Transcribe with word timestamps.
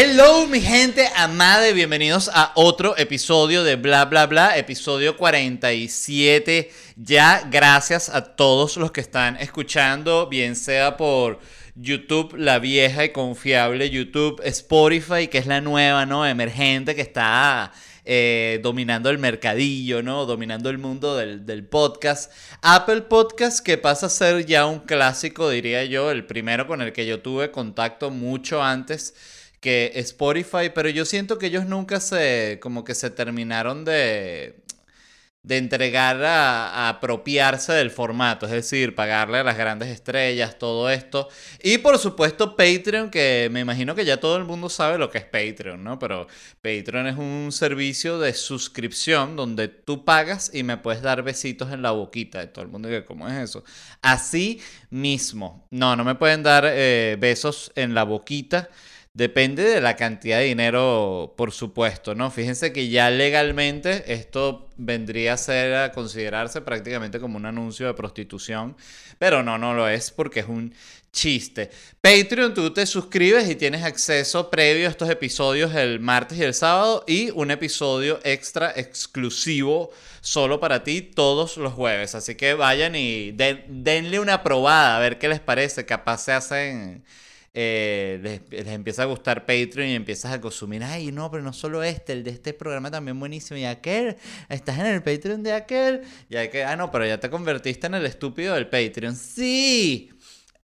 Hello 0.00 0.46
mi 0.46 0.60
gente 0.60 1.08
amada 1.16 1.68
y 1.68 1.72
bienvenidos 1.72 2.30
a 2.32 2.52
otro 2.54 2.96
episodio 2.96 3.64
de 3.64 3.74
Bla 3.74 4.04
Bla 4.04 4.28
Bla, 4.28 4.56
episodio 4.56 5.16
47 5.16 6.70
ya. 6.94 7.48
Gracias 7.50 8.08
a 8.08 8.36
todos 8.36 8.76
los 8.76 8.92
que 8.92 9.00
están 9.00 9.36
escuchando, 9.38 10.28
bien 10.28 10.54
sea 10.54 10.96
por 10.96 11.40
YouTube, 11.74 12.36
la 12.36 12.60
vieja 12.60 13.06
y 13.06 13.08
confiable 13.08 13.90
YouTube, 13.90 14.40
Spotify, 14.44 15.26
que 15.26 15.38
es 15.38 15.48
la 15.48 15.60
nueva, 15.60 16.06
¿no? 16.06 16.24
Emergente 16.24 16.94
que 16.94 17.02
está 17.02 17.72
eh, 18.04 18.60
dominando 18.62 19.10
el 19.10 19.18
mercadillo, 19.18 20.00
¿no? 20.04 20.26
Dominando 20.26 20.70
el 20.70 20.78
mundo 20.78 21.16
del, 21.16 21.44
del, 21.44 21.66
podcast. 21.66 22.30
Apple 22.62 23.02
Podcast, 23.02 23.66
que 23.66 23.78
pasa 23.78 24.06
a 24.06 24.10
ser 24.10 24.46
ya 24.46 24.64
un 24.66 24.78
clásico, 24.78 25.50
diría 25.50 25.84
yo, 25.86 26.12
el 26.12 26.24
primero 26.24 26.68
con 26.68 26.82
el 26.82 26.92
que 26.92 27.04
yo 27.04 27.20
tuve 27.20 27.50
contacto 27.50 28.10
mucho 28.10 28.62
antes 28.62 29.14
que 29.60 29.92
Spotify, 29.96 30.70
pero 30.74 30.88
yo 30.88 31.04
siento 31.04 31.38
que 31.38 31.46
ellos 31.46 31.66
nunca 31.66 32.00
se, 32.00 32.58
como 32.62 32.84
que 32.84 32.94
se 32.94 33.10
terminaron 33.10 33.84
de, 33.84 34.62
de 35.42 35.56
entregar 35.56 36.22
a, 36.24 36.88
apropiarse 36.90 37.72
del 37.72 37.90
formato, 37.90 38.44
es 38.46 38.52
decir, 38.52 38.94
pagarle 38.94 39.38
a 39.38 39.44
las 39.44 39.56
grandes 39.56 39.88
estrellas, 39.88 40.58
todo 40.58 40.90
esto. 40.90 41.28
Y 41.62 41.78
por 41.78 41.98
supuesto 41.98 42.54
Patreon, 42.54 43.10
que 43.10 43.48
me 43.50 43.60
imagino 43.60 43.94
que 43.94 44.04
ya 44.04 44.18
todo 44.18 44.36
el 44.36 44.44
mundo 44.44 44.68
sabe 44.68 44.98
lo 44.98 45.08
que 45.10 45.18
es 45.18 45.24
Patreon, 45.24 45.82
¿no? 45.82 45.98
Pero 45.98 46.26
Patreon 46.60 47.06
es 47.06 47.16
un 47.16 47.50
servicio 47.50 48.18
de 48.18 48.34
suscripción 48.34 49.36
donde 49.36 49.68
tú 49.68 50.04
pagas 50.04 50.50
y 50.52 50.64
me 50.64 50.76
puedes 50.76 51.00
dar 51.02 51.22
besitos 51.22 51.72
en 51.72 51.80
la 51.82 51.92
boquita. 51.92 52.40
De 52.40 52.48
todo 52.48 52.64
el 52.64 52.70
mundo 52.70 52.90
que, 52.90 53.04
¿cómo 53.06 53.26
es 53.26 53.34
eso? 53.38 53.64
Así 54.02 54.60
mismo. 54.90 55.66
No, 55.70 55.96
no 55.96 56.04
me 56.04 56.14
pueden 56.16 56.42
dar 56.42 56.64
eh, 56.66 57.16
besos 57.18 57.72
en 57.74 57.94
la 57.94 58.02
boquita. 58.02 58.68
Depende 59.18 59.64
de 59.64 59.80
la 59.80 59.96
cantidad 59.96 60.38
de 60.38 60.44
dinero, 60.44 61.34
por 61.36 61.50
supuesto, 61.50 62.14
¿no? 62.14 62.30
Fíjense 62.30 62.72
que 62.72 62.88
ya 62.88 63.10
legalmente 63.10 64.12
esto 64.12 64.68
vendría 64.76 65.32
a 65.32 65.36
ser 65.36 65.74
a 65.74 65.90
considerarse 65.90 66.60
prácticamente 66.60 67.18
como 67.18 67.36
un 67.36 67.44
anuncio 67.44 67.88
de 67.88 67.94
prostitución, 67.94 68.76
pero 69.18 69.42
no, 69.42 69.58
no 69.58 69.74
lo 69.74 69.88
es 69.88 70.12
porque 70.12 70.38
es 70.38 70.46
un 70.46 70.72
chiste. 71.10 71.68
Patreon, 72.00 72.54
tú 72.54 72.72
te 72.72 72.86
suscribes 72.86 73.50
y 73.50 73.56
tienes 73.56 73.82
acceso 73.82 74.50
previo 74.50 74.86
a 74.86 74.90
estos 74.90 75.10
episodios 75.10 75.74
el 75.74 75.98
martes 75.98 76.38
y 76.38 76.44
el 76.44 76.54
sábado 76.54 77.02
y 77.08 77.30
un 77.30 77.50
episodio 77.50 78.20
extra 78.22 78.72
exclusivo 78.76 79.90
solo 80.20 80.60
para 80.60 80.84
ti 80.84 81.02
todos 81.02 81.56
los 81.56 81.72
jueves. 81.72 82.14
Así 82.14 82.36
que 82.36 82.54
vayan 82.54 82.94
y 82.94 83.32
denle 83.32 84.20
una 84.20 84.44
probada 84.44 84.96
a 84.96 85.00
ver 85.00 85.18
qué 85.18 85.28
les 85.28 85.40
parece. 85.40 85.86
Capaz 85.86 86.18
se 86.18 86.30
hacen 86.30 87.02
eh, 87.60 88.40
les, 88.50 88.66
empieza 88.68 89.02
a 89.02 89.06
gustar 89.06 89.44
Patreon 89.44 89.88
y 89.88 89.94
empiezas 89.96 90.30
a 90.30 90.40
consumir, 90.40 90.84
ay, 90.84 91.10
no, 91.10 91.28
pero 91.28 91.42
no 91.42 91.52
solo 91.52 91.82
este, 91.82 92.12
el 92.12 92.22
de 92.22 92.30
este 92.30 92.54
programa 92.54 92.88
también 92.88 93.18
buenísimo, 93.18 93.58
y 93.58 93.64
aquel, 93.64 94.16
estás 94.48 94.78
en 94.78 94.86
el 94.86 95.02
Patreon 95.02 95.42
de 95.42 95.52
aquel, 95.52 96.02
y 96.30 96.36
hay 96.36 96.50
que, 96.50 96.62
ah, 96.62 96.76
no, 96.76 96.92
pero 96.92 97.04
ya 97.04 97.18
te 97.18 97.28
convertiste 97.28 97.88
en 97.88 97.94
el 97.94 98.06
estúpido 98.06 98.54
del 98.54 98.68
Patreon. 98.68 99.16
Sí, 99.16 100.08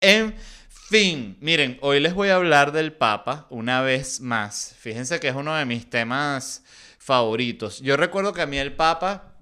en 0.00 0.36
fin, 0.68 1.36
miren, 1.40 1.78
hoy 1.80 1.98
les 1.98 2.14
voy 2.14 2.28
a 2.28 2.36
hablar 2.36 2.70
del 2.70 2.92
Papa 2.92 3.48
una 3.50 3.82
vez 3.82 4.20
más. 4.20 4.76
Fíjense 4.78 5.18
que 5.18 5.26
es 5.26 5.34
uno 5.34 5.52
de 5.56 5.64
mis 5.64 5.90
temas 5.90 6.62
favoritos. 7.00 7.80
Yo 7.80 7.96
recuerdo 7.96 8.32
que 8.32 8.42
a 8.42 8.46
mí 8.46 8.56
el 8.56 8.72
Papa 8.72 9.34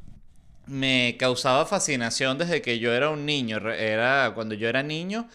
me 0.64 1.16
causaba 1.18 1.66
fascinación 1.66 2.38
desde 2.38 2.62
que 2.62 2.78
yo 2.78 2.94
era 2.94 3.10
un 3.10 3.26
niño, 3.26 3.58
era 3.72 4.32
cuando 4.34 4.54
yo 4.54 4.70
era 4.70 4.82
niño 4.82 5.28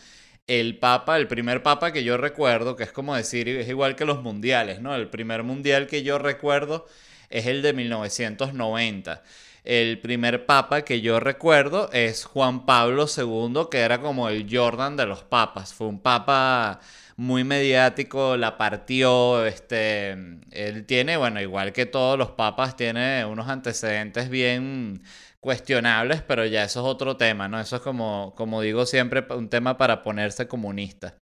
el 0.48 0.78
papa, 0.80 1.17
el 1.17 1.28
primer 1.28 1.62
papa 1.64 1.92
que 1.92 2.03
yo 2.03 2.17
recuerdo, 2.17 2.76
que 2.76 2.84
es 2.84 2.92
como 2.92 3.16
decir, 3.16 3.50
es 3.50 3.67
igual 3.70 3.95
que 3.95 4.06
los 4.06 4.22
mundiales, 4.23 4.81
¿no? 4.81 4.95
El 4.95 5.09
primer 5.09 5.44
mundial 5.44 5.88
que 5.88 6.03
yo 6.03 6.17
recuerdo 6.17 6.88
es 7.30 7.46
el 7.47 7.62
de 7.62 7.74
1990. 7.74 9.24
El 9.66 10.00
primer 10.00 10.46
papa 10.46 10.84
que 10.84 11.02
yo 11.02 11.19
recuerdo 11.19 11.90
es 11.91 12.24
Juan 12.24 12.66
Pablo 12.66 13.06
II, 13.06 13.68
que 13.69 13.80
era 13.80 14.00
como 14.00 14.30
el 14.30 14.47
Jordan 14.50 14.96
de 14.96 15.06
los 15.06 15.24
papas. 15.24 15.74
Fue 15.74 15.88
un 15.88 16.00
papa 16.00 16.79
muy 17.18 17.44
mediático, 17.44 18.38
la 18.38 18.58
partió, 18.58 19.46
este, 19.46 20.12
él 20.52 20.85
tiene, 20.85 21.18
bueno, 21.18 21.41
igual 21.41 21.74
que 21.74 21.85
todos 21.85 22.18
los 22.18 22.31
papas, 22.31 22.78
tiene 22.78 23.25
unos 23.25 23.50
antecedentes 23.50 24.29
bien 24.29 25.02
cuestionables, 25.40 26.22
pero 26.24 26.46
ya 26.46 26.64
eso 26.64 26.81
es 26.81 26.86
otro 26.86 27.18
tema, 27.18 27.48
¿no? 27.48 27.59
Eso 27.59 27.78
es 27.78 27.81
como, 27.81 28.34
como 28.36 28.62
digo 28.62 28.86
siempre, 28.86 29.25
un 29.36 29.50
tema 29.50 29.78
para 29.78 30.03
ponerse 30.03 30.48
comunista. 30.48 31.18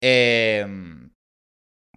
Em, 0.00 1.10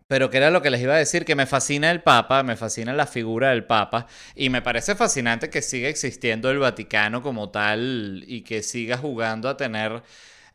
pero 0.08 0.30
que 0.30 0.38
era 0.38 0.52
lo 0.52 0.62
que 0.62 0.70
les 0.70 0.82
iba 0.82 0.94
a 0.94 0.98
decir, 0.98 1.24
que 1.24 1.36
me 1.36 1.46
fascina 1.46 1.90
el 1.90 2.02
Papa, 2.04 2.44
me 2.44 2.58
fascina 2.58 2.94
la 2.94 3.08
figura 3.08 3.52
del 3.52 3.64
Papa 3.66 4.08
y 4.36 4.50
me 4.50 4.62
parece 4.62 4.96
fascinante 4.96 5.50
que 5.50 5.62
siga 5.62 5.88
existiendo 5.88 6.52
el 6.52 6.60
Vaticano 6.60 7.22
como 7.22 7.50
tal 7.50 8.24
y 8.28 8.42
que 8.42 8.62
siga 8.62 8.98
jugando 8.98 9.48
a 9.48 9.56
tener 9.56 10.04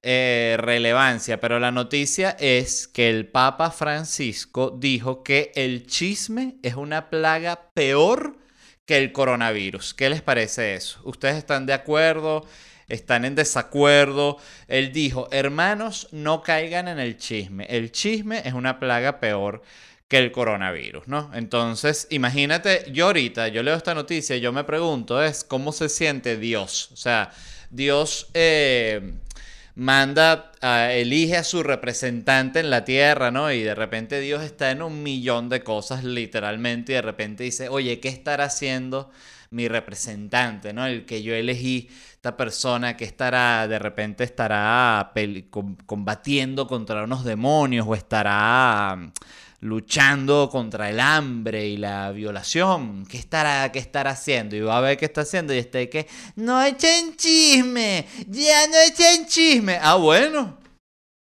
eh, 0.02 0.56
relevancia. 0.58 1.40
Pero 1.40 1.58
la 1.58 1.72
noticia 1.72 2.36
es 2.38 2.86
que 2.86 3.08
el 3.08 3.28
Papa 3.28 3.70
Francisco 3.70 4.76
dijo 4.78 5.22
que 5.22 5.52
el 5.54 5.86
chisme 5.86 6.56
es 6.62 6.74
una 6.74 7.08
plaga 7.08 7.70
peor 7.72 8.36
que 8.86 8.96
el 8.96 9.12
coronavirus. 9.12 9.94
¿Qué 9.94 10.08
les 10.08 10.22
parece 10.22 10.74
eso? 10.74 11.00
¿Ustedes 11.04 11.36
están 11.36 11.66
de 11.66 11.74
acuerdo? 11.74 12.46
¿Están 12.88 13.24
en 13.24 13.34
desacuerdo? 13.34 14.38
Él 14.68 14.92
dijo, 14.92 15.28
hermanos, 15.32 16.08
no 16.12 16.42
caigan 16.42 16.86
en 16.88 17.00
el 17.00 17.18
chisme. 17.18 17.66
El 17.68 17.90
chisme 17.90 18.42
es 18.44 18.54
una 18.54 18.78
plaga 18.78 19.18
peor 19.18 19.62
que 20.08 20.18
el 20.18 20.30
coronavirus, 20.30 21.08
¿no? 21.08 21.32
Entonces, 21.34 22.06
imagínate, 22.10 22.84
yo 22.92 23.06
ahorita, 23.06 23.48
yo 23.48 23.64
leo 23.64 23.74
esta 23.74 23.92
noticia 23.92 24.36
y 24.36 24.40
yo 24.40 24.52
me 24.52 24.62
pregunto, 24.62 25.20
es 25.20 25.42
cómo 25.42 25.72
se 25.72 25.88
siente 25.88 26.36
Dios. 26.36 26.90
O 26.92 26.96
sea, 26.96 27.32
Dios... 27.70 28.28
Eh, 28.34 29.14
manda, 29.76 30.52
elige 30.90 31.36
a 31.36 31.44
su 31.44 31.62
representante 31.62 32.60
en 32.60 32.70
la 32.70 32.84
tierra, 32.84 33.30
¿no? 33.30 33.52
Y 33.52 33.62
de 33.62 33.74
repente 33.74 34.20
Dios 34.20 34.42
está 34.42 34.70
en 34.70 34.82
un 34.82 35.02
millón 35.02 35.48
de 35.48 35.62
cosas, 35.62 36.02
literalmente, 36.02 36.92
y 36.92 36.94
de 36.96 37.02
repente 37.02 37.44
dice, 37.44 37.68
oye, 37.68 38.00
¿qué 38.00 38.08
estará 38.08 38.44
haciendo 38.44 39.10
mi 39.50 39.68
representante, 39.68 40.72
¿no? 40.72 40.86
El 40.86 41.04
que 41.04 41.22
yo 41.22 41.34
elegí, 41.34 41.88
esta 42.14 42.36
persona 42.36 42.96
que 42.96 43.04
estará, 43.04 43.68
de 43.68 43.78
repente 43.78 44.24
estará 44.24 45.12
combatiendo 45.84 46.66
contra 46.66 47.04
unos 47.04 47.24
demonios 47.24 47.86
o 47.88 47.94
estará 47.94 49.12
luchando 49.60 50.48
contra 50.50 50.90
el 50.90 51.00
hambre 51.00 51.66
y 51.66 51.76
la 51.76 52.10
violación. 52.12 53.06
¿Qué 53.06 53.18
estará, 53.18 53.70
qué 53.72 53.78
estará 53.78 54.10
haciendo? 54.10 54.56
Y 54.56 54.60
va 54.60 54.78
a 54.78 54.80
ver 54.80 54.96
qué 54.96 55.06
está 55.06 55.22
haciendo 55.22 55.54
y 55.54 55.58
está 55.58 55.84
que 55.86 56.06
no 56.36 56.62
echen 56.62 57.16
chisme, 57.16 58.06
ya 58.28 58.66
no 58.68 58.76
echen 58.86 59.26
chisme. 59.26 59.78
Ah, 59.80 59.96
bueno, 59.96 60.58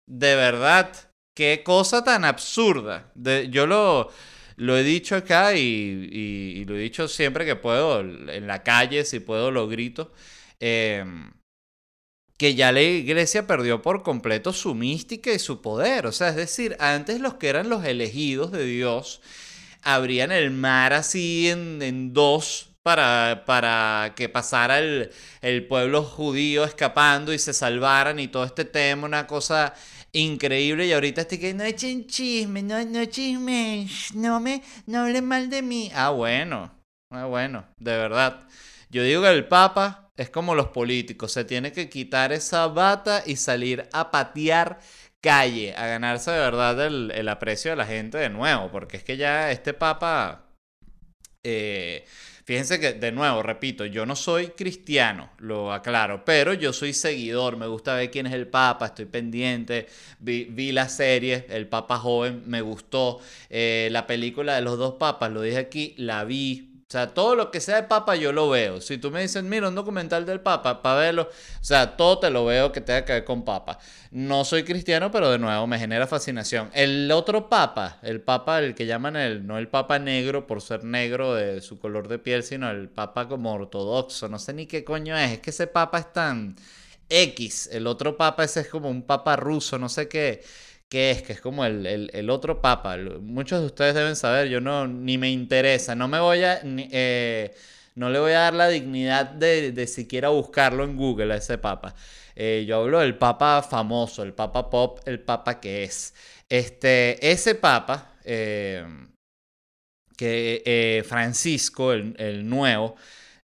de 0.08 0.36
verdad, 0.36 0.92
qué 1.36 1.62
cosa 1.64 2.04
tan 2.04 2.26
absurda. 2.26 3.12
De, 3.16 3.50
yo 3.50 3.68
lo, 3.68 4.12
lo 4.58 4.78
he 4.78 4.84
dicho 4.84 5.16
acá 5.16 5.56
y, 5.56 5.62
y, 5.62 6.66
lo 6.66 6.76
he 6.76 6.80
dicho 6.80 7.08
siempre 7.08 7.46
que 7.46 7.56
puedo, 7.56 8.02
en 8.02 8.48
la 8.48 8.64
calle, 8.64 9.06
si 9.06 9.20
puedo, 9.20 9.52
lo 9.52 9.68
grito. 9.68 10.12
Eh, 10.60 11.04
que 12.38 12.56
ya 12.56 12.72
la 12.72 12.82
iglesia 12.82 13.48
perdió 13.48 13.82
por 13.82 14.04
completo 14.04 14.52
su 14.54 14.76
mística 14.76 15.32
y 15.32 15.40
su 15.40 15.62
poder. 15.62 16.06
O 16.06 16.12
sea, 16.12 16.30
es 16.30 16.36
decir, 16.36 16.76
antes 16.80 17.20
los 17.20 17.36
que 17.36 17.50
eran 17.50 17.70
los 17.70 17.86
elegidos 17.86 18.52
de 18.52 18.66
Dios 18.66 19.22
abrían 19.82 20.32
el 20.32 20.52
mar 20.52 20.94
así 20.94 21.50
en, 21.50 22.14
dos 22.14 22.72
para, 22.84 23.44
para, 23.46 24.14
que 24.16 24.30
pasara 24.30 24.80
el, 24.80 25.12
el, 25.42 25.68
pueblo 25.68 26.04
judío 26.04 26.66
escapando 26.66 27.34
y 27.34 27.40
se 27.40 27.54
salvaran 27.54 28.20
y 28.20 28.28
todo 28.28 28.44
este 28.44 28.66
tema, 28.66 29.08
una 29.08 29.28
cosa 29.28 29.74
increíble. 30.12 30.88
Y 30.88 30.94
ahorita 30.94 31.22
estoy 31.22 31.38
que 31.38 31.54
no 31.54 31.64
echen 31.64 32.08
chisme, 32.08 32.62
no, 32.64 32.84
no 32.84 33.06
chisme, 33.06 33.88
no 34.14 34.40
me, 34.40 34.62
no 34.88 35.02
hablen 35.02 35.26
mal 35.26 35.50
de 35.50 35.62
mí. 35.62 35.92
Ah, 35.96 36.10
bueno, 36.10 36.72
ah, 37.12 37.26
bueno, 37.26 37.66
de 37.78 37.98
verdad. 37.98 38.48
Yo 38.90 39.04
digo 39.04 39.22
que 39.22 39.30
el 39.30 39.48
Papa 39.48 40.05
es 40.18 40.30
como 40.30 40.56
los 40.56 40.68
políticos, 40.68 41.32
se 41.32 41.44
tiene 41.44 41.72
que 41.72 41.90
quitar 41.90 42.32
esa 42.32 42.68
bata 42.68 43.24
y 43.26 43.36
salir 43.36 43.88
a 43.92 44.12
patear 44.12 44.80
calle, 45.26 45.74
a 45.76 45.88
ganarse 45.88 46.32
de 46.32 46.40
verdad 46.40 46.86
el, 46.86 47.30
aprecio 47.30 47.72
de 47.72 47.78
la 47.78 47.86
gente 47.86 48.18
de 48.20 48.30
nuevo, 48.30 48.70
porque 48.72 48.98
es 48.98 49.04
que 49.04 49.18
ya 49.18 49.52
este 49.52 49.74
papa, 49.74 50.46
eh, 51.44 52.06
fíjense 52.46 52.80
que 52.80 52.94
de 52.94 53.12
nuevo, 53.12 53.42
repito, 53.42 53.86
yo 53.86 54.06
no 54.06 54.16
soy 54.16 54.50
cristiano, 54.50 55.32
lo 55.40 55.74
aclaro, 55.74 56.24
pero 56.24 56.54
yo 56.54 56.74
soy 56.74 56.94
seguidor, 56.94 57.58
me 57.58 57.66
gusta 57.66 57.96
ver 57.96 58.12
quién 58.12 58.28
es 58.28 58.34
el 58.34 58.48
papa, 58.48 58.86
estoy 58.86 59.06
pendiente, 59.06 59.88
vi, 60.20 60.72
la 60.72 60.88
serie, 60.90 61.48
el 61.50 61.68
papa 61.68 61.98
joven, 61.98 62.44
me 62.46 62.62
gustó, 62.62 63.20
eh, 63.50 63.90
la 63.92 64.06
película 64.06 64.56
de 64.56 64.62
los 64.62 64.78
dos 64.78 64.94
papas, 64.94 65.32
lo 65.32 65.42
dije 65.42 65.58
aquí, 65.58 65.96
la 65.98 66.24
vi, 66.24 66.65
O 66.88 66.92
sea, 66.92 67.16
todo 67.16 67.36
lo 67.36 67.50
que 67.50 67.62
sea 67.62 67.78
de 67.78 67.88
Papa 67.88 68.16
yo 68.16 68.32
lo 68.32 68.48
veo. 68.48 68.80
Si 68.80 69.00
tú 69.00 69.10
me 69.10 69.20
dices, 69.20 69.44
mira, 69.44 69.68
un 69.70 69.74
documental 69.74 70.24
del 70.24 70.40
Papa, 70.40 70.84
para 70.84 71.00
verlo, 71.00 71.24
o 71.24 71.64
sea, 71.64 71.98
todo 71.98 72.20
te 72.20 72.30
lo 72.30 72.46
veo 72.46 72.72
que 72.72 72.80
tenga 72.80 73.04
que 73.04 73.14
ver 73.14 73.26
con 73.26 73.44
Papa. 73.44 73.80
No 74.12 74.46
soy 74.46 74.64
cristiano, 74.64 75.10
pero 75.12 75.32
de 75.32 75.40
nuevo 75.40 75.66
me 75.66 75.80
genera 75.80 76.06
fascinación. 76.06 76.70
El 76.74 77.12
otro 77.12 77.50
Papa, 77.50 77.98
el 78.04 78.22
Papa, 78.22 78.60
el 78.60 78.76
que 78.76 78.86
llaman 78.86 79.16
el, 79.16 79.48
no 79.48 79.58
el 79.58 79.68
Papa 79.68 79.98
negro 79.98 80.46
por 80.46 80.62
ser 80.62 80.84
negro 80.84 81.34
de 81.34 81.60
su 81.62 81.80
color 81.80 82.08
de 82.08 82.20
piel, 82.20 82.44
sino 82.44 82.70
el 82.70 82.88
Papa 82.88 83.28
como 83.28 83.52
ortodoxo, 83.54 84.28
no 84.30 84.38
sé 84.38 84.54
ni 84.54 84.68
qué 84.68 84.84
coño 84.84 85.18
es. 85.18 85.32
Es 85.32 85.40
que 85.40 85.50
ese 85.50 85.66
Papa 85.66 85.98
es 85.98 86.14
tan 86.14 86.56
X. 87.10 87.68
El 87.72 87.88
otro 87.88 88.16
Papa 88.16 88.44
ese 88.44 88.60
es 88.60 88.68
como 88.70 88.90
un 88.92 89.02
Papa 89.02 89.36
ruso, 89.36 89.80
no 89.80 89.90
sé 89.90 90.08
qué 90.08 90.44
qué 90.90 91.12
es, 91.12 91.24
que 91.24 91.34
es 91.34 91.42
como 91.42 91.66
el, 91.66 92.30
otro 92.30 92.62
papa. 92.62 92.98
Muchos 93.22 93.62
de 93.62 93.66
ustedes 93.68 93.96
deben 93.96 94.16
saber, 94.16 94.50
yo 94.50 94.62
no, 94.62 94.88
ni 94.88 95.18
me 95.18 95.32
interesa, 95.32 95.96
no 95.96 96.08
me 96.08 96.20
voy 96.20 96.44
a, 96.44 96.62
eh, 96.64 97.56
no 97.96 98.10
le 98.10 98.20
voy 98.20 98.32
a 98.34 98.40
dar 98.40 98.54
la 98.54 98.68
dignidad 98.70 99.26
de, 99.28 99.88
siquiera 99.88 100.30
buscarlo 100.30 100.84
en 100.84 100.98
Google 100.98 101.34
a 101.34 101.38
ese 101.38 101.58
papa. 101.58 101.96
Eh, 102.36 102.66
yo 102.68 102.78
hablo 102.78 103.00
del 103.00 103.18
papa 103.18 103.62
famoso, 103.64 104.24
el 104.24 104.34
papa 104.34 104.70
pop, 104.70 105.00
el 105.06 105.20
papa 105.22 105.60
que 105.60 105.84
es. 105.84 106.14
Este, 106.50 107.32
ese 107.32 107.56
papa, 107.56 108.14
eh, 108.24 108.86
que 110.18 111.04
Francisco, 111.08 111.94
el, 111.94 112.16
el 112.18 112.48
nuevo, 112.48 112.96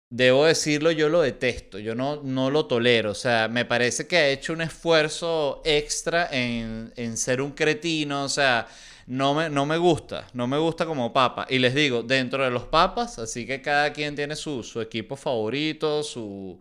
Debo 0.08 0.44
decirlo, 0.44 0.92
yo 0.92 1.08
lo 1.08 1.20
detesto, 1.20 1.80
yo 1.80 1.96
no, 1.96 2.22
no 2.22 2.48
lo 2.50 2.66
tolero, 2.66 3.10
o 3.10 3.14
sea, 3.14 3.48
me 3.48 3.64
parece 3.64 4.06
que 4.06 4.16
ha 4.16 4.28
hecho 4.28 4.52
un 4.52 4.60
esfuerzo 4.60 5.62
extra 5.64 6.28
en, 6.30 7.16
ser 7.16 7.42
un 7.42 7.50
cretino, 7.50 8.22
o 8.22 8.28
sea, 8.28 8.68
no 9.08 9.34
me, 9.34 9.50
no 9.50 9.66
me 9.66 9.76
gusta, 9.78 10.28
no 10.32 10.46
me 10.46 10.58
gusta 10.58 10.86
como 10.86 11.12
papa. 11.12 11.46
Y 11.50 11.58
les 11.58 11.74
digo, 11.74 12.04
dentro 12.04 12.44
de 12.44 12.50
los 12.50 12.64
papas, 12.64 13.18
así 13.18 13.46
que 13.46 13.60
cada 13.60 13.92
quien 13.92 14.14
tiene 14.14 14.36
su, 14.36 14.62
equipo 14.80 15.16
favorito, 15.16 16.04
su, 16.04 16.60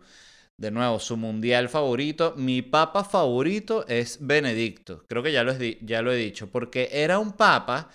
de 0.56 0.70
nuevo, 0.72 0.98
su 0.98 1.16
mundial 1.16 1.68
favorito. 1.68 2.34
Mi 2.36 2.62
papa 2.62 3.04
favorito 3.04 3.86
es 3.86 4.18
Benedicto, 4.20 5.04
creo 5.08 5.22
que 5.22 5.32
ya 5.32 5.44
lo, 5.44 5.52
ya 5.82 6.02
lo 6.02 6.12
he 6.12 6.16
dicho, 6.16 6.48
porque 6.50 6.88
era 6.92 7.18
un 7.20 7.32
papa 7.32 7.90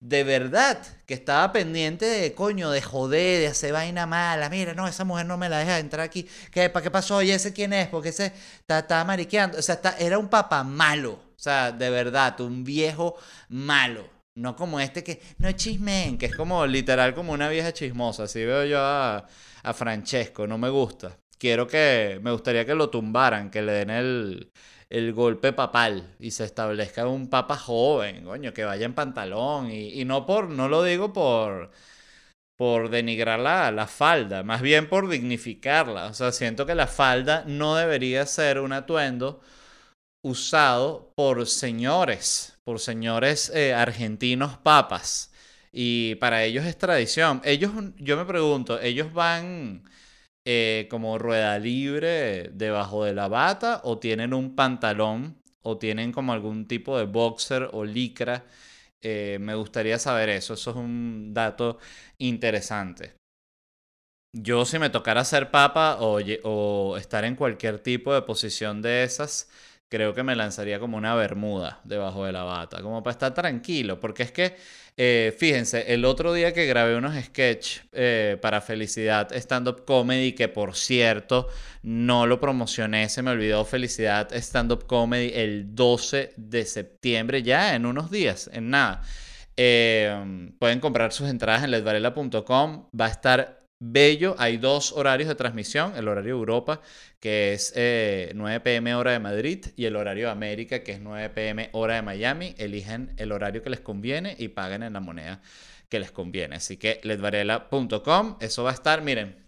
de 0.00 0.24
verdad 0.24 0.78
que 1.06 1.14
estaba 1.14 1.52
pendiente 1.52 2.04
de 2.04 2.34
coño, 2.34 2.70
de 2.70 2.82
joder, 2.82 3.40
de 3.40 3.46
hacer 3.48 3.72
vaina 3.72 4.06
mala. 4.06 4.48
Mira, 4.50 4.74
no, 4.74 4.86
esa 4.86 5.04
mujer 5.04 5.26
no 5.26 5.36
me 5.36 5.48
la 5.48 5.58
deja 5.58 5.78
entrar 5.78 6.04
aquí. 6.04 6.28
¿Qué, 6.50 6.68
¿Para 6.70 6.82
qué 6.82 6.90
pasó? 6.90 7.22
¿Y 7.22 7.30
ese 7.30 7.52
quién 7.52 7.72
es? 7.72 7.88
Porque 7.88 8.10
ese 8.10 8.32
está, 8.66 9.04
mariqueando. 9.04 9.58
O 9.58 9.62
sea, 9.62 9.80
era 9.98 10.18
un 10.18 10.28
papá 10.28 10.64
malo. 10.64 11.12
O 11.12 11.38
sea, 11.38 11.72
de 11.72 11.90
verdad, 11.90 12.40
un 12.40 12.64
viejo 12.64 13.16
malo. 13.48 14.08
No 14.34 14.54
como 14.54 14.80
este 14.80 15.02
que 15.02 15.22
no 15.38 15.50
chismen, 15.52 16.18
que 16.18 16.26
es 16.26 16.36
como 16.36 16.66
literal 16.66 17.14
como 17.14 17.32
una 17.32 17.48
vieja 17.48 17.72
chismosa. 17.72 18.24
Así 18.24 18.44
veo 18.44 18.64
yo 18.66 18.80
a, 18.80 19.26
a 19.62 19.74
Francesco, 19.74 20.46
no 20.46 20.58
me 20.58 20.68
gusta. 20.68 21.18
Quiero 21.38 21.66
que, 21.66 22.18
me 22.22 22.32
gustaría 22.32 22.64
que 22.64 22.74
lo 22.74 22.90
tumbaran, 22.90 23.50
que 23.50 23.62
le 23.62 23.72
den 23.72 23.90
el, 23.90 24.52
el 24.90 25.12
golpe 25.12 25.52
papal 25.52 26.14
y 26.18 26.30
se 26.30 26.44
establezca 26.44 27.06
un 27.06 27.28
papa 27.28 27.56
joven, 27.56 28.24
coño, 28.24 28.52
que 28.52 28.64
vaya 28.64 28.86
en 28.86 28.94
pantalón. 28.94 29.70
Y, 29.70 30.04
no 30.04 30.26
por, 30.26 30.48
no 30.48 30.68
lo 30.68 30.82
digo 30.82 31.12
por, 31.12 31.70
por 32.56 32.90
denigrar 32.90 33.40
la, 33.40 33.70
la, 33.70 33.86
falda, 33.86 34.42
más 34.42 34.62
bien 34.62 34.88
por 34.88 35.08
dignificarla. 35.08 36.06
O 36.06 36.14
sea, 36.14 36.32
siento 36.32 36.66
que 36.66 36.74
la 36.74 36.86
falda 36.86 37.44
no 37.46 37.76
debería 37.76 38.26
ser 38.26 38.60
un 38.60 38.72
atuendo 38.72 39.40
usado 40.22 41.12
por 41.16 41.46
señores, 41.46 42.58
por 42.64 42.80
señores 42.80 43.50
eh, 43.54 43.74
argentinos 43.74 44.58
papas. 44.58 45.32
Y 45.72 46.16
para 46.16 46.44
ellos 46.44 46.64
es 46.64 46.78
tradición. 46.78 47.40
Ellos, 47.44 47.72
yo 47.98 48.16
me 48.16 48.24
pregunto, 48.24 48.80
ellos 48.80 49.12
van 49.12 49.84
eh, 50.46 50.88
como 50.90 51.18
rueda 51.18 51.58
libre 51.58 52.50
debajo 52.54 53.04
de 53.04 53.14
la 53.14 53.28
bata 53.28 53.80
o 53.84 53.98
tienen 53.98 54.32
un 54.34 54.56
pantalón 54.56 55.42
o 55.62 55.78
tienen 55.78 56.12
como 56.12 56.32
algún 56.32 56.66
tipo 56.68 56.98
de 56.98 57.04
boxer 57.06 57.70
o 57.72 57.84
licra. 57.84 58.46
Eh, 59.02 59.38
me 59.40 59.54
gustaría 59.56 59.98
saber 59.98 60.28
eso, 60.30 60.54
eso 60.54 60.70
es 60.70 60.76
un 60.76 61.34
dato 61.34 61.78
interesante. 62.18 63.16
Yo 64.32 64.64
si 64.66 64.78
me 64.78 64.90
tocara 64.90 65.24
ser 65.24 65.50
papa 65.50 65.96
o, 66.00 66.18
o 66.44 66.96
estar 66.98 67.24
en 67.24 67.36
cualquier 67.36 67.78
tipo 67.80 68.12
de 68.14 68.22
posición 68.22 68.82
de 68.82 69.02
esas, 69.04 69.48
creo 69.88 70.14
que 70.14 70.22
me 70.22 70.36
lanzaría 70.36 70.78
como 70.80 70.96
una 70.96 71.14
bermuda 71.14 71.80
debajo 71.84 72.24
de 72.24 72.32
la 72.32 72.44
bata, 72.44 72.82
como 72.82 73.02
para 73.02 73.12
estar 73.12 73.34
tranquilo, 73.34 74.00
porque 74.00 74.24
es 74.24 74.32
que 74.32 74.56
eh, 74.98 75.34
fíjense, 75.38 75.92
el 75.92 76.06
otro 76.06 76.32
día 76.32 76.54
que 76.54 76.64
grabé 76.64 76.96
unos 76.96 77.14
sketch 77.22 77.80
eh, 77.92 78.38
para 78.40 78.62
Felicidad 78.62 79.30
Stand 79.32 79.68
Up 79.68 79.84
Comedy, 79.84 80.32
que 80.32 80.48
por 80.48 80.74
cierto 80.74 81.48
no 81.82 82.26
lo 82.26 82.40
promocioné, 82.40 83.10
se 83.10 83.22
me 83.22 83.30
olvidó 83.30 83.66
Felicidad 83.66 84.32
Stand 84.34 84.72
Up 84.72 84.86
Comedy 84.86 85.32
el 85.34 85.74
12 85.74 86.32
de 86.36 86.64
septiembre, 86.64 87.42
ya 87.42 87.74
en 87.74 87.84
unos 87.84 88.10
días, 88.10 88.48
en 88.54 88.70
nada. 88.70 89.02
Eh, 89.58 90.50
pueden 90.58 90.80
comprar 90.80 91.12
sus 91.12 91.28
entradas 91.28 91.64
en 91.64 91.72
ledvarela.com. 91.72 92.88
Va 92.98 93.06
a 93.06 93.10
estar 93.10 93.65
bello. 93.78 94.34
Hay 94.38 94.56
dos 94.56 94.92
horarios 94.92 95.28
de 95.28 95.34
transmisión, 95.34 95.94
el 95.96 96.08
horario 96.08 96.34
Europa, 96.34 96.80
que 97.20 97.52
es 97.52 97.72
9 98.34 98.60
pm 98.60 98.94
hora 98.94 99.12
de 99.12 99.18
Madrid, 99.18 99.66
y 99.76 99.84
el 99.84 99.96
horario 99.96 100.30
América, 100.30 100.82
que 100.82 100.92
es 100.92 101.00
9 101.00 101.30
pm 101.30 101.70
hora 101.72 101.94
de 101.94 102.02
Miami. 102.02 102.54
Eligen 102.58 103.14
el 103.16 103.32
horario 103.32 103.62
que 103.62 103.70
les 103.70 103.80
conviene 103.80 104.34
y 104.38 104.48
paguen 104.48 104.82
en 104.82 104.92
la 104.92 105.00
moneda 105.00 105.40
que 105.88 106.00
les 106.00 106.10
conviene. 106.10 106.56
Así 106.56 106.76
que 106.76 107.00
ledvarela.com, 107.02 108.38
eso 108.40 108.64
va 108.64 108.70
a 108.70 108.74
estar, 108.74 109.02
miren. 109.02 109.46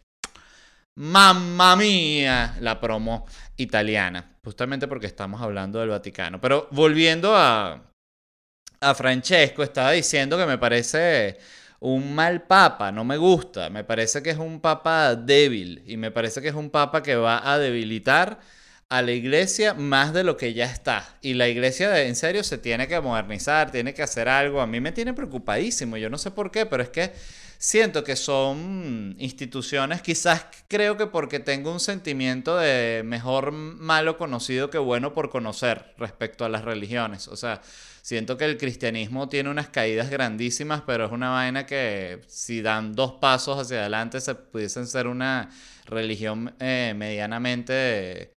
Mamma 0.96 1.76
mía, 1.76 2.56
la 2.60 2.80
promo 2.80 3.24
italiana, 3.56 4.36
justamente 4.42 4.88
porque 4.88 5.06
estamos 5.06 5.40
hablando 5.40 5.78
del 5.78 5.90
Vaticano. 5.90 6.40
Pero 6.40 6.66
volviendo 6.72 7.36
a, 7.36 7.92
a 8.80 8.94
Francesco, 8.94 9.62
estaba 9.62 9.92
diciendo 9.92 10.36
que 10.36 10.46
me 10.46 10.58
parece 10.58 11.38
un 11.80 12.14
mal 12.14 12.42
papa, 12.42 12.90
no 12.92 13.04
me 13.04 13.16
gusta, 13.16 13.70
me 13.70 13.84
parece 13.84 14.22
que 14.22 14.30
es 14.30 14.38
un 14.38 14.60
papa 14.60 15.14
débil 15.14 15.82
y 15.86 15.96
me 15.96 16.10
parece 16.10 16.42
que 16.42 16.48
es 16.48 16.54
un 16.54 16.70
papa 16.70 17.02
que 17.02 17.16
va 17.16 17.50
a 17.50 17.58
debilitar 17.58 18.40
a 18.88 19.02
la 19.02 19.12
iglesia 19.12 19.74
más 19.74 20.12
de 20.12 20.24
lo 20.24 20.36
que 20.36 20.54
ya 20.54 20.64
está. 20.64 21.18
Y 21.20 21.34
la 21.34 21.48
iglesia 21.48 22.02
en 22.02 22.16
serio 22.16 22.42
se 22.42 22.58
tiene 22.58 22.88
que 22.88 23.00
modernizar, 23.00 23.70
tiene 23.70 23.92
que 23.94 24.02
hacer 24.02 24.28
algo. 24.28 24.60
A 24.60 24.66
mí 24.66 24.80
me 24.80 24.92
tiene 24.92 25.12
preocupadísimo, 25.12 25.96
yo 25.98 26.08
no 26.08 26.18
sé 26.18 26.30
por 26.30 26.50
qué, 26.50 26.64
pero 26.66 26.82
es 26.82 26.88
que 26.88 27.12
siento 27.58 28.04
que 28.04 28.16
son 28.16 29.16
instituciones, 29.18 30.00
quizás 30.00 30.46
creo 30.68 30.96
que 30.96 31.06
porque 31.06 31.40
tengo 31.40 31.72
un 31.72 31.80
sentimiento 31.80 32.56
de 32.56 33.02
mejor 33.04 33.50
malo 33.52 34.16
conocido 34.16 34.70
que 34.70 34.78
bueno 34.78 35.12
por 35.12 35.28
conocer 35.28 35.92
respecto 35.98 36.44
a 36.44 36.48
las 36.48 36.64
religiones. 36.64 37.28
O 37.28 37.36
sea, 37.36 37.60
Siento 38.08 38.38
que 38.38 38.46
el 38.46 38.56
cristianismo 38.56 39.28
tiene 39.28 39.50
unas 39.50 39.68
caídas 39.68 40.08
grandísimas, 40.08 40.80
pero 40.86 41.04
es 41.04 41.12
una 41.12 41.28
vaina 41.28 41.66
que 41.66 42.22
si 42.26 42.62
dan 42.62 42.94
dos 42.94 43.12
pasos 43.20 43.58
hacia 43.58 43.80
adelante 43.80 44.22
se 44.22 44.34
pudiesen 44.34 44.86
ser 44.86 45.06
una 45.06 45.50
religión 45.84 46.54
eh, 46.58 46.94
medianamente, 46.96 48.32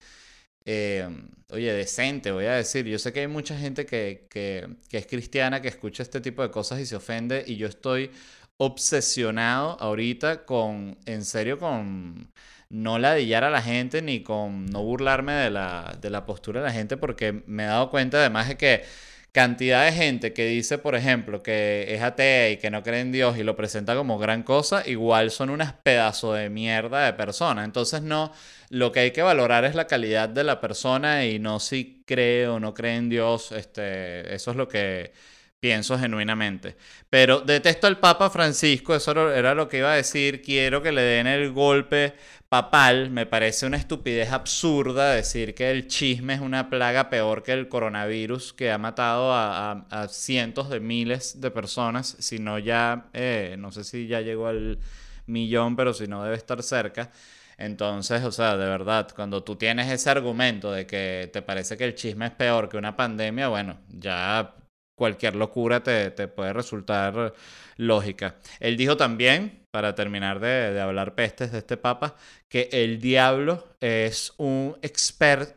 eh, 0.65 1.07
oye, 1.51 1.71
decente, 1.71 2.33
voy 2.33 2.47
a 2.47 2.55
decir. 2.55 2.85
Yo 2.85 2.99
sé 2.99 3.13
que 3.13 3.21
hay 3.21 3.27
mucha 3.27 3.57
gente 3.57 3.85
que, 3.85 4.27
que, 4.29 4.67
que 4.89 4.97
es 4.97 5.07
cristiana, 5.07 5.61
que 5.61 5.69
escucha 5.69 6.03
este 6.03 6.19
tipo 6.19 6.41
de 6.41 6.51
cosas 6.51 6.81
y 6.81 6.85
se 6.85 6.97
ofende, 6.97 7.45
y 7.47 7.55
yo 7.55 7.67
estoy 7.67 8.11
obsesionado 8.57 9.77
ahorita 9.79 10.45
con, 10.45 10.97
en 11.05 11.23
serio, 11.23 11.57
con 11.57 12.29
no 12.69 12.99
ladillar 12.99 13.45
a 13.45 13.49
la 13.49 13.61
gente 13.61 14.01
ni 14.01 14.21
con 14.21 14.65
no 14.65 14.83
burlarme 14.83 15.31
de 15.31 15.49
la, 15.49 15.97
de 16.01 16.09
la 16.09 16.25
postura 16.25 16.59
de 16.59 16.67
la 16.67 16.73
gente, 16.73 16.97
porque 16.97 17.43
me 17.47 17.63
he 17.63 17.67
dado 17.67 17.89
cuenta 17.89 18.17
además 18.17 18.49
de 18.49 18.57
que 18.57 18.83
cantidad 19.31 19.85
de 19.85 19.93
gente 19.93 20.33
que 20.33 20.45
dice, 20.45 20.77
por 20.77 20.95
ejemplo, 20.95 21.41
que 21.41 21.85
es 21.89 22.01
atea 22.01 22.49
y 22.49 22.57
que 22.57 22.69
no 22.69 22.83
cree 22.83 22.99
en 23.01 23.11
Dios 23.11 23.37
y 23.37 23.43
lo 23.43 23.55
presenta 23.55 23.95
como 23.95 24.17
gran 24.17 24.43
cosa, 24.43 24.83
igual 24.85 25.31
son 25.31 25.49
unas 25.49 25.73
pedazos 25.73 26.37
de 26.37 26.49
mierda 26.49 27.05
de 27.05 27.13
personas. 27.13 27.65
Entonces 27.65 28.01
no, 28.01 28.33
lo 28.69 28.91
que 28.91 29.01
hay 29.01 29.11
que 29.11 29.21
valorar 29.21 29.65
es 29.65 29.75
la 29.75 29.87
calidad 29.87 30.29
de 30.29 30.43
la 30.43 30.59
persona 30.59 31.25
y 31.25 31.39
no 31.39 31.59
si 31.59 32.03
cree 32.05 32.47
o 32.47 32.59
no 32.59 32.73
cree 32.73 32.95
en 32.97 33.09
Dios. 33.09 33.51
Este, 33.53 34.33
eso 34.35 34.51
es 34.51 34.57
lo 34.57 34.67
que 34.67 35.13
pienso 35.61 35.97
genuinamente. 35.97 36.75
Pero 37.09 37.39
detesto 37.41 37.87
al 37.87 37.99
Papa 37.99 38.29
Francisco, 38.29 38.95
eso 38.95 39.31
era 39.31 39.55
lo 39.55 39.69
que 39.69 39.77
iba 39.77 39.93
a 39.93 39.95
decir. 39.95 40.41
Quiero 40.41 40.81
que 40.81 40.91
le 40.91 41.01
den 41.03 41.27
el 41.27 41.51
golpe 41.53 42.15
papal, 42.49 43.11
me 43.11 43.25
parece 43.27 43.65
una 43.65 43.77
estupidez 43.77 44.31
absurda 44.31 45.13
decir 45.13 45.55
que 45.55 45.71
el 45.71 45.87
chisme 45.87 46.33
es 46.33 46.41
una 46.41 46.69
plaga 46.69 47.09
peor 47.09 47.43
que 47.43 47.53
el 47.53 47.69
coronavirus 47.69 48.53
que 48.53 48.71
ha 48.71 48.77
matado 48.77 49.31
a, 49.33 50.07
cientos 50.09 50.69
de 50.69 50.81
miles 50.81 51.39
de 51.39 51.51
personas, 51.51 52.17
si 52.19 52.39
no 52.39 52.59
ya, 52.59 53.05
eh, 53.13 53.55
no 53.57 53.71
sé 53.71 53.83
si 53.85 54.07
ya 54.07 54.19
llegó 54.21 54.47
al 54.47 54.79
millón, 55.27 55.75
pero 55.75 55.93
si 55.93 56.07
no 56.07 56.23
debe 56.23 56.35
estar 56.35 56.61
cerca. 56.63 57.11
Entonces, 57.57 58.23
o 58.23 58.31
sea, 58.31 58.57
de 58.57 58.65
verdad, 58.65 59.09
cuando 59.15 59.43
tú 59.43 59.55
tienes 59.55 59.91
ese 59.91 60.09
argumento 60.09 60.71
de 60.71 60.87
que 60.87 61.29
te 61.31 61.43
parece 61.43 61.77
que 61.77 61.85
el 61.85 61.95
chisme 61.95 62.25
es 62.25 62.31
peor 62.31 62.67
que 62.67 62.77
una 62.77 62.97
pandemia, 62.97 63.47
bueno, 63.49 63.77
ya 63.89 64.55
cualquier 64.95 65.35
locura 65.35 65.81
te, 65.83 66.11
te 66.11 66.27
puede 66.27 66.53
resultar 66.53 67.33
lógica. 67.77 68.35
Él 68.59 68.77
dijo 68.77 68.97
también 68.97 69.61
para 69.71 69.95
terminar 69.95 70.39
de, 70.39 70.79
hablar 70.79 71.15
pestes 71.15 71.51
de 71.51 71.59
este 71.59 71.77
papa, 71.77 72.15
que 72.49 72.69
el 72.71 72.99
diablo 72.99 73.75
es 73.79 74.33
un, 74.37 74.77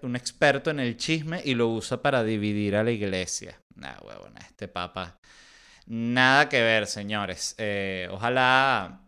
un 0.03 0.17
experto 0.17 0.71
en 0.71 0.81
el 0.81 0.97
chisme 0.97 1.43
y 1.45 1.55
lo 1.55 1.69
usa 1.69 2.01
para 2.01 2.23
dividir 2.23 2.77
a 2.77 2.85
la 2.85 2.93
iglesia. 2.93 3.61
Nah, 3.75 3.97
huevona, 4.03 4.41
este 4.41 4.69
papa. 4.69 5.19
Nada 5.87 6.49
que 6.49 6.63
ver, 6.63 6.87
señores. 6.87 7.57
Eh, 7.59 8.09
ojalá. 8.11 9.04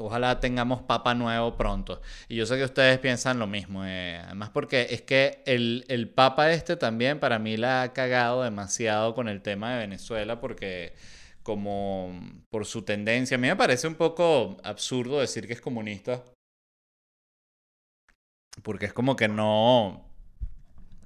Ojalá 0.00 0.40
tengamos 0.40 0.82
papa 0.82 1.14
nuevo 1.14 1.56
pronto. 1.56 2.00
Y 2.28 2.36
yo 2.36 2.46
sé 2.46 2.56
que 2.56 2.64
ustedes 2.64 2.98
piensan 2.98 3.38
lo 3.38 3.46
mismo. 3.46 3.84
Eh, 3.84 4.20
además, 4.24 4.50
porque 4.50 4.88
es 4.90 5.02
que 5.02 5.42
el, 5.46 5.84
el 5.88 6.08
papa 6.08 6.50
este 6.52 6.76
también 6.76 7.20
para 7.20 7.38
mí 7.38 7.56
la 7.56 7.82
ha 7.82 7.92
cagado 7.92 8.42
demasiado 8.42 9.14
con 9.14 9.28
el 9.28 9.42
tema 9.42 9.72
de 9.72 9.78
Venezuela. 9.80 10.40
Porque 10.40 10.94
como 11.42 12.12
por 12.50 12.66
su 12.66 12.82
tendencia. 12.82 13.36
A 13.36 13.38
mí 13.38 13.48
me 13.48 13.56
parece 13.56 13.88
un 13.88 13.94
poco 13.94 14.56
absurdo 14.62 15.20
decir 15.20 15.46
que 15.46 15.54
es 15.54 15.60
comunista. 15.60 16.22
Porque 18.62 18.86
es 18.86 18.92
como 18.92 19.16
que 19.16 19.28
no. 19.28 20.06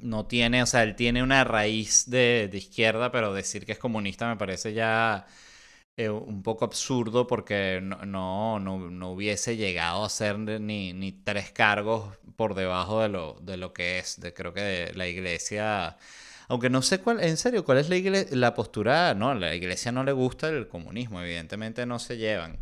No 0.00 0.26
tiene, 0.26 0.62
o 0.62 0.66
sea, 0.66 0.82
él 0.82 0.96
tiene 0.96 1.22
una 1.22 1.44
raíz 1.44 2.10
de, 2.10 2.50
izquierda, 2.52 3.10
pero 3.10 3.32
decir 3.32 3.64
que 3.64 3.72
es 3.72 3.78
comunista 3.78 4.28
me 4.28 4.36
parece 4.36 4.74
ya 4.74 5.26
eh, 5.96 6.08
un 6.10 6.42
poco 6.42 6.64
absurdo 6.64 7.26
porque 7.26 7.80
no, 7.82 8.04
no, 8.58 8.90
no, 8.90 9.10
hubiese 9.10 9.56
llegado 9.56 10.04
a 10.04 10.08
ser 10.08 10.38
ni, 10.38 10.92
ni 10.92 11.12
tres 11.12 11.50
cargos 11.52 12.16
por 12.36 12.54
debajo 12.54 13.00
de 13.00 13.08
lo, 13.08 13.36
de 13.40 13.56
lo 13.56 13.72
que 13.72 13.98
es. 13.98 14.20
De, 14.20 14.34
creo 14.34 14.52
que 14.52 14.92
la 14.94 15.06
iglesia 15.06 15.96
aunque 16.48 16.70
no 16.70 16.82
sé 16.82 17.00
cuál, 17.00 17.22
en 17.22 17.36
serio, 17.36 17.64
cuál 17.64 17.78
es 17.78 17.88
la, 17.88 18.26
la 18.30 18.54
postura. 18.54 19.14
No, 19.14 19.30
a 19.30 19.34
la 19.34 19.54
iglesia 19.54 19.92
no 19.92 20.04
le 20.04 20.12
gusta 20.12 20.48
el 20.48 20.68
comunismo, 20.68 21.20
evidentemente 21.22 21.86
no 21.86 21.98
se 21.98 22.16
llevan. 22.16 22.58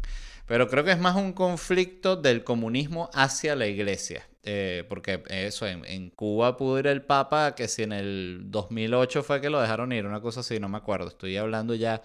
Pero 0.46 0.68
creo 0.68 0.84
que 0.84 0.92
es 0.92 0.98
más 0.98 1.16
un 1.16 1.32
conflicto 1.32 2.16
del 2.16 2.44
comunismo 2.44 3.10
hacia 3.14 3.56
la 3.56 3.66
iglesia. 3.66 4.28
Eh, 4.44 4.84
porque 4.88 5.22
eso, 5.28 5.66
en, 5.68 6.10
Cuba 6.10 6.56
pudo 6.56 6.80
ir 6.80 6.88
el 6.88 7.02
Papa, 7.02 7.54
que 7.54 7.68
si 7.68 7.84
en 7.84 7.92
el 7.92 8.42
2008 8.46 9.22
fue 9.22 9.40
que 9.40 9.50
lo 9.50 9.60
dejaron 9.60 9.92
ir, 9.92 10.04
una 10.04 10.20
cosa 10.20 10.40
así, 10.40 10.58
no 10.58 10.68
me 10.68 10.78
acuerdo. 10.78 11.08
Estoy 11.08 11.36
hablando 11.36 11.74
ya 11.74 12.02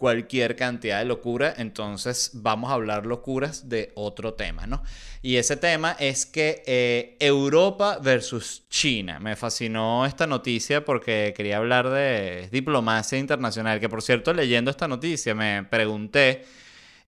cualquier 0.00 0.56
cantidad 0.56 0.98
de 0.98 1.04
locura, 1.04 1.52
entonces 1.58 2.30
vamos 2.32 2.70
a 2.70 2.74
hablar 2.74 3.04
locuras 3.04 3.68
de 3.68 3.92
otro 3.94 4.32
tema, 4.32 4.66
¿no? 4.66 4.82
Y 5.20 5.36
ese 5.36 5.58
tema 5.58 5.94
es 6.00 6.24
que 6.24 6.62
eh, 6.66 7.18
Europa 7.20 7.98
versus 8.02 8.66
China. 8.70 9.20
Me 9.20 9.36
fascinó 9.36 10.06
esta 10.06 10.26
noticia 10.26 10.86
porque 10.86 11.34
quería 11.36 11.58
hablar 11.58 11.90
de 11.90 12.48
diplomacia 12.50 13.18
internacional, 13.18 13.78
que 13.78 13.90
por 13.90 14.00
cierto, 14.00 14.32
leyendo 14.32 14.70
esta 14.70 14.88
noticia 14.88 15.34
me 15.34 15.64
pregunté 15.64 16.46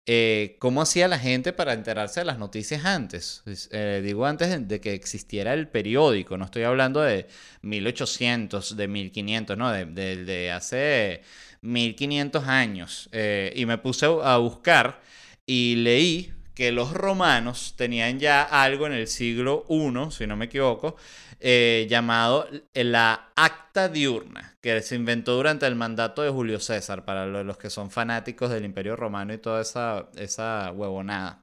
eh, 0.04 0.56
cómo 0.58 0.82
hacía 0.82 1.08
la 1.08 1.18
gente 1.18 1.54
para 1.54 1.72
enterarse 1.72 2.20
de 2.20 2.26
las 2.26 2.38
noticias 2.38 2.84
antes. 2.84 3.42
Eh, 3.70 4.02
digo 4.04 4.26
antes 4.26 4.68
de 4.68 4.80
que 4.82 4.92
existiera 4.92 5.54
el 5.54 5.68
periódico, 5.68 6.36
no 6.36 6.44
estoy 6.44 6.64
hablando 6.64 7.00
de 7.00 7.26
1800, 7.62 8.76
de 8.76 8.86
1500, 8.86 9.56
no, 9.56 9.72
de, 9.72 9.86
de 9.86 10.52
hace 10.52 11.22
1500 11.62 12.46
años. 12.46 13.08
Eh, 13.12 13.52
y 13.56 13.66
me 13.66 13.78
puse 13.78 14.06
a 14.06 14.36
buscar 14.36 15.00
y 15.46 15.76
leí 15.76 16.32
que 16.54 16.70
los 16.72 16.92
romanos 16.92 17.74
tenían 17.76 18.18
ya 18.18 18.42
algo 18.42 18.86
en 18.86 18.92
el 18.92 19.08
siglo 19.08 19.64
I, 19.68 20.10
si 20.10 20.26
no 20.26 20.36
me 20.36 20.46
equivoco, 20.46 20.96
eh, 21.40 21.86
llamado 21.88 22.46
la 22.74 23.32
Acta 23.34 23.88
Diurna, 23.88 24.56
que 24.60 24.80
se 24.82 24.96
inventó 24.96 25.34
durante 25.34 25.66
el 25.66 25.74
mandato 25.74 26.22
de 26.22 26.30
Julio 26.30 26.60
César, 26.60 27.04
para 27.04 27.26
los 27.26 27.56
que 27.56 27.70
son 27.70 27.90
fanáticos 27.90 28.50
del 28.50 28.64
Imperio 28.64 28.96
Romano 28.96 29.32
y 29.32 29.38
toda 29.38 29.62
esa, 29.62 30.08
esa 30.16 30.70
huevonada. 30.72 31.42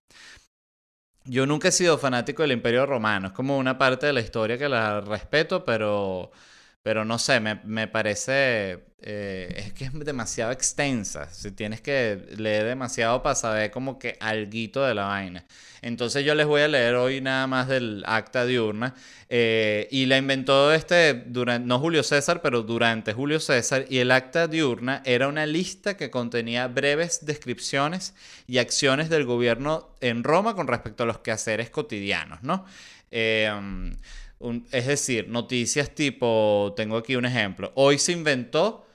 Yo 1.25 1.45
nunca 1.45 1.67
he 1.67 1.71
sido 1.71 1.97
fanático 1.97 2.43
del 2.43 2.53
Imperio 2.53 2.85
Romano, 2.85 3.27
es 3.27 3.33
como 3.33 3.57
una 3.57 3.77
parte 3.77 4.05
de 4.07 4.13
la 4.13 4.21
historia 4.21 4.57
que 4.57 4.69
la 4.69 5.01
respeto, 5.01 5.65
pero 5.65 6.31
pero 6.81 7.05
no 7.05 7.19
sé, 7.19 7.39
me, 7.39 7.61
me 7.65 7.87
parece. 7.87 8.85
Eh, 9.01 9.53
es 9.55 9.73
que 9.73 9.85
es 9.85 9.93
demasiado 9.93 10.51
extensa. 10.51 11.29
Si 11.31 11.51
tienes 11.51 11.79
que 11.79 12.21
leer 12.37 12.65
demasiado 12.65 13.23
para 13.23 13.35
saber 13.35 13.71
como 13.71 13.97
que 13.97 14.17
alguito 14.19 14.83
de 14.83 14.93
la 14.93 15.05
vaina. 15.05 15.45
Entonces 15.81 16.25
yo 16.25 16.35
les 16.35 16.45
voy 16.45 16.61
a 16.61 16.67
leer 16.67 16.95
hoy 16.95 17.21
nada 17.21 17.47
más 17.47 17.69
del 17.69 18.03
acta 18.05 18.45
diurna. 18.45 18.95
Eh, 19.29 19.87
y 19.91 20.05
la 20.05 20.17
inventó 20.17 20.73
este, 20.73 21.13
durante, 21.13 21.65
no 21.65 21.79
Julio 21.79 22.03
César, 22.03 22.41
pero 22.41 22.61
durante 22.63 23.13
Julio 23.13 23.39
César. 23.39 23.85
Y 23.89 23.99
el 23.99 24.11
acta 24.11 24.47
diurna 24.47 25.01
era 25.05 25.29
una 25.29 25.45
lista 25.45 25.95
que 25.95 26.09
contenía 26.09 26.67
breves 26.67 27.25
descripciones 27.25 28.13
y 28.47 28.57
acciones 28.57 29.09
del 29.09 29.23
gobierno 29.23 29.89
en 30.01 30.25
Roma 30.25 30.55
con 30.55 30.67
respecto 30.67 31.03
a 31.03 31.05
los 31.05 31.19
quehaceres 31.19 31.69
cotidianos, 31.69 32.43
¿no? 32.43 32.65
Eh, 33.11 33.49
es 34.71 34.87
decir, 34.87 35.27
noticias 35.27 35.89
tipo, 35.91 36.73
tengo 36.77 36.97
aquí 36.97 37.15
un 37.15 37.25
ejemplo, 37.25 37.71
hoy 37.75 37.97
se 37.99 38.13
inventó 38.13 38.85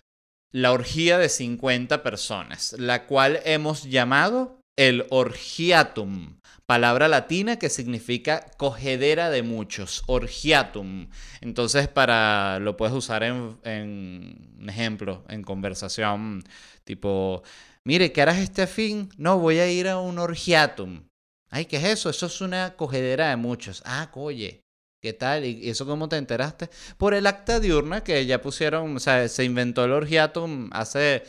la 0.54 0.70
orgía 0.70 1.18
de 1.18 1.28
50 1.28 2.04
personas, 2.04 2.76
la 2.78 3.06
cual 3.06 3.40
hemos 3.44 3.82
llamado 3.82 4.60
el 4.76 5.04
orgiatum, 5.10 6.38
palabra 6.64 7.08
latina 7.08 7.58
que 7.58 7.68
significa 7.68 8.46
cogedera 8.56 9.30
de 9.30 9.42
muchos, 9.42 10.04
orgiatum. 10.06 11.08
Entonces, 11.40 11.88
para 11.88 12.60
lo 12.60 12.76
puedes 12.76 12.94
usar 12.94 13.24
en, 13.24 13.58
en 13.64 14.54
un 14.60 14.70
ejemplo, 14.70 15.24
en 15.28 15.42
conversación, 15.42 16.44
tipo, 16.84 17.42
mire, 17.82 18.12
¿qué 18.12 18.22
harás 18.22 18.38
este 18.38 18.68
fin? 18.68 19.08
No, 19.16 19.40
voy 19.40 19.58
a 19.58 19.68
ir 19.68 19.88
a 19.88 19.98
un 19.98 20.20
orgiatum. 20.20 21.02
Ay, 21.50 21.64
¿qué 21.64 21.78
es 21.78 21.84
eso? 21.84 22.10
Eso 22.10 22.26
es 22.26 22.40
una 22.40 22.76
cogedera 22.76 23.30
de 23.30 23.36
muchos. 23.36 23.82
Ah, 23.84 24.08
oye, 24.14 24.63
¿Qué 25.04 25.12
tal? 25.12 25.44
¿Y 25.44 25.68
eso 25.68 25.84
cómo 25.84 26.08
te 26.08 26.16
enteraste? 26.16 26.70
Por 26.96 27.12
el 27.12 27.26
acta 27.26 27.60
diurna 27.60 28.02
que 28.02 28.24
ya 28.24 28.40
pusieron, 28.40 28.96
o 28.96 29.00
sea, 29.00 29.28
se 29.28 29.44
inventó 29.44 29.84
el 29.84 29.92
orgiatum 29.92 30.70
hace 30.72 31.24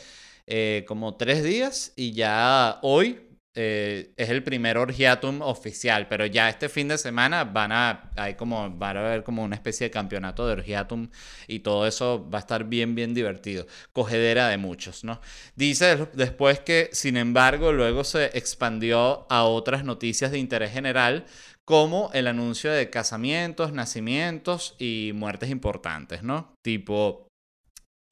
eh, 0.46 0.86
como 0.88 1.18
tres 1.18 1.44
días 1.44 1.92
y 1.94 2.12
ya 2.12 2.78
hoy 2.80 3.20
eh, 3.54 4.14
es 4.16 4.30
el 4.30 4.42
primer 4.42 4.78
orgiatum 4.78 5.42
oficial, 5.42 6.08
pero 6.08 6.24
ya 6.24 6.48
este 6.48 6.70
fin 6.70 6.88
de 6.88 6.96
semana 6.96 7.44
van 7.44 7.70
a, 7.70 8.10
hay 8.16 8.34
como, 8.34 8.70
van 8.70 8.96
a 8.96 9.00
haber 9.00 9.24
como 9.24 9.44
una 9.44 9.56
especie 9.56 9.88
de 9.88 9.90
campeonato 9.90 10.46
de 10.46 10.54
orgiatum 10.54 11.10
y 11.46 11.58
todo 11.58 11.86
eso 11.86 12.26
va 12.30 12.38
a 12.38 12.40
estar 12.40 12.64
bien, 12.64 12.94
bien 12.94 13.12
divertido. 13.12 13.66
Cogedera 13.92 14.48
de 14.48 14.56
muchos, 14.56 15.04
¿no? 15.04 15.20
Dice 15.54 16.08
después 16.14 16.60
que, 16.60 16.88
sin 16.92 17.18
embargo, 17.18 17.72
luego 17.72 18.04
se 18.04 18.26
expandió 18.38 19.26
a 19.28 19.44
otras 19.44 19.84
noticias 19.84 20.30
de 20.30 20.38
interés 20.38 20.72
general 20.72 21.26
como 21.66 22.10
el 22.14 22.28
anuncio 22.28 22.70
de 22.72 22.90
casamientos, 22.90 23.72
nacimientos 23.72 24.76
y 24.78 25.10
muertes 25.14 25.50
importantes, 25.50 26.22
¿no? 26.22 26.54
Tipo, 26.64 27.26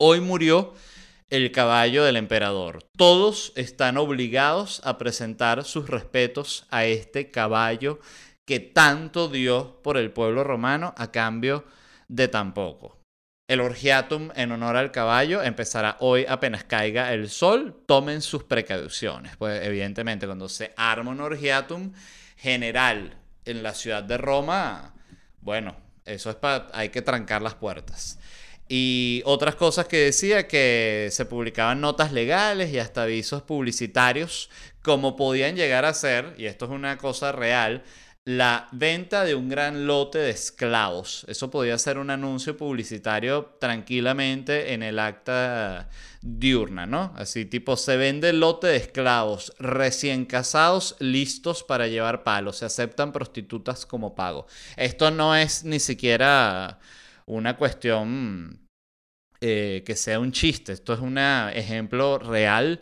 hoy 0.00 0.20
murió 0.20 0.74
el 1.30 1.52
caballo 1.52 2.04
del 2.04 2.16
emperador. 2.16 2.84
Todos 2.96 3.52
están 3.54 3.96
obligados 3.96 4.82
a 4.84 4.98
presentar 4.98 5.64
sus 5.64 5.88
respetos 5.88 6.66
a 6.70 6.84
este 6.84 7.30
caballo 7.30 8.00
que 8.46 8.60
tanto 8.60 9.28
dio 9.28 9.80
por 9.82 9.96
el 9.96 10.10
pueblo 10.10 10.44
romano 10.44 10.92
a 10.98 11.12
cambio 11.12 11.64
de 12.08 12.28
tan 12.28 12.54
poco. 12.54 12.98
El 13.48 13.60
orgiatum 13.60 14.30
en 14.34 14.52
honor 14.52 14.76
al 14.76 14.90
caballo 14.90 15.42
empezará 15.42 15.96
hoy 16.00 16.26
apenas 16.28 16.64
caiga 16.64 17.12
el 17.12 17.28
sol. 17.28 17.82
Tomen 17.86 18.20
sus 18.20 18.42
precauciones. 18.42 19.36
Pues 19.36 19.64
evidentemente 19.64 20.26
cuando 20.26 20.48
se 20.48 20.72
arma 20.76 21.10
un 21.10 21.20
orgiatum 21.20 21.92
general 22.36 23.23
en 23.44 23.62
la 23.62 23.74
ciudad 23.74 24.02
de 24.02 24.18
Roma, 24.18 24.94
bueno, 25.40 25.76
eso 26.04 26.30
es 26.30 26.36
para, 26.36 26.68
hay 26.72 26.88
que 26.88 27.02
trancar 27.02 27.42
las 27.42 27.54
puertas. 27.54 28.18
Y 28.68 29.22
otras 29.26 29.56
cosas 29.56 29.86
que 29.86 29.98
decía 29.98 30.48
que 30.48 31.08
se 31.12 31.26
publicaban 31.26 31.80
notas 31.80 32.12
legales 32.12 32.72
y 32.72 32.78
hasta 32.78 33.02
avisos 33.02 33.42
publicitarios, 33.42 34.48
como 34.82 35.16
podían 35.16 35.54
llegar 35.54 35.84
a 35.84 35.92
ser, 35.92 36.34
y 36.38 36.46
esto 36.46 36.64
es 36.64 36.70
una 36.70 36.96
cosa 36.96 37.32
real, 37.32 37.84
la 38.26 38.68
venta 38.72 39.24
de 39.24 39.34
un 39.34 39.50
gran 39.50 39.86
lote 39.86 40.18
de 40.18 40.30
esclavos. 40.30 41.26
Eso 41.28 41.50
podía 41.50 41.76
ser 41.78 41.98
un 41.98 42.08
anuncio 42.08 42.56
publicitario 42.56 43.56
tranquilamente 43.60 44.72
en 44.72 44.82
el 44.82 44.98
acta 44.98 45.90
diurna, 46.22 46.86
¿no? 46.86 47.12
Así 47.16 47.44
tipo, 47.44 47.76
se 47.76 47.98
vende 47.98 48.32
lote 48.32 48.68
de 48.68 48.76
esclavos 48.76 49.52
recién 49.58 50.24
casados 50.24 50.96
listos 51.00 51.64
para 51.64 51.86
llevar 51.86 52.22
palos. 52.24 52.58
Se 52.58 52.64
aceptan 52.64 53.12
prostitutas 53.12 53.84
como 53.84 54.14
pago. 54.14 54.46
Esto 54.76 55.10
no 55.10 55.36
es 55.36 55.64
ni 55.64 55.78
siquiera 55.78 56.78
una 57.26 57.58
cuestión 57.58 58.68
eh, 59.40 59.82
que 59.84 59.96
sea 59.96 60.18
un 60.18 60.32
chiste. 60.32 60.72
Esto 60.72 60.94
es 60.94 61.00
un 61.00 61.18
ejemplo 61.18 62.18
real 62.18 62.80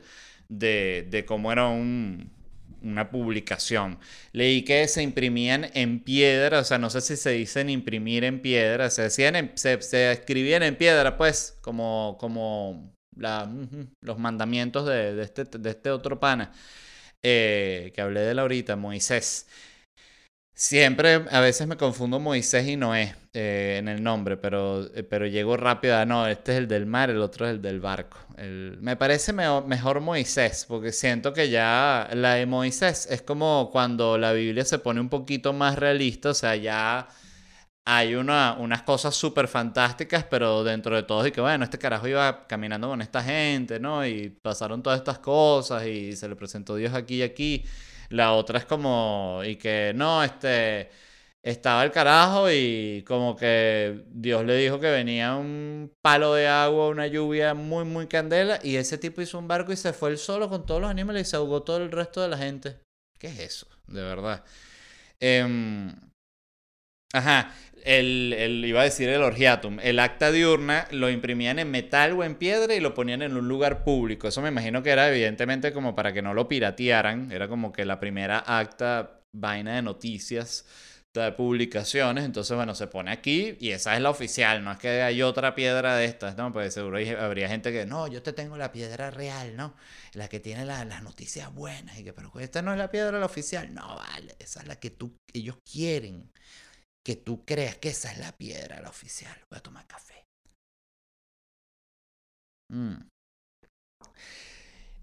de 0.48 1.24
cómo 1.26 1.50
era 1.50 1.66
un 1.66 2.30
una 2.82 3.10
publicación. 3.10 3.98
Leí 4.32 4.62
que 4.64 4.86
se 4.88 5.02
imprimían 5.02 5.70
en 5.74 6.00
piedra, 6.00 6.60
o 6.60 6.64
sea, 6.64 6.78
no 6.78 6.90
sé 6.90 7.00
si 7.00 7.16
se 7.16 7.30
dicen 7.30 7.70
imprimir 7.70 8.24
en 8.24 8.40
piedra, 8.40 8.90
se, 8.90 9.02
decían 9.02 9.52
se, 9.54 10.12
escribían 10.12 10.62
en 10.62 10.76
piedra, 10.76 11.16
pues, 11.16 11.58
como, 11.62 12.16
como 12.20 12.94
los 14.00 14.18
mandamientos 14.18 14.86
de, 14.86 15.22
este, 15.22 15.44
de 15.44 15.70
este 15.70 15.90
otro 15.90 16.18
pana. 16.20 16.52
eh, 17.22 17.92
que 17.94 18.00
hablé 18.02 18.20
de 18.22 18.34
la 18.34 18.42
ahorita, 18.42 18.76
Moisés. 18.76 19.46
Siempre, 20.62 21.24
a 21.28 21.40
veces 21.40 21.66
me 21.66 21.76
confundo 21.76 22.20
Moisés 22.20 22.68
y 22.68 22.76
Noé 22.76 23.16
eh, 23.32 23.78
en 23.80 23.88
el 23.88 24.00
nombre, 24.00 24.36
pero, 24.36 24.84
eh, 24.94 25.02
pero 25.02 25.26
llego 25.26 25.56
rápido 25.56 25.96
a, 25.96 26.06
no, 26.06 26.28
este 26.28 26.52
es 26.52 26.58
el 26.58 26.68
del 26.68 26.86
mar, 26.86 27.10
el 27.10 27.20
otro 27.20 27.46
es 27.46 27.54
el 27.54 27.60
del 27.60 27.80
barco. 27.80 28.16
me 28.38 28.94
parece 28.94 29.32
mejor 29.32 30.00
Moisés, 30.00 30.64
porque 30.68 30.92
siento 30.92 31.32
que 31.32 31.50
ya 31.50 32.08
la 32.14 32.34
de 32.34 32.46
Moisés 32.46 33.08
es 33.10 33.22
como 33.22 33.70
cuando 33.72 34.16
la 34.18 34.32
Biblia 34.32 34.64
se 34.64 34.78
pone 34.78 35.00
un 35.00 35.08
poquito 35.08 35.52
más 35.52 35.76
realista, 35.76 36.30
o 36.30 36.34
sea, 36.34 36.54
ya 36.54 37.08
hay 37.84 38.14
una, 38.14 38.56
unas 38.56 38.82
cosas 38.82 39.16
súper 39.16 39.48
fantásticas, 39.48 40.24
pero 40.30 40.62
dentro 40.62 40.94
de 40.94 41.02
todo, 41.02 41.26
y 41.26 41.32
que 41.32 41.40
bueno, 41.40 41.64
este 41.64 41.78
carajo 41.78 42.06
iba 42.06 42.46
caminando 42.46 42.88
con 42.88 43.02
esta 43.02 43.20
gente, 43.20 43.80
¿no? 43.80 44.06
Y 44.06 44.28
pasaron 44.30 44.80
todas 44.80 45.00
estas 45.00 45.18
cosas 45.18 45.84
y 45.86 46.14
se 46.14 46.28
le 46.28 46.36
presentó 46.36 46.76
Dios 46.76 46.94
aquí 46.94 47.16
y 47.16 47.22
aquí. 47.22 47.64
La 48.12 48.32
otra 48.34 48.58
es 48.58 48.66
como, 48.66 49.40
y 49.44 49.56
que 49.56 49.92
no, 49.94 50.22
este, 50.22 50.90
estaba 51.42 51.82
el 51.84 51.90
carajo 51.90 52.50
y 52.50 53.02
como 53.06 53.36
que 53.36 54.04
Dios 54.10 54.44
le 54.44 54.56
dijo 54.56 54.78
que 54.80 54.90
venía 54.90 55.34
un 55.34 55.92
palo 56.02 56.34
de 56.34 56.46
agua, 56.46 56.88
una 56.88 57.06
lluvia 57.06 57.54
muy, 57.54 57.84
muy 57.84 58.06
candela, 58.08 58.60
y 58.62 58.76
ese 58.76 58.98
tipo 58.98 59.22
hizo 59.22 59.38
un 59.38 59.48
barco 59.48 59.72
y 59.72 59.76
se 59.76 59.92
fue 59.94 60.10
él 60.10 60.18
solo 60.18 60.48
con 60.50 60.66
todos 60.66 60.80
los 60.80 60.90
animales 60.90 61.28
y 61.28 61.30
se 61.30 61.36
ahogó 61.36 61.62
todo 61.62 61.78
el 61.78 61.90
resto 61.90 62.20
de 62.20 62.28
la 62.28 62.38
gente. 62.38 62.78
¿Qué 63.18 63.28
es 63.28 63.38
eso? 63.40 63.66
De 63.86 64.02
verdad. 64.02 64.44
Em, 65.20 65.94
ajá, 67.14 67.54
el, 67.84 68.64
iba 68.64 68.80
a 68.80 68.84
decir 68.84 69.08
el 69.08 69.22
orgiatum, 69.22 69.78
el 69.80 69.98
acta 69.98 70.30
diurna 70.30 70.86
lo 70.90 71.10
imprimían 71.10 71.58
en 71.58 71.70
metal 71.70 72.12
o 72.12 72.24
en 72.24 72.36
piedra 72.36 72.74
y 72.74 72.80
lo 72.80 72.94
ponían 72.94 73.22
en 73.22 73.36
un 73.36 73.48
lugar 73.48 73.84
público. 73.84 74.28
Eso 74.28 74.42
me 74.42 74.48
imagino 74.48 74.82
que 74.82 74.90
era 74.90 75.08
evidentemente 75.08 75.72
como 75.72 75.94
para 75.94 76.12
que 76.12 76.22
no 76.22 76.34
lo 76.34 76.48
piratearan. 76.48 77.32
Era 77.32 77.48
como 77.48 77.72
que 77.72 77.84
la 77.84 78.00
primera 78.00 78.38
acta 78.38 79.20
vaina 79.32 79.76
de 79.76 79.82
noticias, 79.82 80.66
de 81.14 81.32
publicaciones. 81.32 82.24
Entonces, 82.24 82.56
bueno, 82.56 82.74
se 82.74 82.86
pone 82.86 83.10
aquí 83.10 83.56
y 83.60 83.70
esa 83.70 83.96
es 83.96 84.02
la 84.02 84.10
oficial. 84.10 84.62
No 84.64 84.72
es 84.72 84.78
que 84.78 85.02
hay 85.02 85.22
otra 85.22 85.54
piedra 85.54 85.96
de 85.96 86.04
estas, 86.04 86.36
¿no? 86.36 86.52
Pues 86.52 86.74
seguro 86.74 86.98
habría 87.18 87.48
gente 87.48 87.72
que, 87.72 87.86
no, 87.86 88.06
yo 88.08 88.22
te 88.22 88.32
tengo 88.32 88.56
la 88.56 88.72
piedra 88.72 89.10
real, 89.10 89.56
¿no? 89.56 89.74
La 90.14 90.28
que 90.28 90.40
tiene 90.40 90.64
las 90.64 91.02
noticias 91.02 91.52
buenas. 91.52 91.98
Y 91.98 92.04
que, 92.04 92.12
pero 92.12 92.32
esta 92.38 92.62
no 92.62 92.72
es 92.72 92.78
la 92.78 92.90
piedra 92.90 93.18
la 93.18 93.26
oficial. 93.26 93.72
No, 93.74 93.96
vale, 93.96 94.36
esa 94.38 94.60
es 94.60 94.66
la 94.66 94.76
que 94.76 94.90
tú, 94.90 95.18
ellos 95.32 95.56
quieren 95.70 96.30
que 97.04 97.16
tú 97.16 97.44
creas 97.44 97.76
que 97.76 97.88
esa 97.90 98.12
es 98.12 98.18
la 98.18 98.32
piedra, 98.32 98.80
la 98.80 98.88
oficial. 98.88 99.36
Voy 99.50 99.58
a 99.58 99.62
tomar 99.62 99.86
café. 99.86 100.24
Mm. 102.72 103.08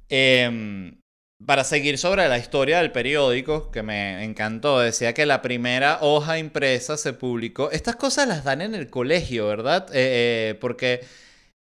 Em, 0.09 0.99
para 1.45 1.63
seguir 1.63 1.97
sobre 1.97 2.27
la 2.27 2.37
historia 2.37 2.79
del 2.79 2.91
periódico, 2.91 3.71
que 3.71 3.83
me 3.83 4.23
encantó, 4.23 4.79
decía 4.79 5.13
que 5.13 5.25
la 5.25 5.41
primera 5.41 5.99
hoja 6.01 6.39
impresa 6.39 6.97
se 6.97 7.13
publicó. 7.13 7.71
Estas 7.71 7.95
cosas 7.95 8.27
las 8.27 8.43
dan 8.43 8.61
en 8.61 8.75
el 8.75 8.89
colegio, 8.89 9.47
¿verdad? 9.47 9.87
Eh, 9.93 10.51
eh, 10.51 10.55
porque 10.55 11.05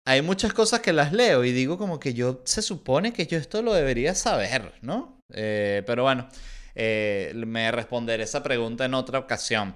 hay 0.07 0.23
muchas 0.23 0.53
cosas 0.55 0.81
que 0.81 0.93
las 0.93 1.13
leo 1.13 1.45
y 1.45 1.53
digo 1.53 1.79
como 1.79 2.01
que 2.01 2.15
yo 2.15 2.41
se 2.45 2.63
supone 2.63 3.13
que 3.13 3.27
yo 3.27 3.39
esto 3.39 3.63
lo 3.63 3.75
debería 3.75 4.15
saber, 4.15 4.73
¿no? 4.83 5.21
Eh, 5.33 5.83
pero 5.87 6.05
bueno, 6.05 6.29
me 6.75 7.71
responderé 7.73 8.23
esa 8.23 8.43
pregunta 8.43 8.85
en 8.87 8.95
otra 8.95 9.19
ocasión. 9.19 9.75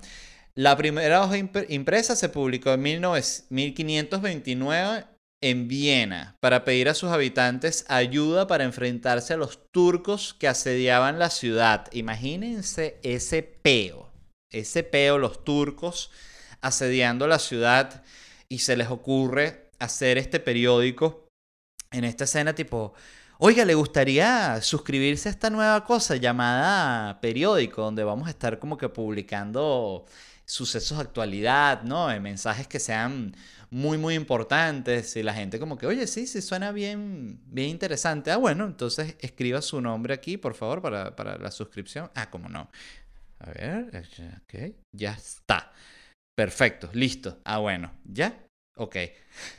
La 0.54 0.76
primera 0.76 1.22
hoja 1.22 1.38
impresa 1.38 2.14
se 2.14 2.28
publicó 2.28 2.72
en 2.72 2.82
1529 2.82 5.06
en 5.40 5.66
Viena 5.66 6.36
para 6.40 6.62
pedir 6.64 6.90
a 6.90 6.94
sus 6.94 7.10
habitantes 7.10 7.86
ayuda 7.88 8.46
para 8.46 8.64
enfrentarse 8.64 9.32
a 9.32 9.38
los 9.38 9.70
turcos 9.70 10.34
que 10.34 10.48
asediaban 10.48 11.18
la 11.18 11.30
ciudad. 11.30 11.88
Imagínense 11.92 13.00
ese 13.02 13.42
peo, 13.42 14.12
ese 14.50 14.82
peo, 14.82 15.16
los 15.16 15.42
turcos 15.42 16.10
asediando 16.60 17.26
la 17.26 17.38
ciudad 17.38 18.04
y 18.50 18.58
se 18.58 18.76
les 18.76 18.88
ocurre 18.88 19.70
hacer 19.78 20.18
este 20.18 20.38
periódico 20.38 21.28
en 21.90 22.04
esta 22.04 22.24
escena 22.24 22.54
tipo, 22.54 22.92
oiga, 23.38 23.64
¿le 23.64 23.74
gustaría 23.74 24.60
suscribirse 24.60 25.30
a 25.30 25.32
esta 25.32 25.48
nueva 25.48 25.86
cosa 25.86 26.16
llamada 26.16 27.22
periódico 27.22 27.80
donde 27.82 28.04
vamos 28.04 28.28
a 28.28 28.30
estar 28.30 28.58
como 28.58 28.76
que 28.76 28.90
publicando 28.90 30.04
sucesos 30.44 30.98
de 30.98 31.04
actualidad, 31.04 31.82
¿no? 31.82 32.08
mensajes 32.20 32.66
que 32.66 32.78
sean 32.78 33.34
muy, 33.70 33.96
muy 33.96 34.14
importantes 34.14 35.16
y 35.16 35.22
la 35.22 35.32
gente 35.32 35.58
como 35.58 35.78
que, 35.78 35.86
oye, 35.86 36.06
sí, 36.06 36.26
sí, 36.26 36.42
suena 36.42 36.72
bien, 36.72 37.40
bien 37.46 37.70
interesante. 37.70 38.30
Ah, 38.30 38.36
bueno, 38.36 38.64
entonces 38.66 39.16
escriba 39.20 39.62
su 39.62 39.80
nombre 39.80 40.12
aquí, 40.12 40.36
por 40.36 40.54
favor, 40.54 40.82
para, 40.82 41.16
para 41.16 41.38
la 41.38 41.50
suscripción. 41.50 42.10
Ah, 42.14 42.28
cómo 42.28 42.48
no. 42.50 42.70
A 43.38 43.50
ver, 43.50 43.88
eh, 44.18 44.34
ok, 44.42 44.76
ya 44.94 45.12
está. 45.12 45.72
Perfecto, 46.36 46.90
listo. 46.92 47.40
Ah, 47.44 47.58
bueno, 47.58 47.92
¿ya? 48.04 48.44
Ok. 48.76 48.96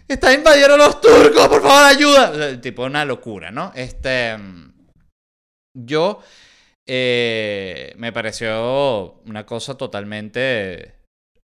Está 0.08 0.34
invadiendo 0.34 0.78
los 0.78 1.02
turcos, 1.02 1.48
por 1.48 1.62
favor, 1.62 1.84
ayuda. 1.84 2.62
Tipo 2.62 2.86
una 2.86 3.06
locura, 3.06 3.52
¿no? 3.52 3.72
Este... 3.76 4.38
Yo 5.76 6.22
eh, 6.88 7.94
me 7.98 8.12
pareció 8.12 9.22
una 9.26 9.46
cosa 9.46 9.78
totalmente 9.78 10.96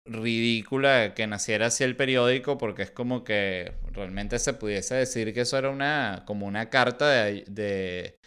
ridícula 0.06 1.14
que 1.14 1.26
naciera 1.26 1.66
así 1.66 1.82
el 1.82 1.96
periódico 1.96 2.58
porque 2.58 2.82
es 2.82 2.90
como 2.90 3.24
que 3.24 3.72
realmente 3.92 4.38
se 4.38 4.52
pudiese 4.52 4.96
decir 4.96 5.32
que 5.32 5.40
eso 5.40 5.56
era 5.56 5.70
una 5.70 6.24
como 6.26 6.46
una 6.46 6.68
carta 6.68 7.08
de, 7.08 8.18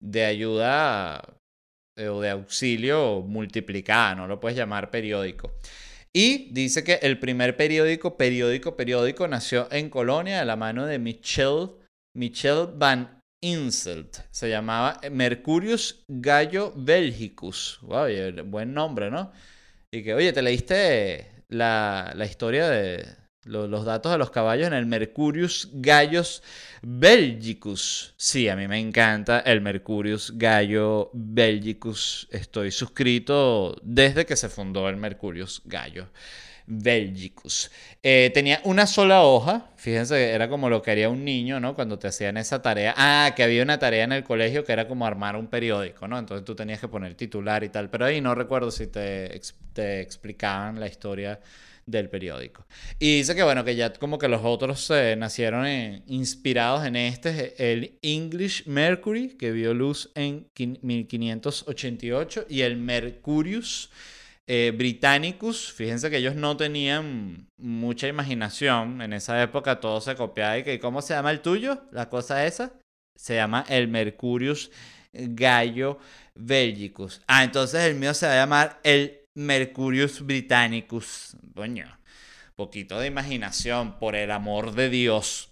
de, 0.00 0.24
ayuda 0.24 1.38
eh, 1.96 2.08
o 2.08 2.20
de 2.20 2.30
auxilio 2.30 3.22
multiplicada, 3.22 4.14
no 4.14 4.26
lo 4.26 4.40
puedes 4.40 4.58
llamar 4.58 4.90
periódico. 4.90 5.52
Y 6.14 6.50
dice 6.52 6.82
que 6.82 6.94
el 7.02 7.18
primer 7.18 7.56
periódico, 7.56 8.16
periódico, 8.16 8.76
periódico, 8.76 9.28
nació 9.28 9.68
en 9.70 9.90
Colonia 9.90 10.38
de 10.38 10.46
la 10.46 10.56
mano 10.56 10.86
de 10.86 10.98
Michel, 10.98 11.70
Michel 12.14 12.68
Van 12.74 13.15
Se 14.30 14.48
llamaba 14.48 15.00
Mercurius 15.10 16.04
Gallo 16.08 16.72
Belgicus. 16.74 17.78
Wow, 17.82 18.06
buen 18.46 18.72
nombre, 18.72 19.10
¿no? 19.10 19.30
Y 19.90 20.02
que, 20.02 20.14
oye, 20.14 20.32
¿te 20.32 20.42
leíste 20.42 21.44
la, 21.48 22.12
la 22.16 22.24
historia 22.24 22.68
de 22.68 23.06
los 23.44 23.84
datos 23.84 24.10
de 24.10 24.18
los 24.18 24.30
caballos 24.30 24.66
en 24.66 24.72
el 24.72 24.86
Mercurius 24.86 25.68
Gallus 25.74 26.42
Belgicus? 26.82 28.14
Sí, 28.16 28.48
a 28.48 28.56
mí 28.56 28.66
me 28.68 28.80
encanta 28.80 29.40
el 29.40 29.60
Mercurius 29.60 30.32
Gallo 30.36 31.10
Belgicus. 31.12 32.28
Estoy 32.30 32.70
suscrito 32.70 33.76
desde 33.82 34.26
que 34.26 34.36
se 34.36 34.48
fundó 34.48 34.88
el 34.88 34.96
Mercurius 34.96 35.62
Gallo. 35.64 36.08
Belgicus. 36.66 37.70
Eh, 38.02 38.30
tenía 38.34 38.60
una 38.64 38.86
sola 38.86 39.22
hoja, 39.22 39.70
fíjense, 39.76 40.30
era 40.30 40.48
como 40.48 40.68
lo 40.68 40.82
que 40.82 40.90
haría 40.90 41.08
un 41.08 41.24
niño, 41.24 41.60
¿no? 41.60 41.74
Cuando 41.74 41.98
te 41.98 42.08
hacían 42.08 42.36
esa 42.36 42.60
tarea. 42.62 42.94
Ah, 42.96 43.32
que 43.36 43.42
había 43.42 43.62
una 43.62 43.78
tarea 43.78 44.04
en 44.04 44.12
el 44.12 44.24
colegio 44.24 44.64
que 44.64 44.72
era 44.72 44.88
como 44.88 45.06
armar 45.06 45.36
un 45.36 45.46
periódico, 45.46 46.08
¿no? 46.08 46.18
Entonces 46.18 46.44
tú 46.44 46.54
tenías 46.54 46.80
que 46.80 46.88
poner 46.88 47.14
titular 47.14 47.62
y 47.64 47.68
tal, 47.68 47.88
pero 47.90 48.06
ahí 48.06 48.20
no 48.20 48.34
recuerdo 48.34 48.70
si 48.70 48.88
te, 48.88 49.40
te 49.72 50.00
explicaban 50.00 50.80
la 50.80 50.86
historia 50.86 51.40
del 51.86 52.08
periódico. 52.08 52.66
Y 52.98 53.18
dice 53.18 53.34
que 53.36 53.44
bueno, 53.44 53.64
que 53.64 53.76
ya 53.76 53.92
como 53.92 54.18
que 54.18 54.26
los 54.28 54.42
otros 54.44 54.90
eh, 54.90 55.14
nacieron 55.16 55.66
inspirados 56.06 56.84
en 56.84 56.96
este, 56.96 57.72
el 57.72 57.98
English 58.02 58.66
Mercury, 58.66 59.36
que 59.36 59.52
vio 59.52 59.72
luz 59.72 60.10
en 60.16 60.48
1588, 60.56 62.46
y 62.48 62.62
el 62.62 62.76
Mercurius 62.76 63.90
eh, 64.48 64.72
Britannicus, 64.76 65.72
fíjense 65.72 66.08
que 66.08 66.18
ellos 66.18 66.36
no 66.36 66.56
tenían 66.56 67.48
mucha 67.56 68.06
imaginación. 68.06 69.02
En 69.02 69.12
esa 69.12 69.42
época 69.42 69.80
todo 69.80 70.00
se 70.00 70.14
copiaba. 70.14 70.58
¿Y 70.58 70.62
que, 70.62 70.78
cómo 70.78 71.02
se 71.02 71.14
llama 71.14 71.32
el 71.32 71.40
tuyo? 71.40 71.82
La 71.90 72.08
cosa 72.08 72.46
esa. 72.46 72.72
Se 73.16 73.34
llama 73.34 73.64
el 73.68 73.88
Mercurius 73.88 74.70
Gallo 75.12 75.98
Belgicus. 76.34 77.22
Ah, 77.26 77.42
entonces 77.44 77.80
el 77.82 77.96
mío 77.96 78.14
se 78.14 78.26
va 78.26 78.32
a 78.32 78.36
llamar 78.36 78.80
el 78.84 79.22
Mercurius 79.34 80.24
Britannicus. 80.24 81.36
Coño, 81.54 81.98
poquito 82.54 83.00
de 83.00 83.08
imaginación, 83.08 83.98
por 83.98 84.14
el 84.14 84.30
amor 84.30 84.74
de 84.74 84.90
Dios. 84.90 85.50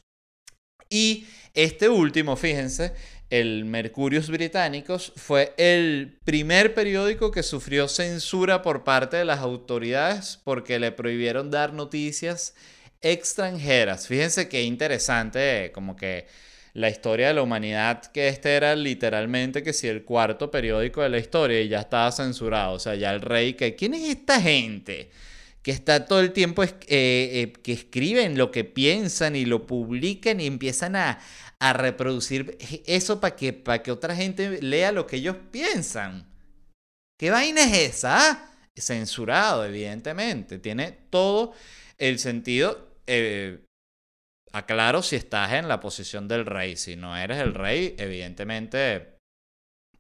Y 0.88 1.26
este 1.54 1.88
último, 1.88 2.37
fíjense, 2.37 2.94
el 3.40 3.64
Mercurius 3.64 4.31
Británicos, 4.31 5.12
fue 5.16 5.55
el 5.57 6.18
primer 6.25 6.73
periódico 6.73 7.33
que 7.33 7.42
sufrió 7.42 7.88
censura 7.88 8.62
por 8.62 8.85
parte 8.85 9.16
de 9.16 9.25
las 9.25 9.40
autoridades 9.40 10.38
porque 10.44 10.79
le 10.79 10.92
prohibieron 10.92 11.51
dar 11.51 11.73
noticias 11.73 12.55
extranjeras. 13.03 14.07
Fíjense 14.07 14.49
qué 14.49 14.62
interesante, 14.62 15.73
como 15.75 15.97
que 15.97 16.29
la 16.75 16.88
historia 16.88 17.27
de 17.29 17.35
la 17.35 17.42
humanidad, 17.42 18.05
que 18.12 18.29
este 18.29 18.55
era 18.55 18.77
literalmente 18.77 19.64
que 19.64 19.73
si 19.73 19.88
el 19.88 20.05
cuarto 20.05 20.53
periódico 20.53 21.03
de 21.03 21.09
la 21.09 21.18
historia 21.18 21.61
y 21.61 21.68
ya 21.68 21.81
estaba 21.81 22.12
censurado. 22.12 22.75
O 22.75 22.79
sea, 22.79 22.94
ya 22.94 23.12
el 23.12 23.20
rey, 23.20 23.55
que 23.55 23.75
¿quién 23.75 23.94
es 23.94 24.09
esta 24.09 24.40
gente? 24.40 25.11
que 25.64 25.70
está 25.70 26.05
todo 26.05 26.20
el 26.20 26.33
tiempo 26.33 26.62
eh, 26.62 26.70
eh, 26.88 27.53
que 27.62 27.73
escriben 27.73 28.37
lo 28.37 28.51
que 28.51 28.64
piensan 28.64 29.35
y 29.35 29.47
lo 29.47 29.66
publican 29.66 30.38
y 30.38 30.47
empiezan 30.47 30.94
a, 30.94 31.18
a 31.59 31.73
reproducir 31.73 32.59
eso 32.87 33.21
para 33.21 33.37
que, 33.37 33.53
para 33.53 33.83
que 33.83 33.90
otra 33.90 34.14
gente 34.14 34.61
lea 34.62 34.93
lo 34.93 35.07
que 35.07 35.17
ellos 35.17 35.37
piensan. 35.51 36.27
¿Qué 37.19 37.31
vaina 37.31 37.62
es 37.62 37.95
esa? 37.95 38.31
Ah? 38.31 38.51
Censurado, 38.77 39.64
evidentemente. 39.64 40.59
Tiene 40.59 40.93
todo 41.11 41.55
el 41.99 42.19
sentido. 42.19 42.99
Eh, 43.07 43.64
aclaro 44.53 45.03
si 45.03 45.17
estás 45.17 45.53
en 45.53 45.69
la 45.69 45.81
posición 45.81 46.27
del 46.27 46.45
rey. 46.47 46.77
Si 46.77 46.97
no 46.97 47.17
eres 47.17 47.38
el 47.38 47.55
rey, 47.55 47.95
evidentemente 47.99 49.19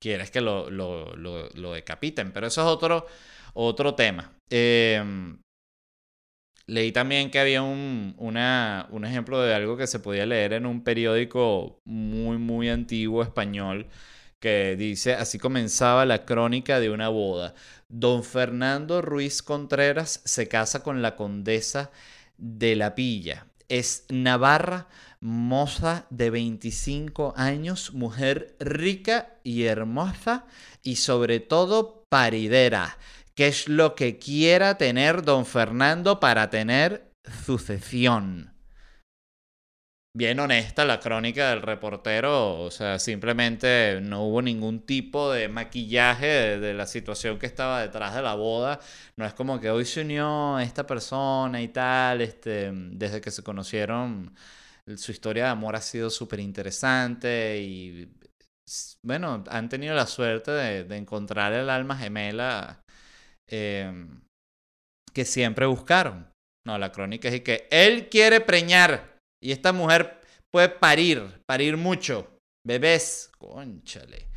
quieres 0.00 0.30
que 0.30 0.40
lo, 0.40 0.70
lo, 0.70 1.14
lo, 1.14 1.72
decapiten. 1.72 2.32
Pero 2.32 2.48
eso 2.48 2.62
es 2.62 2.66
otro, 2.66 3.06
otro 3.54 3.94
tema. 3.94 4.32
Em, 4.50 5.38
leí 6.66 6.92
también 6.92 7.30
que 7.30 7.38
había 7.38 7.62
un, 7.62 8.14
un 8.18 9.04
ejemplo 9.04 9.40
de 9.42 9.54
algo 9.54 9.76
que 9.76 9.86
se 9.86 9.98
podía 9.98 10.26
leer 10.26 10.54
en 10.54 10.66
un 10.66 10.82
periódico 10.82 11.80
muy, 11.84 12.38
muy 12.38 12.68
antiguo 12.68 13.22
español 13.22 13.88
que 14.44 14.76
dice, 14.76 15.14
así 15.14 15.38
comenzaba 15.38 16.04
la 16.04 16.26
crónica 16.26 16.78
de 16.78 16.90
una 16.90 17.08
boda. 17.08 17.54
Don 17.88 18.22
Fernando 18.22 19.00
Ruiz 19.00 19.42
Contreras 19.42 20.20
se 20.26 20.48
casa 20.48 20.82
con 20.82 21.00
la 21.00 21.16
condesa 21.16 21.90
de 22.36 22.76
la 22.76 22.94
Pilla. 22.94 23.46
Es 23.70 24.04
Navarra, 24.10 24.88
moza 25.20 26.06
de 26.10 26.28
25 26.28 27.32
años, 27.38 27.94
mujer 27.94 28.54
rica 28.60 29.38
y 29.42 29.62
hermosa 29.64 30.44
y 30.82 30.96
sobre 30.96 31.40
todo 31.40 32.04
paridera. 32.10 32.98
¿Qué 33.36 33.48
es 33.48 33.68
lo 33.68 33.94
que 33.94 34.18
quiera 34.18 34.78
tener 34.78 35.22
don 35.22 35.44
Fernando 35.44 36.20
para 36.20 36.50
tener 36.50 37.10
sucesión? 37.44 38.54
bien 40.16 40.38
honesta 40.38 40.84
la 40.84 41.00
crónica 41.00 41.50
del 41.50 41.62
reportero, 41.62 42.60
o 42.60 42.70
sea, 42.70 42.98
simplemente 43.00 44.00
no 44.00 44.22
hubo 44.24 44.42
ningún 44.42 44.86
tipo 44.86 45.32
de 45.32 45.48
maquillaje 45.48 46.58
de, 46.58 46.72
la 46.72 46.86
situación 46.86 47.38
que 47.38 47.46
estaba 47.46 47.82
detrás 47.82 48.14
de 48.14 48.22
la 48.22 48.34
boda, 48.34 48.78
no 49.16 49.26
es 49.26 49.34
como 49.34 49.60
que 49.60 49.70
hoy 49.70 49.84
se 49.84 50.02
unió 50.02 50.58
esta 50.60 50.86
persona 50.86 51.60
y 51.60 51.68
tal, 51.68 52.20
este, 52.20 52.70
desde 52.72 53.20
que 53.20 53.32
se 53.32 53.42
conocieron, 53.42 54.34
su 54.96 55.10
historia 55.12 55.44
de 55.46 55.50
amor 55.50 55.76
ha 55.76 55.80
sido 55.80 56.10
súper 56.10 56.40
interesante 56.40 57.60
y, 57.60 58.08
bueno, 59.02 59.44
han 59.48 59.68
tenido 59.68 59.94
la 59.94 60.06
suerte 60.06 60.52
de, 60.52 60.96
encontrar 60.96 61.52
el 61.54 61.68
alma 61.70 61.96
gemela 61.96 62.83
em, 63.48 64.20
que 65.12 65.24
siempre 65.24 65.66
buscaron. 65.66 66.30
No, 66.66 66.78
la 66.78 66.92
crónica 66.92 67.28
es 67.28 67.42
que 67.42 67.68
él 67.70 68.08
quiere 68.08 68.40
preñar 68.40 69.18
y 69.42 69.52
esta 69.52 69.72
mujer 69.72 70.20
puede 70.50 70.70
parir, 70.70 71.42
parir 71.46 71.76
mucho. 71.76 72.38
Bebés, 72.66 73.30
conchale. 73.38 74.28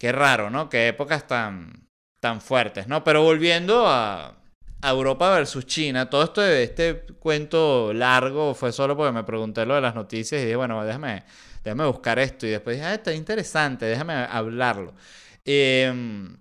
Qué 0.00 0.12
raro, 0.12 0.48
¿no? 0.48 0.68
Qué 0.68 0.88
épocas 0.88 1.26
tan, 1.26 1.88
tan 2.20 2.40
fuertes, 2.40 2.88
¿no? 2.88 3.04
Pero 3.04 3.22
volviendo 3.22 3.86
a, 3.86 4.40
Europa 4.82 5.30
versus 5.30 5.64
China, 5.64 6.10
todo 6.10 6.24
esto 6.24 6.42
de 6.42 6.62
este 6.62 7.06
cuento 7.18 7.94
largo 7.94 8.54
fue 8.54 8.70
solo 8.70 8.94
porque 8.94 9.12
me 9.12 9.24
pregunté 9.24 9.64
lo 9.64 9.74
de 9.74 9.80
las 9.80 9.94
noticias 9.94 10.42
y 10.42 10.44
dije, 10.44 10.56
bueno, 10.56 10.84
déjame, 10.84 11.24
déjame 11.62 11.86
buscar 11.86 12.18
esto. 12.18 12.46
Y 12.46 12.50
después 12.50 12.76
dije, 12.76 12.86
ah, 12.86 12.94
está 12.94 13.12
interesante, 13.14 13.86
déjame 13.86 14.12
hablarlo. 14.12 14.94
Em, 15.44 16.36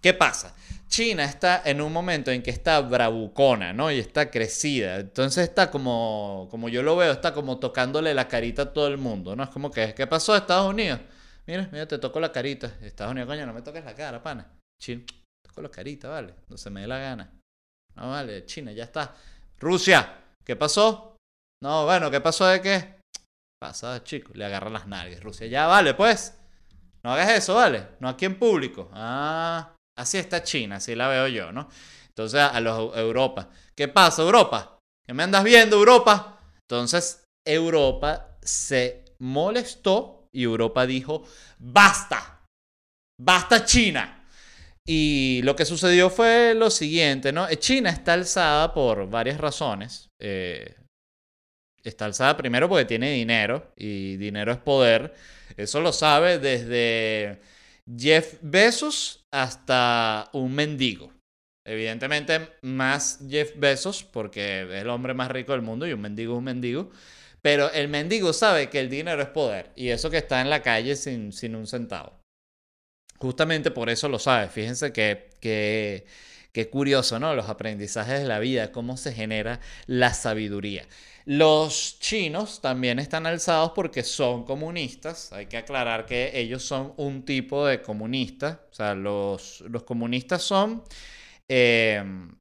¿Qué 0.00 0.12
pasa? 0.12 0.56
China 0.92 1.24
está 1.24 1.62
en 1.64 1.80
un 1.80 1.90
momento 1.90 2.30
en 2.30 2.42
que 2.42 2.50
está 2.50 2.78
bravucona, 2.82 3.72
¿no? 3.72 3.90
Y 3.90 3.98
está 3.98 4.30
crecida. 4.30 4.96
Entonces 4.96 5.48
está 5.48 5.70
como, 5.70 6.48
como 6.50 6.68
yo 6.68 6.82
lo 6.82 6.96
veo, 6.96 7.12
está 7.12 7.32
como 7.32 7.58
tocándole 7.58 8.12
la 8.12 8.28
carita 8.28 8.62
a 8.62 8.72
todo 8.74 8.88
el 8.88 8.98
mundo, 8.98 9.34
¿no? 9.34 9.42
Es 9.42 9.48
como 9.48 9.70
que, 9.70 9.94
¿qué 9.94 10.06
pasó 10.06 10.36
Estados 10.36 10.68
Unidos? 10.68 11.00
Mira, 11.46 11.66
mira, 11.72 11.88
te 11.88 11.96
toco 11.96 12.20
la 12.20 12.30
carita. 12.30 12.74
Estados 12.82 13.12
Unidos, 13.12 13.26
coño, 13.26 13.46
no 13.46 13.54
me 13.54 13.62
toques 13.62 13.82
la 13.82 13.94
cara, 13.94 14.22
pana. 14.22 14.46
China, 14.78 15.02
toco 15.42 15.62
la 15.62 15.70
carita, 15.70 16.10
vale. 16.10 16.34
No 16.50 16.58
se 16.58 16.68
me 16.68 16.82
dé 16.82 16.86
la 16.86 16.98
gana. 16.98 17.40
No, 17.94 18.10
vale, 18.10 18.44
China, 18.44 18.72
ya 18.72 18.84
está. 18.84 19.14
Rusia, 19.60 20.18
¿qué 20.44 20.56
pasó? 20.56 21.16
No, 21.62 21.86
bueno, 21.86 22.10
¿qué 22.10 22.20
pasó 22.20 22.44
de 22.44 22.60
qué? 22.60 22.98
Pasa, 23.58 24.04
chico, 24.04 24.32
le 24.34 24.44
agarra 24.44 24.68
las 24.68 24.86
nalgas. 24.86 25.22
Rusia, 25.22 25.46
ya, 25.46 25.66
vale, 25.66 25.94
pues. 25.94 26.36
No 27.02 27.12
hagas 27.12 27.30
eso, 27.30 27.54
vale. 27.54 27.88
No 27.98 28.10
aquí 28.10 28.26
en 28.26 28.38
público. 28.38 28.90
Ah, 28.92 29.71
Así 29.96 30.18
está 30.18 30.42
China, 30.42 30.76
así 30.76 30.94
la 30.94 31.08
veo 31.08 31.28
yo, 31.28 31.52
¿no? 31.52 31.68
Entonces 32.08 32.40
a 32.40 32.60
los 32.60 32.96
Europa. 32.96 33.50
¿Qué 33.74 33.88
pasa, 33.88 34.22
Europa? 34.22 34.78
¿Qué 35.06 35.14
me 35.14 35.22
andas 35.22 35.44
viendo, 35.44 35.76
Europa? 35.76 36.40
Entonces 36.60 37.24
Europa 37.44 38.38
se 38.42 39.04
molestó 39.18 40.28
y 40.32 40.44
Europa 40.44 40.86
dijo, 40.86 41.24
basta, 41.58 42.42
basta 43.20 43.64
China. 43.64 44.26
Y 44.84 45.40
lo 45.44 45.54
que 45.54 45.64
sucedió 45.64 46.10
fue 46.10 46.54
lo 46.54 46.70
siguiente, 46.70 47.32
¿no? 47.32 47.46
China 47.54 47.90
está 47.90 48.14
alzada 48.14 48.74
por 48.74 49.08
varias 49.08 49.38
razones. 49.38 50.10
Eh, 50.18 50.74
está 51.84 52.06
alzada 52.06 52.36
primero 52.36 52.68
porque 52.68 52.84
tiene 52.84 53.12
dinero 53.12 53.72
y 53.76 54.16
dinero 54.16 54.52
es 54.52 54.58
poder. 54.58 55.14
Eso 55.56 55.80
lo 55.80 55.92
sabe 55.92 56.38
desde 56.38 57.40
Jeff 57.96 58.36
Bezos 58.42 59.24
hasta 59.30 60.30
un 60.32 60.54
mendigo. 60.54 61.12
Evidentemente, 61.64 62.48
más 62.62 63.20
Jeff 63.28 63.52
Bezos, 63.56 64.02
porque 64.02 64.62
es 64.62 64.82
el 64.82 64.88
hombre 64.88 65.14
más 65.14 65.30
rico 65.30 65.52
del 65.52 65.62
mundo 65.62 65.86
y 65.86 65.92
un 65.92 66.00
mendigo 66.00 66.34
es 66.34 66.38
un 66.38 66.44
mendigo. 66.44 66.90
Pero 67.40 67.70
el 67.72 67.88
mendigo 67.88 68.32
sabe 68.32 68.70
que 68.70 68.78
el 68.80 68.88
dinero 68.88 69.20
es 69.20 69.28
poder 69.28 69.72
y 69.74 69.88
eso 69.88 70.10
que 70.10 70.18
está 70.18 70.40
en 70.40 70.50
la 70.50 70.62
calle 70.62 70.94
sin, 70.96 71.32
sin 71.32 71.56
un 71.56 71.66
centavo. 71.66 72.20
Justamente 73.18 73.70
por 73.70 73.90
eso 73.90 74.08
lo 74.08 74.18
sabe. 74.18 74.48
Fíjense 74.48 74.92
que, 74.92 75.30
que, 75.40 76.06
que 76.52 76.68
curioso, 76.68 77.18
¿no? 77.18 77.34
Los 77.34 77.48
aprendizajes 77.48 78.20
de 78.20 78.26
la 78.26 78.38
vida, 78.38 78.72
cómo 78.72 78.96
se 78.96 79.12
genera 79.12 79.60
la 79.86 80.12
sabiduría. 80.14 80.86
Los 81.24 81.98
chinos 82.00 82.60
también 82.60 82.98
están 82.98 83.26
alzados 83.26 83.72
porque 83.74 84.02
son 84.02 84.44
comunistas. 84.44 85.32
Hay 85.32 85.46
que 85.46 85.56
aclarar 85.56 86.04
que 86.06 86.32
ellos 86.34 86.62
son 86.64 86.94
un 86.96 87.24
tipo 87.24 87.66
de 87.66 87.80
comunistas. 87.80 88.58
O 88.70 88.74
sea, 88.74 88.94
los, 88.94 89.62
los 89.62 89.84
comunistas 89.84 90.42
son... 90.42 90.82
Em, 91.48 92.36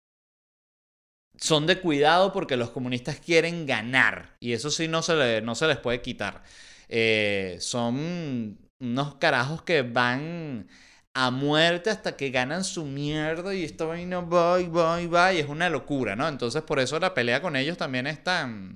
son 1.37 1.65
de 1.65 1.79
cuidado 1.79 2.31
porque 2.33 2.55
los 2.55 2.69
comunistas 2.69 3.19
quieren 3.19 3.65
ganar. 3.65 4.35
Y 4.39 4.53
eso 4.53 4.69
sí 4.69 4.87
no 4.87 5.01
se, 5.01 5.41
no 5.41 5.55
se 5.55 5.67
les 5.67 5.77
puede 5.77 6.01
quitar. 6.01 6.43
Eh, 6.87 7.57
son 7.59 8.59
unos 8.79 9.15
carajos 9.15 9.63
que 9.63 9.81
van 9.81 10.67
a 11.13 11.31
muerte 11.31 11.89
hasta 11.89 12.15
que 12.15 12.29
ganan 12.29 12.63
su 12.63 12.85
mierda 12.85 13.53
y 13.53 13.63
esta 13.63 13.85
vaina 13.85 14.21
va 14.21 14.61
y 14.61 14.67
va 14.67 15.01
y 15.01 15.07
va 15.07 15.33
y 15.33 15.39
es 15.39 15.49
una 15.49 15.69
locura, 15.69 16.15
¿no? 16.15 16.27
Entonces 16.27 16.61
por 16.63 16.79
eso 16.79 16.99
la 16.99 17.13
pelea 17.13 17.41
con 17.41 17.55
ellos 17.55 17.77
también 17.77 18.07
es 18.07 18.23
tan, 18.23 18.73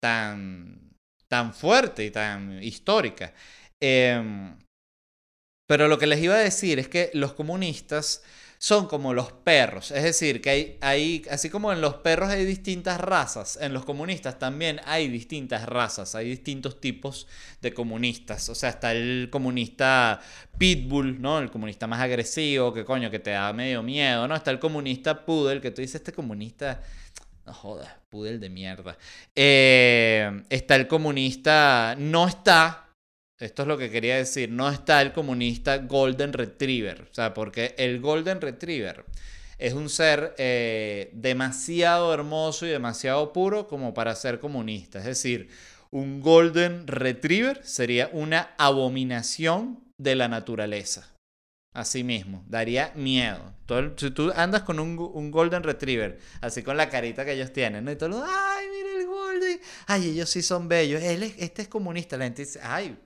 tan, 0.00 0.92
tan 1.28 1.54
fuerte 1.54 2.04
y 2.04 2.10
tan 2.10 2.62
histórica. 2.62 3.34
Em, 3.80 4.56
pero 5.66 5.88
lo 5.88 5.98
que 5.98 6.06
les 6.06 6.20
iba 6.20 6.34
a 6.34 6.38
decir 6.38 6.78
es 6.78 6.88
que 6.88 7.10
los 7.14 7.34
comunistas 7.34 8.22
son 8.58 8.86
como 8.86 9.14
los 9.14 9.32
perros. 9.32 9.92
Es 9.92 10.02
decir, 10.02 10.42
que 10.42 10.50
hay, 10.50 10.78
hay, 10.80 11.22
así 11.30 11.48
como 11.48 11.72
en 11.72 11.80
los 11.80 11.94
perros 11.94 12.28
hay 12.28 12.44
distintas 12.44 13.00
razas, 13.00 13.56
en 13.60 13.72
los 13.72 13.84
comunistas 13.84 14.38
también 14.38 14.80
hay 14.84 15.08
distintas 15.08 15.66
razas, 15.66 16.14
hay 16.14 16.28
distintos 16.28 16.80
tipos 16.80 17.28
de 17.62 17.72
comunistas. 17.72 18.48
O 18.48 18.54
sea, 18.54 18.70
está 18.70 18.92
el 18.92 19.28
comunista 19.30 20.20
pitbull, 20.58 21.20
¿no? 21.20 21.38
El 21.38 21.50
comunista 21.50 21.86
más 21.86 22.00
agresivo, 22.00 22.72
que 22.74 22.84
coño, 22.84 23.10
que 23.10 23.20
te 23.20 23.30
da 23.30 23.52
medio 23.52 23.82
miedo, 23.82 24.26
¿no? 24.26 24.34
Está 24.34 24.50
el 24.50 24.58
comunista 24.58 25.24
poodle, 25.24 25.60
que 25.60 25.70
tú 25.70 25.80
dices, 25.80 25.96
este 25.96 26.12
comunista... 26.12 26.82
No 27.46 27.54
jodas, 27.54 27.88
poodle 28.10 28.38
de 28.38 28.50
mierda. 28.50 28.98
Eh, 29.34 30.42
está 30.50 30.74
el 30.74 30.86
comunista... 30.86 31.94
No 31.96 32.26
está 32.26 32.87
esto 33.38 33.62
es 33.62 33.68
lo 33.68 33.78
que 33.78 33.90
quería 33.90 34.16
decir. 34.16 34.50
No 34.50 34.68
está 34.68 35.00
el 35.00 35.12
comunista 35.12 35.78
Golden 35.78 36.32
Retriever. 36.32 37.02
O 37.10 37.14
sea, 37.14 37.34
porque 37.34 37.74
el 37.78 38.00
Golden 38.00 38.40
Retriever 38.40 39.04
es 39.58 39.74
un 39.74 39.88
ser 39.88 40.34
eh, 40.38 41.10
demasiado 41.14 42.12
hermoso 42.12 42.66
y 42.66 42.70
demasiado 42.70 43.32
puro 43.32 43.68
como 43.68 43.94
para 43.94 44.14
ser 44.14 44.40
comunista. 44.40 44.98
Es 44.98 45.04
decir, 45.04 45.48
un 45.90 46.20
Golden 46.20 46.86
Retriever 46.86 47.60
sería 47.64 48.10
una 48.12 48.54
abominación 48.58 49.80
de 49.98 50.16
la 50.16 50.28
naturaleza. 50.28 51.14
Así 51.74 52.02
mismo, 52.02 52.44
daría 52.48 52.92
miedo. 52.96 53.54
si 53.96 54.10
tú 54.10 54.32
andas 54.34 54.62
con 54.62 54.80
un, 54.80 55.30
Golden 55.30 55.62
Retriever, 55.62 56.18
así 56.40 56.62
con 56.62 56.76
la 56.76 56.88
carita 56.88 57.24
que 57.24 57.34
ellos 57.34 57.52
tienen, 57.52 57.84
¿no? 57.84 57.92
y 57.92 57.96
todo, 57.96 58.24
ay, 58.26 58.66
mira 58.68 58.98
el 58.98 59.06
Golden, 59.06 59.60
ay, 59.86 60.08
ellos 60.08 60.30
sí 60.30 60.42
son 60.42 60.66
bellos, 60.66 61.02
Él 61.02 61.22
este 61.38 61.62
es 61.62 61.68
comunista, 61.68 62.16
la 62.16 62.24
gente 62.24 62.44
dice, 62.44 62.58
ay, 62.62 62.98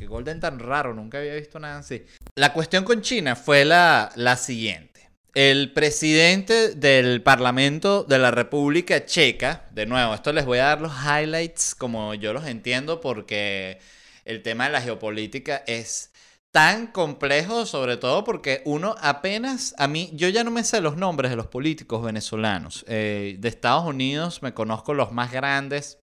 que 0.00 0.06
Golden 0.06 0.40
tan 0.40 0.58
raro, 0.58 0.94
nunca 0.94 1.18
había 1.18 1.34
visto 1.34 1.60
nada 1.60 1.78
así. 1.78 2.04
La 2.34 2.54
cuestión 2.54 2.84
con 2.84 3.02
China 3.02 3.36
fue 3.36 3.66
la, 3.66 4.10
la 4.16 4.36
siguiente. 4.36 5.10
El 5.34 5.72
presidente 5.72 6.74
del 6.74 7.22
Parlamento 7.22 8.02
de 8.04 8.18
la 8.18 8.30
República 8.30 9.04
Checa, 9.04 9.68
de 9.70 9.84
nuevo, 9.84 10.14
esto 10.14 10.32
les 10.32 10.46
voy 10.46 10.58
a 10.58 10.64
dar 10.64 10.80
los 10.80 10.92
highlights 11.04 11.74
como 11.74 12.14
yo 12.14 12.32
los 12.32 12.46
entiendo 12.46 13.00
porque 13.00 13.78
el 14.24 14.42
tema 14.42 14.64
de 14.64 14.70
la 14.70 14.80
geopolítica 14.80 15.62
es 15.66 16.12
tan 16.50 16.86
complejo, 16.88 17.66
sobre 17.66 17.98
todo 17.98 18.24
porque 18.24 18.62
uno 18.64 18.96
apenas, 19.00 19.74
a 19.76 19.86
mí, 19.86 20.10
yo 20.14 20.30
ya 20.30 20.42
no 20.44 20.50
me 20.50 20.64
sé 20.64 20.80
los 20.80 20.96
nombres 20.96 21.30
de 21.30 21.36
los 21.36 21.46
políticos 21.46 22.02
venezolanos. 22.02 22.86
Eh, 22.88 23.36
de 23.38 23.48
Estados 23.48 23.84
Unidos 23.84 24.42
me 24.42 24.54
conozco 24.54 24.94
los 24.94 25.12
más 25.12 25.30
grandes, 25.30 25.98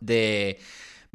de 0.00 0.60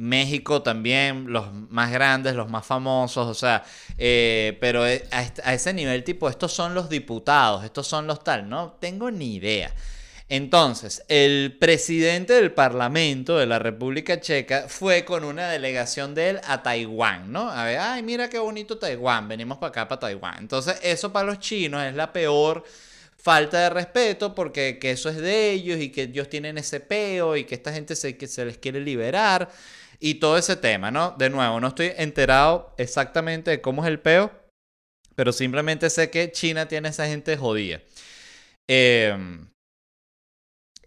México 0.01 0.63
también, 0.63 1.31
los 1.31 1.53
más 1.69 1.91
grandes, 1.91 2.33
los 2.33 2.49
más 2.49 2.65
famosos, 2.65 3.27
o 3.27 3.35
sea, 3.35 3.63
eh, 3.99 4.57
pero 4.59 4.87
e, 4.87 5.05
a, 5.11 5.53
ese 5.53 5.73
nivel 5.73 6.03
tipo, 6.03 6.27
estos 6.27 6.51
son 6.51 6.73
los 6.73 6.89
diputados, 6.89 7.63
estos 7.63 7.85
son 7.85 8.07
los 8.07 8.23
tal, 8.23 8.49
no 8.49 8.77
tengo 8.79 9.11
ni 9.11 9.35
idea. 9.35 9.71
Entonces, 10.27 11.03
el 11.07 11.55
presidente 11.59 12.33
del 12.33 12.51
Parlamento 12.51 13.37
de 13.37 13.45
la 13.45 13.59
República 13.59 14.19
Checa 14.19 14.65
fue 14.67 15.05
con 15.05 15.23
una 15.23 15.49
delegación 15.49 16.15
de 16.15 16.31
él 16.31 16.41
a 16.47 16.63
Taiwán, 16.63 17.31
¿no? 17.31 17.51
A 17.51 17.65
ver, 17.65 17.77
ay, 17.77 18.01
mira 18.01 18.27
qué 18.27 18.39
bonito 18.39 18.79
Taiwán, 18.79 19.27
venimos 19.27 19.59
para 19.59 19.69
acá, 19.69 19.87
para 19.87 19.99
Taiwán. 19.99 20.37
Entonces, 20.39 20.79
eso 20.81 21.13
para 21.13 21.27
los 21.27 21.39
chinos 21.39 21.83
es 21.83 21.93
la 21.93 22.11
peor 22.11 22.63
falta 23.17 23.59
de 23.59 23.69
respeto 23.69 24.33
porque 24.33 24.79
que 24.79 24.91
eso 24.91 25.09
es 25.09 25.17
de 25.17 25.51
ellos 25.51 25.79
y 25.79 25.89
que 25.89 26.03
ellos 26.03 26.27
tienen 26.27 26.57
ese 26.57 26.79
peo 26.79 27.35
y 27.37 27.43
que 27.43 27.53
esta 27.53 27.71
gente 27.71 27.95
se, 27.95 28.17
que 28.17 28.25
se 28.25 28.45
les 28.45 28.57
quiere 28.57 28.79
liberar 28.79 29.47
y 30.01 30.15
todo 30.15 30.37
ese 30.37 30.55
tema, 30.55 30.89
¿no? 30.89 31.15
De 31.17 31.29
nuevo, 31.29 31.59
no 31.59 31.67
estoy 31.67 31.93
enterado 31.95 32.73
exactamente 32.77 33.51
de 33.51 33.61
cómo 33.61 33.83
es 33.83 33.87
el 33.87 33.99
peo, 33.99 34.31
pero 35.15 35.31
simplemente 35.31 35.89
sé 35.91 36.09
que 36.09 36.31
China 36.31 36.67
tiene 36.67 36.89
esa 36.89 37.05
gente 37.05 37.37
jodida. 37.37 37.81
Em, 38.67 39.47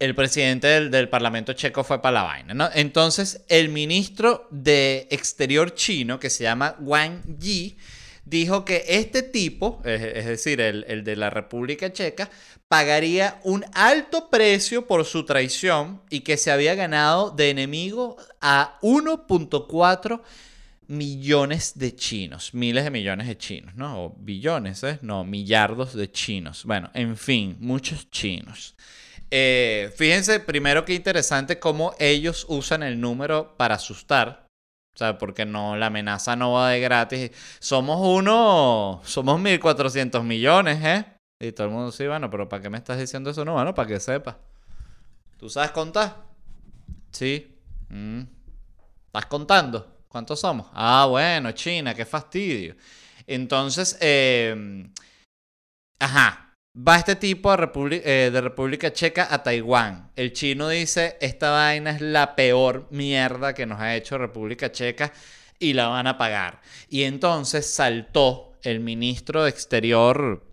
el 0.01 0.15
presidente 0.17 0.67
del, 0.67 1.09
Parlamento 1.09 1.53
checo 1.53 1.85
fue 1.85 2.03
para 2.03 2.15
la 2.15 2.23
vaina, 2.25 2.55
¿no? 2.55 2.69
Entonces, 2.75 3.45
el 3.49 3.69
ministro 3.69 4.49
de 4.51 5.07
Exterior 5.11 5.75
chino, 5.75 6.19
que 6.19 6.29
se 6.29 6.43
llama 6.43 6.77
Wang 6.81 7.39
Yi, 7.39 7.79
dijo 8.25 8.65
que 8.65 8.85
este 8.89 9.23
tipo, 9.23 9.81
es, 9.85 10.27
decir, 10.27 10.61
el, 10.61 10.85
el, 10.89 11.05
de 11.05 11.15
la 11.15 11.31
República 11.31 11.93
Checa, 11.93 12.31
pagaría 12.75 13.39
un 13.45 13.65
alto 13.73 14.29
precio 14.31 14.85
por 14.89 15.05
su 15.05 15.25
traición 15.25 16.03
y 16.11 16.23
que 16.23 16.37
se 16.37 16.51
había 16.51 16.75
ganado 16.75 17.31
de 17.31 17.51
enemigo 17.51 18.17
a 18.41 18.81
1.4 18.83 20.21
millones 20.89 21.79
de 21.79 21.95
chinos, 21.95 22.53
miles 22.53 22.83
de 22.83 22.91
millones 22.91 23.29
de 23.29 23.39
chinos, 23.39 23.77
¿no? 23.77 24.07
O 24.07 24.17
billones, 24.19 24.83
¿eh? 24.83 24.99
No, 25.03 25.23
millardos 25.23 25.95
de 25.95 26.11
chinos. 26.11 26.65
Bueno, 26.65 26.91
en 26.95 27.17
fin, 27.17 27.57
muchos 27.61 28.11
chinos. 28.11 28.75
Eh, 29.31 29.93
fíjense 29.97 30.41
primero 30.41 30.85
qué 30.85 30.95
interesante 30.95 31.61
cómo 31.61 31.95
ellos 32.01 32.45
usan 32.49 32.83
el 32.83 33.01
número 33.01 33.57
para 33.57 33.77
asustar. 33.77 34.49
O 34.97 34.99
sea, 34.99 35.17
porque 35.17 35.47
no, 35.47 35.77
la 35.77 35.87
amenaza 35.87 36.35
no 36.35 36.55
va 36.55 36.71
de 36.71 36.81
gratis. 36.81 37.31
Somos 37.61 38.01
uno, 38.03 39.01
somos 39.05 39.41
1.400 39.41 40.25
millones, 40.25 40.85
¿eh? 40.85 41.14
Y 41.45 41.53
todo 41.53 41.67
el 41.67 41.73
mundo 41.73 41.93
sí, 41.93 42.07
bueno, 42.07 42.31
pero 42.31 42.49
¿para 42.49 42.63
qué 42.63 42.71
me 42.71 42.79
estás 42.79 42.99
diciendo 42.99 43.31
eso? 43.31 43.45
No, 43.45 43.53
bueno, 43.53 43.75
para 43.75 43.89
que 43.89 44.01
sepa. 44.01 44.39
¿Tú 45.39 45.51
sabes 45.51 45.73
contar? 45.73 46.17
Sí. 47.11 47.55
Mm. 47.91 48.23
¿Estás 49.07 49.27
contando? 49.27 50.05
¿Cuántos 50.09 50.41
somos? 50.41 50.69
Ah, 50.73 51.07
bueno, 51.09 51.53
China, 51.53 51.95
qué 51.95 52.07
fastidio. 52.07 52.77
Entonces, 53.27 53.99
eh, 54.01 54.89
ajá, 55.99 56.55
va 56.77 56.97
este 56.97 57.17
tipo 57.17 57.55
eh, 57.55 58.31
de 58.33 58.41
República 58.41 58.93
Checa 58.93 59.29
a 59.31 59.43
Taiwán. 59.43 60.13
El 60.17 60.33
chino 60.33 60.69
dice, 60.71 61.19
esta 61.21 61.51
vaina 61.51 61.91
es 61.91 62.01
la 62.01 62.37
peor 62.37 62.87
mierda 62.91 63.55
que 63.55 63.67
nos 63.67 63.81
ha 63.81 63.95
hecho 63.95 64.17
República 64.17 64.73
Checa 64.73 65.13
y 65.59 65.75
la 65.75 65.89
van 65.89 66.07
a 66.07 66.17
pagar. 66.17 66.63
Y 66.89 67.03
entonces 67.03 67.67
saltó 67.67 68.55
el 68.63 68.81
ministro 68.81 69.45
de 69.45 69.51
Exterior 69.51 70.44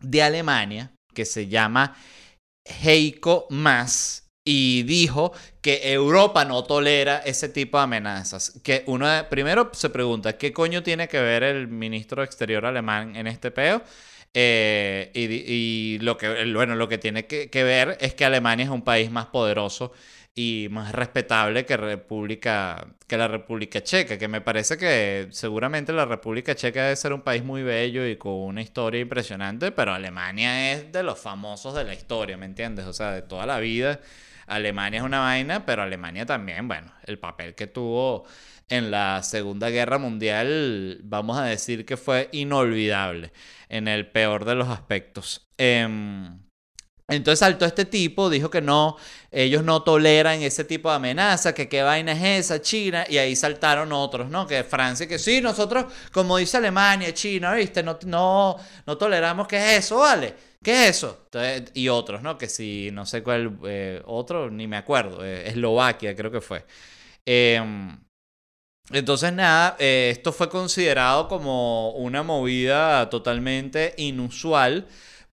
de 0.00 0.22
Alemania 0.22 0.92
que 1.14 1.24
se 1.24 1.48
llama 1.48 1.96
Heiko 2.64 3.46
Maas 3.50 4.28
y 4.44 4.82
dijo 4.84 5.32
que 5.60 5.92
Europa 5.92 6.44
no 6.44 6.64
tolera 6.64 7.18
ese 7.18 7.50
tipo 7.50 7.76
de 7.76 7.84
amenazas. 7.84 8.58
Que 8.62 8.82
uno 8.86 9.06
primero 9.28 9.70
se 9.74 9.90
pregunta, 9.90 10.38
¿qué 10.38 10.54
coño 10.54 10.82
tiene 10.82 11.06
que 11.06 11.20
ver 11.20 11.42
el 11.42 11.68
ministro 11.68 12.22
de 12.22 12.26
Exterior 12.26 12.64
alemán 12.64 13.14
en 13.16 13.26
este 13.26 13.50
peo? 13.50 13.82
Eh, 14.32 15.10
y, 15.14 15.98
lo 16.00 16.16
que 16.16 16.50
bueno, 16.52 16.76
lo 16.76 16.88
que 16.88 16.96
tiene 16.98 17.26
que, 17.26 17.50
que 17.50 17.62
ver 17.62 17.98
es 18.00 18.14
que 18.14 18.24
Alemania 18.24 18.64
es 18.64 18.70
un 18.70 18.82
país 18.82 19.10
más 19.10 19.26
poderoso 19.26 19.92
y 20.38 20.68
más 20.70 20.92
respetable 20.92 21.66
que, 21.66 21.76
República, 21.76 22.86
que 23.08 23.16
la 23.16 23.26
República 23.26 23.82
Checa, 23.82 24.18
que 24.18 24.28
me 24.28 24.40
parece 24.40 24.78
que 24.78 25.26
seguramente 25.32 25.92
la 25.92 26.04
República 26.04 26.54
Checa 26.54 26.84
debe 26.84 26.94
ser 26.94 27.12
un 27.12 27.22
país 27.22 27.42
muy 27.42 27.64
bello 27.64 28.06
y 28.06 28.14
con 28.14 28.34
una 28.34 28.62
historia 28.62 29.00
impresionante, 29.00 29.72
pero 29.72 29.92
Alemania 29.92 30.72
es 30.72 30.92
de 30.92 31.02
los 31.02 31.18
famosos 31.18 31.74
de 31.74 31.82
la 31.82 31.92
historia, 31.92 32.36
¿me 32.36 32.46
entiendes? 32.46 32.86
O 32.86 32.92
sea, 32.92 33.10
de 33.10 33.22
toda 33.22 33.46
la 33.46 33.58
vida. 33.58 34.00
Alemania 34.46 34.98
es 35.00 35.04
una 35.04 35.18
vaina, 35.18 35.66
pero 35.66 35.82
Alemania 35.82 36.24
también, 36.24 36.68
bueno, 36.68 36.92
el 37.06 37.18
papel 37.18 37.56
que 37.56 37.66
tuvo 37.66 38.24
en 38.68 38.92
la 38.92 39.24
Segunda 39.24 39.70
Guerra 39.70 39.98
Mundial, 39.98 41.00
vamos 41.02 41.36
a 41.36 41.46
decir 41.46 41.84
que 41.84 41.96
fue 41.96 42.28
inolvidable 42.30 43.32
en 43.68 43.88
el 43.88 44.06
peor 44.06 44.44
de 44.44 44.54
los 44.54 44.68
aspectos. 44.68 45.48
Em, 45.58 46.47
entonces 47.08 47.38
saltó 47.38 47.64
este 47.64 47.86
tipo, 47.86 48.28
dijo 48.28 48.50
que 48.50 48.60
no, 48.60 48.96
ellos 49.30 49.64
no 49.64 49.82
toleran 49.82 50.42
ese 50.42 50.64
tipo 50.64 50.90
de 50.90 50.96
amenaza, 50.96 51.54
que 51.54 51.66
qué 51.66 51.82
vaina 51.82 52.12
es 52.12 52.44
esa, 52.44 52.60
China, 52.60 53.06
y 53.08 53.16
ahí 53.16 53.34
saltaron 53.34 53.92
otros, 53.92 54.28
¿no? 54.28 54.46
Que 54.46 54.62
Francia, 54.62 55.08
que 55.08 55.18
sí, 55.18 55.40
nosotros, 55.40 55.86
como 56.12 56.36
dice 56.36 56.58
Alemania, 56.58 57.14
China, 57.14 57.54
¿viste? 57.54 57.82
No, 57.82 57.98
no, 58.86 58.98
toleramos, 58.98 59.48
¿qué 59.48 59.56
es 59.56 59.84
eso, 59.86 59.98
vale? 60.00 60.34
¿Qué 60.62 60.88
es 60.88 60.96
eso? 60.98 61.28
y 61.72 61.88
otros, 61.88 62.22
¿no? 62.22 62.36
Que 62.36 62.46
si, 62.48 62.90
no 62.92 63.06
sé 63.06 63.22
cuál, 63.22 63.58
eh, 63.64 64.02
otro, 64.04 64.50
ni 64.50 64.66
me 64.66 64.76
acuerdo, 64.76 65.24
eh, 65.24 65.48
Eslovaquia 65.48 66.14
creo 66.14 66.30
que 66.30 66.40
fue. 66.42 66.66
Em, 67.24 67.98
entonces, 68.90 69.32
nada, 69.32 69.76
eh, 69.78 70.10
esto 70.12 70.32
fue 70.32 70.48
considerado 70.50 71.28
como 71.28 71.90
una 71.92 72.22
movida 72.22 73.08
totalmente 73.10 73.94
inusual 73.98 74.86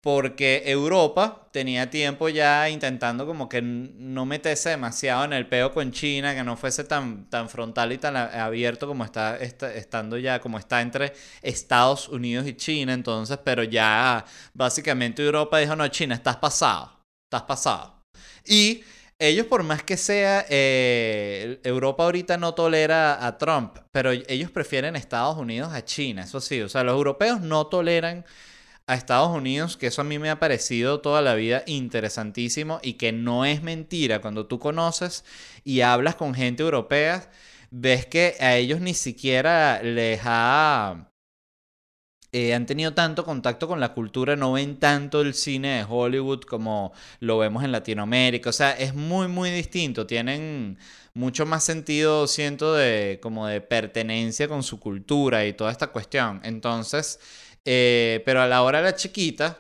porque 0.03 0.65
Europa 0.67 1.49
tenía 1.53 1.89
tiempo 1.89 2.29
ya 2.29 2.69
intentando 2.69 3.25
como 3.25 3.49
que 3.49 3.63
no 3.63 4.27
meterse 4.27 4.71
demasiado 4.71 5.25
en 5.25 5.33
el 5.33 5.47
peo 5.47 5.73
con 5.73 5.93
China, 5.93 6.35
que 6.35 6.43
no 6.43 6.57
fuese 6.57 6.83
tan, 6.83 7.31
tan 7.31 7.49
frontal 7.49 7.93
y 7.93 7.99
tan 7.99 8.17
abierto 8.17 8.89
como 8.89 9.05
está, 9.05 9.37
estando 9.37 10.19
ya, 10.19 10.41
como 10.41 10.59
está 10.59 10.83
entre 10.83 11.13
Estados 11.41 12.09
Unidos 12.09 12.49
y 12.49 12.55
China, 12.55 12.95
entonces, 12.95 13.39
pero 13.45 13.63
ya 13.63 14.25
básicamente 14.55 15.25
Europa 15.25 15.59
dijo, 15.59 15.77
no, 15.77 15.87
China, 15.87 16.17
estás 16.17 16.37
pasado, 16.37 17.01
estás 17.31 17.43
pasado. 17.43 18.03
Y 18.45 18.83
ellos 19.21 19.47
por 19.47 19.63
más 19.63 19.85
que 19.85 19.97
sea, 19.97 20.45
eh, 20.49 21.61
Europa 21.63 22.03
ahorita 22.03 22.37
no 22.39 22.55
tolera 22.55 23.25
a 23.25 23.39
Trump, 23.39 23.79
pero 23.93 24.11
ellos 24.11 24.51
prefieren 24.51 24.97
Estados 24.97 25.37
Unidos 25.37 25.73
a 25.73 25.85
China, 25.85 26.25
eso 26.25 26.41
sí, 26.41 26.61
o 26.61 26.69
sea, 26.69 26.83
los 26.83 26.97
europeos 26.97 27.41
no 27.41 27.69
toleran 27.69 28.25
a 28.87 28.95
Estados 28.95 29.31
Unidos, 29.31 29.77
que 29.77 29.89
eso 29.89 30.01
a 30.03 30.05
mí 30.05 30.19
me 30.19 30.31
ha 30.31 30.41
parecido 30.41 31.01
toda 31.01 31.23
la 31.23 31.35
vida 31.35 31.63
interesantísimo 31.67 32.81
y 32.83 32.95
que 32.95 33.13
no 33.13 33.45
es 33.45 33.63
mentira. 33.63 34.21
Cuando 34.21 34.47
tú 34.47 34.59
conoces 34.59 35.25
y 35.65 35.83
hablas 35.83 36.17
con 36.17 36.35
gente 36.35 36.63
europea, 36.63 37.31
ves 37.71 38.07
que 38.07 38.37
a 38.41 38.57
ellos 38.57 38.81
ni 38.81 38.95
siquiera 38.95 39.83
les 39.83 40.21
ha... 40.25 41.09
Eh, 42.35 42.55
han 42.55 42.65
tenido 42.65 42.95
tanto 42.95 43.27
contacto 43.27 43.69
con 43.69 43.79
la 43.79 43.93
cultura, 43.93 44.37
no 44.37 44.53
ven 44.53 44.79
tanto 44.79 45.21
el 45.21 45.35
cine 45.35 45.77
de 45.77 45.87
Hollywood 45.87 46.41
como 46.45 46.93
lo 47.21 47.37
vemos 47.37 47.63
en 47.63 47.73
Latinoamérica. 47.73 48.49
O 48.49 48.53
sea, 48.55 48.73
es 48.73 48.95
muy, 48.95 49.29
muy 49.29 49.51
distinto. 49.51 50.07
Tienen 50.07 50.79
mucho 51.13 51.45
más 51.45 51.65
sentido, 51.65 52.27
siento, 52.27 52.75
de 52.75 53.21
como 53.23 53.47
de 53.47 53.61
pertenencia 53.61 54.49
con 54.49 54.63
su 54.63 54.81
cultura 54.81 55.45
y 55.45 55.53
toda 55.53 55.71
esta 55.73 55.89
cuestión. 55.89 56.41
Entonces, 56.43 57.21
eh, 57.65 58.23
pero 58.25 58.43
a 58.43 58.47
la 58.47 58.63
hora 58.63 58.79
de 58.79 58.85
la 58.85 58.97
chiquita, 58.97 59.59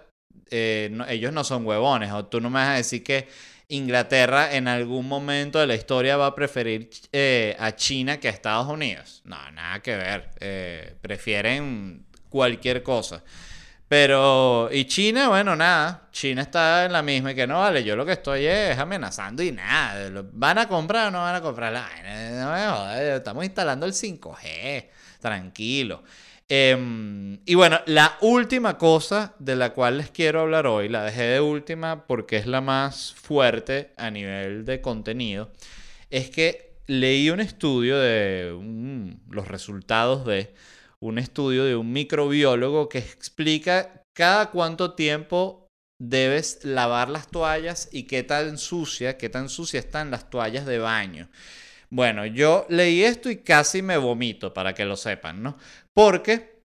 eh, 0.50 0.96
ellos 1.08 1.32
no 1.32 1.44
son 1.44 1.66
huevones. 1.66 2.12
O 2.12 2.26
tú 2.26 2.40
no 2.40 2.50
me 2.50 2.60
vas 2.60 2.68
a 2.68 2.74
decir 2.74 3.02
que 3.02 3.28
Inglaterra 3.68 4.54
en 4.54 4.68
algún 4.68 5.08
momento 5.08 5.58
de 5.58 5.66
la 5.66 5.74
historia 5.74 6.16
va 6.16 6.26
a 6.26 6.34
preferir 6.34 6.90
eh, 7.12 7.56
a 7.58 7.74
China 7.74 8.18
que 8.20 8.28
a 8.28 8.30
Estados 8.30 8.66
Unidos. 8.68 9.22
No, 9.24 9.50
nada 9.52 9.80
que 9.80 9.96
ver. 9.96 10.96
prefieren 11.00 12.04
cualquier 12.28 12.82
cosa. 12.82 13.22
Pero, 13.92 14.70
y 14.72 14.86
China, 14.86 15.28
bueno, 15.28 15.54
nada. 15.54 16.08
China 16.12 16.40
está 16.40 16.86
en 16.86 16.92
la 16.92 17.02
misma 17.02 17.32
y 17.32 17.34
que 17.34 17.46
no 17.46 17.60
vale. 17.60 17.84
Yo 17.84 17.94
lo 17.94 18.06
que 18.06 18.12
estoy 18.12 18.46
es 18.46 18.78
amenazando 18.78 19.42
y 19.42 19.52
nada. 19.52 20.22
¿Van 20.32 20.56
a 20.56 20.66
comprar 20.66 21.08
o 21.08 21.10
no 21.10 21.20
van 21.20 21.34
a 21.34 21.42
comprar? 21.42 21.74
No, 21.74 22.90
estamos 22.94 23.44
instalando 23.44 23.84
el 23.84 23.92
5G. 23.92 24.88
Tranquilo. 25.20 26.02
Em, 26.54 27.40
y 27.46 27.54
bueno, 27.54 27.80
la 27.86 28.18
última 28.20 28.76
cosa 28.76 29.34
de 29.38 29.56
la 29.56 29.72
cual 29.72 29.96
les 29.96 30.10
quiero 30.10 30.42
hablar 30.42 30.66
hoy, 30.66 30.90
la 30.90 31.02
dejé 31.02 31.22
de 31.22 31.40
última 31.40 32.06
porque 32.06 32.36
es 32.36 32.46
la 32.46 32.60
más 32.60 33.14
fuerte 33.14 33.94
a 33.96 34.10
nivel 34.10 34.66
de 34.66 34.82
contenido, 34.82 35.50
es 36.10 36.28
que 36.28 36.76
leí 36.86 37.30
un 37.30 37.40
estudio 37.40 37.98
de 37.98 38.54
los 39.30 39.48
resultados 39.48 40.26
de 40.26 40.52
un 41.00 41.18
estudio 41.18 41.64
de 41.64 41.74
un 41.74 41.90
microbiólogo 41.90 42.90
que 42.90 42.98
explica 42.98 44.04
cada 44.12 44.50
cuánto 44.50 44.92
tiempo 44.92 45.68
debes 45.98 46.66
lavar 46.66 47.08
las 47.08 47.28
toallas 47.28 47.88
y 47.92 48.02
qué 48.02 48.24
tan 48.24 48.58
sucia, 48.58 49.16
qué 49.16 49.30
tan 49.30 49.48
sucia 49.48 49.80
están 49.80 50.10
las 50.10 50.28
toallas 50.28 50.66
de 50.66 50.78
baño. 50.78 51.30
Bueno, 51.92 52.24
yo 52.24 52.64
leí 52.70 53.04
esto 53.04 53.28
y 53.28 53.42
casi 53.42 53.82
me 53.82 53.98
vomito, 53.98 54.54
para 54.54 54.72
que 54.72 54.86
lo 54.86 54.96
sepan, 54.96 55.42
¿no? 55.42 55.58
Porque 55.94 56.62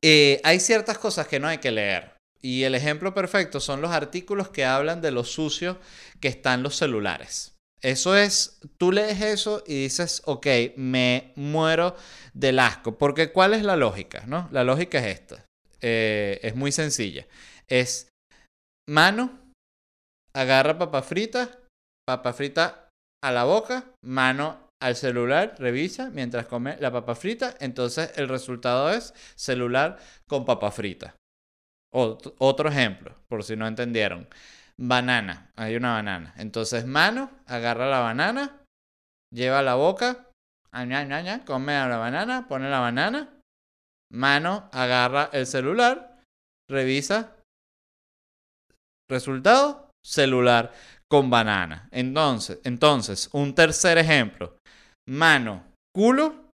eh, 0.00 0.40
hay 0.44 0.60
ciertas 0.60 0.96
cosas 0.96 1.26
que 1.26 1.40
no 1.40 1.48
hay 1.48 1.58
que 1.58 1.72
leer. 1.72 2.16
Y 2.40 2.62
el 2.62 2.76
ejemplo 2.76 3.14
perfecto 3.14 3.58
son 3.58 3.80
los 3.80 3.90
artículos 3.90 4.48
que 4.48 4.64
hablan 4.64 5.00
de 5.00 5.10
lo 5.10 5.24
sucio 5.24 5.80
que 6.20 6.28
están 6.28 6.62
los 6.62 6.76
celulares. 6.76 7.56
Eso 7.82 8.16
es, 8.16 8.60
tú 8.76 8.92
lees 8.92 9.20
eso 9.20 9.64
y 9.66 9.82
dices, 9.82 10.22
ok, 10.24 10.46
me 10.76 11.32
muero 11.34 11.96
del 12.32 12.60
asco. 12.60 12.96
Porque 12.96 13.32
¿cuál 13.32 13.54
es 13.54 13.64
la 13.64 13.74
lógica? 13.74 14.24
¿no? 14.28 14.48
La 14.52 14.62
lógica 14.62 15.00
es 15.00 15.18
esta. 15.18 15.44
Eh, 15.80 16.38
es 16.42 16.54
muy 16.54 16.70
sencilla. 16.70 17.26
Es 17.66 18.08
mano, 18.88 19.36
agarra 20.32 20.78
papa 20.78 21.02
frita, 21.02 21.58
papa 22.06 22.32
frita 22.32 22.87
a 23.22 23.32
la 23.32 23.44
boca, 23.44 23.84
mano 24.02 24.68
al 24.80 24.94
celular, 24.94 25.54
revisa 25.58 26.10
mientras 26.10 26.46
come 26.46 26.76
la 26.78 26.92
papa 26.92 27.14
frita. 27.14 27.54
Entonces 27.60 28.12
el 28.16 28.28
resultado 28.28 28.90
es 28.90 29.14
celular 29.34 29.98
con 30.28 30.44
papa 30.44 30.70
frita. 30.70 31.16
otro 31.90 32.68
ejemplo, 32.68 33.14
por 33.28 33.42
si 33.42 33.56
no 33.56 33.66
entendieron. 33.66 34.28
Banana, 34.76 35.50
hay 35.56 35.74
una 35.76 35.94
banana. 35.94 36.34
Entonces 36.36 36.86
mano, 36.86 37.30
agarra 37.46 37.88
la 37.88 38.00
banana, 38.00 38.62
lleva 39.34 39.60
a 39.60 39.62
la 39.62 39.74
boca, 39.74 40.28
come 41.44 41.76
a 41.76 41.88
la 41.88 41.96
banana, 41.96 42.46
pone 42.46 42.70
la 42.70 42.80
banana. 42.80 43.34
Mano, 44.10 44.70
agarra 44.72 45.28
el 45.32 45.46
celular, 45.46 46.22
revisa. 46.70 47.34
Resultado, 49.10 49.90
celular 50.04 50.72
con 51.10 51.30
banana. 51.30 51.88
Entonces, 51.92 52.58
entonces, 52.64 53.28
un 53.32 53.54
tercer 53.54 53.98
ejemplo. 53.98 54.56
Mano, 55.08 55.64
culo. 55.94 56.50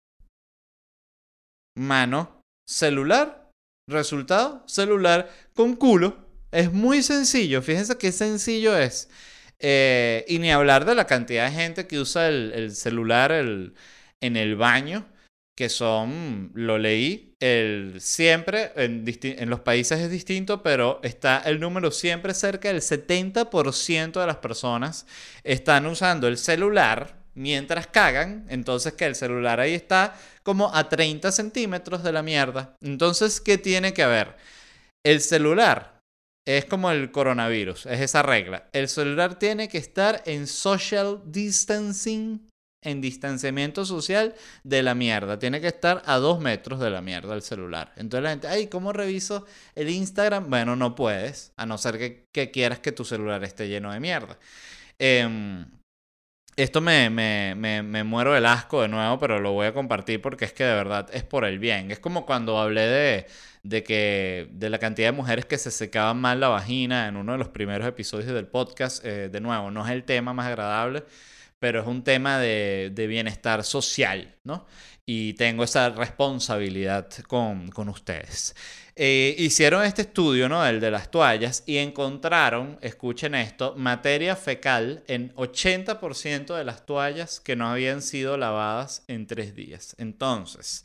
Mano, 1.78 2.42
celular. 2.68 3.50
Resultado, 3.90 4.64
celular 4.68 5.30
con 5.54 5.76
culo. 5.76 6.18
Es 6.52 6.72
muy 6.72 7.02
sencillo. 7.02 7.62
Fíjense 7.62 7.98
qué 7.98 8.12
sencillo 8.12 8.78
es. 8.78 9.10
Eh, 9.60 10.26
y 10.28 10.40
ni 10.40 10.52
hablar 10.52 10.86
de 10.86 10.96
la 10.96 11.06
cantidad 11.06 11.46
de 11.46 11.56
gente 11.56 11.88
que 11.88 12.00
usa 12.00 12.28
el, 12.30 12.72
celular 12.76 13.32
en 13.32 13.74
el 14.22 14.56
baño 14.56 15.06
que 15.62 15.70
son, 15.70 16.50
lo 16.56 16.80
leí, 16.80 17.36
el, 17.40 18.02
siempre 18.02 18.72
en, 18.76 19.06
en, 19.06 19.48
los 19.48 19.60
países 19.60 20.00
es 20.00 20.10
distinto, 20.10 20.64
pero 20.64 21.00
está 21.04 21.44
el 21.46 21.60
número 21.60 21.92
siempre 21.92 22.34
cerca 22.34 22.70
del 22.70 22.82
70% 22.82 24.20
de 24.20 24.26
las 24.26 24.38
personas 24.38 25.06
están 25.44 25.86
usando 25.86 26.28
el 26.28 26.40
celular 26.40 27.16
mientras 27.36 27.86
cagan, 27.86 28.48
entonces 28.50 28.94
que 28.94 29.06
el 29.06 29.14
celular 29.14 29.60
ahí 29.60 29.76
está 29.76 30.16
como 30.42 30.74
a 30.74 30.90
30 30.90 31.32
centímetros 31.32 32.02
de 32.02 32.12
la 32.12 32.24
mierda. 32.24 32.76
Entonces, 32.82 33.40
¿qué 33.40 33.60
tiene 33.60 33.94
que 33.94 34.02
haber? 34.02 34.38
El 35.06 35.22
celular 35.22 36.00
es 36.48 36.66
como 36.66 36.90
el 36.90 37.12
coronavirus, 37.12 37.86
es 37.86 38.02
esa 38.02 38.24
regla. 38.24 38.68
El 38.74 38.88
celular 38.88 39.38
tiene 39.38 39.70
que 39.70 39.78
estar 39.78 40.24
en 40.26 40.48
social 40.48 41.22
distancing 41.24 42.50
en 42.84 43.02
distanciamiento 43.02 43.86
social 43.86 44.34
de 44.64 44.84
la 44.84 44.96
mierda. 44.96 45.38
Tiene 45.40 45.62
que 45.62 45.68
estar 45.68 46.02
a 46.06 46.18
dos 46.18 46.40
metros 46.40 46.80
de 46.80 46.90
la 46.90 47.02
mierda 47.02 47.36
el 47.36 47.44
celular. 47.44 47.94
Entonces 47.96 48.24
la 48.24 48.30
gente, 48.32 48.48
ay, 48.48 48.68
¿cómo 48.68 48.92
reviso 48.92 49.46
el 49.76 49.90
Instagram? 49.90 50.50
Bueno, 50.50 50.76
no 50.76 50.96
puedes, 50.96 51.54
a 51.58 51.66
no 51.66 51.78
ser 51.78 52.28
que, 52.32 52.52
quieras 52.52 52.80
que 52.80 52.92
tu 52.92 53.06
celular 53.06 53.44
esté 53.44 53.68
lleno 53.68 53.92
de 53.94 54.00
mierda. 54.00 54.38
Em, 54.98 55.66
esto 56.58 56.82
me, 56.82 57.10
me, 57.10 57.56
me, 57.56 58.04
muero 58.04 58.34
del 58.34 58.46
asco 58.46 58.82
de 58.82 58.88
nuevo, 58.88 59.18
pero 59.20 59.40
lo 59.40 59.54
voy 59.54 59.68
a 59.68 59.74
compartir 59.74 60.22
porque 60.22 60.46
es 60.46 60.54
que 60.54 60.64
de 60.64 60.74
verdad 60.74 61.10
es 61.14 61.24
por 61.24 61.46
el 61.46 61.60
bien. 61.60 61.92
Es 61.92 62.00
como 62.00 62.26
cuando 62.26 62.60
hablé 62.60 62.82
de, 62.82 63.28
de 63.64 63.84
que 63.84 64.48
de 64.52 64.70
la 64.70 64.80
cantidad 64.80 65.08
de 65.10 65.12
mujeres 65.14 65.46
que 65.46 65.58
se 65.58 65.72
secaban 65.72 66.20
mal 66.20 66.40
la 66.40 66.50
vagina 66.50 67.08
en 67.08 67.16
uno 67.16 67.34
de 67.34 67.38
los 67.38 67.50
primeros 67.50 67.88
episodios 67.88 68.34
del 68.34 68.48
podcast. 68.48 69.06
Eh, 69.06 69.30
de 69.30 69.40
nuevo, 69.42 69.72
no 69.72 69.86
es 69.86 69.92
el 69.92 70.04
tema 70.04 70.34
más 70.34 70.48
agradable 70.48 71.04
pero 71.62 71.82
es 71.82 71.86
un 71.86 72.04
tema 72.04 72.40
de, 72.40 72.92
bienestar 73.08 73.64
social, 73.64 74.36
¿no? 74.44 74.66
Y 75.06 75.34
tengo 75.34 75.64
esa 75.64 75.92
responsabilidad 75.92 77.08
con, 77.28 77.70
ustedes. 77.88 78.56
Eh, 78.96 79.36
hicieron 79.38 79.84
este 79.84 80.02
estudio, 80.02 80.50
¿no? 80.50 80.66
El 80.66 80.80
de 80.80 80.90
las 80.90 81.12
toallas, 81.12 81.62
y 81.68 81.78
encontraron, 81.78 82.80
escuchen 82.82 83.36
esto, 83.36 83.76
materia 83.78 84.36
fecal 84.36 85.04
en 85.06 85.36
80% 85.36 86.58
de 86.58 86.64
las 86.64 86.84
toallas 86.88 87.40
que 87.40 87.56
no 87.56 87.70
habían 87.70 88.02
sido 88.02 88.38
lavadas 88.38 89.04
en 89.08 89.28
tres 89.28 89.54
días. 89.54 89.96
Entonces, 90.00 90.84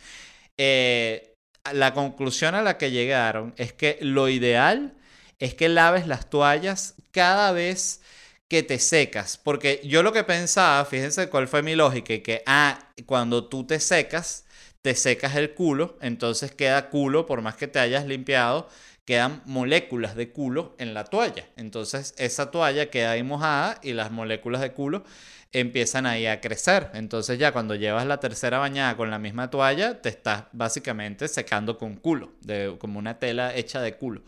eh, 0.59 1.33
la 1.73 1.95
conclusión 1.95 2.55
a 2.55 2.61
la 2.61 2.77
que 2.77 2.91
llegaron 2.91 3.55
es 3.57 3.73
que 3.73 3.97
lo 4.03 4.29
ideal 4.29 4.93
es 5.39 5.55
que 5.55 5.71
laves 5.71 6.07
las 6.07 6.29
toallas 6.29 6.97
cada 7.13 7.53
vez 7.53 8.03
que 8.49 8.63
te 8.63 8.79
secas. 8.79 9.39
Porque 9.43 9.81
yo 9.85 10.03
lo 10.03 10.13
que 10.13 10.25
pensaba, 10.25 10.85
fíjense 10.85 11.29
cuál 11.29 11.49
fue 11.49 11.63
mi 11.63 11.75
lógica, 11.75 12.15
y 12.15 12.21
que, 12.21 12.43
ah, 12.47 12.79
cuando 13.07 13.47
tú 13.49 13.67
te 13.67 13.81
secas, 13.81 14.47
te 14.83 14.95
secas 14.95 15.37
el 15.37 15.55
culo, 15.55 15.99
entonces 16.01 16.53
queda 16.53 16.91
culo, 16.91 17.27
por 17.27 17.43
más 17.43 17.57
que 17.57 17.67
te 17.67 17.79
hayas 17.81 18.07
limpiado, 18.07 18.69
quedan 19.05 19.43
moléculas 19.47 20.17
de 20.17 20.31
culo 20.31 20.75
en 20.79 20.95
la 20.95 21.05
toalla. 21.05 21.47
Entonces 21.57 22.15
esa 22.19 22.51
toalla 22.51 22.91
queda 22.91 23.13
ahí 23.13 23.23
mojada 23.23 23.81
y 23.83 23.93
las 23.95 24.11
moléculas 24.11 24.61
de 24.61 24.73
culo 24.73 25.05
empiezan 25.53 26.07
ahí 26.07 26.27
a 26.27 26.41
crecer. 26.41 26.91
Entonces 26.95 27.39
ya 27.39 27.53
cuando 27.53 27.75
llevas 27.75 28.07
la 28.07 28.21
tercera 28.21 28.59
bañada 28.59 28.97
con 28.97 29.11
la 29.11 29.19
misma 29.19 29.51
toalla, 29.51 30.01
te 30.03 30.09
estás 30.09 30.45
básicamente 30.53 31.29
secando 31.29 31.79
con 31.79 31.97
culo, 31.97 32.33
de, 32.43 32.77
como 32.79 32.99
una 32.99 33.19
tela 33.19 33.55
hecha 33.55 33.81
de 33.81 33.97
culo. 33.97 34.23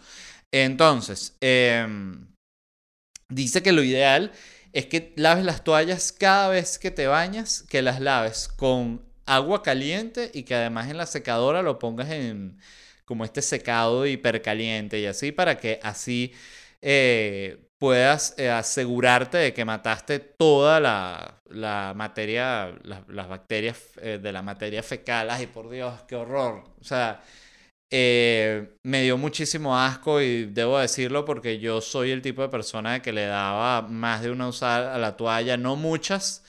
Entonces, 0.51 1.37
eh, 1.41 1.87
Dice 3.29 3.63
que 3.63 3.73
lo 3.73 3.83
ideal 3.83 4.33
es 4.73 4.87
que 4.87 5.13
laves 5.17 5.45
las 5.45 5.65
toallas 5.65 6.13
cada 6.13 6.49
vez 6.49 6.79
que 6.79 6.91
te 6.91 7.07
bañas, 7.07 7.63
que 7.69 7.83
las 7.83 8.01
laves 8.01 8.49
con 8.49 9.03
agua 9.27 9.63
caliente 9.63 10.31
y 10.33 10.45
que 10.45 10.55
además 10.55 10.91
en 10.91 10.97
la 10.97 11.07
secadora 11.07 11.63
lo 11.63 11.79
pongas 11.79 12.11
en 12.11 12.59
como 13.05 13.25
este 13.25 13.43
secado 13.43 14.07
hipercaliente 14.07 14.99
y 15.01 15.07
así 15.07 15.33
para 15.33 15.59
que 15.59 15.81
así 15.83 16.33
eh, 16.83 17.59
puedas 17.79 18.35
eh, 18.39 18.51
asegurarte 18.51 19.39
de 19.39 19.55
que 19.55 19.65
mataste 19.65 20.19
toda 20.19 20.81
la, 20.81 21.93
materia, 21.95 22.75
las 22.83 23.29
bacterias 23.29 23.79
eh, 24.03 24.19
de 24.21 24.33
la 24.33 24.43
materia 24.43 24.83
fecal. 24.83 25.31
Ay, 25.31 25.47
por 25.47 25.71
Dios, 25.71 26.03
qué 26.07 26.17
horror. 26.17 26.65
O 26.81 26.85
sea, 26.85 27.23
eh, 27.91 28.77
me 28.83 29.03
dio 29.03 29.17
muchísimo 29.17 29.79
asco 29.79 30.21
y 30.21 30.45
debo 30.47 30.79
decirlo 30.79 31.25
porque 31.25 31.59
yo 31.59 31.81
soy 31.81 32.11
el 32.11 32.23
tipo 32.23 32.43
de 32.43 32.49
persona 32.49 33.01
que 33.03 33.13
le 33.13 33.27
daba 33.27 33.83
más 33.83 34.23
de 34.23 34.31
una 34.31 34.49
usada 34.49 34.95
a 34.95 34.99
la 34.99 35.17
toalla, 35.17 35.57
no 35.57 35.77
muchas, 35.77 36.45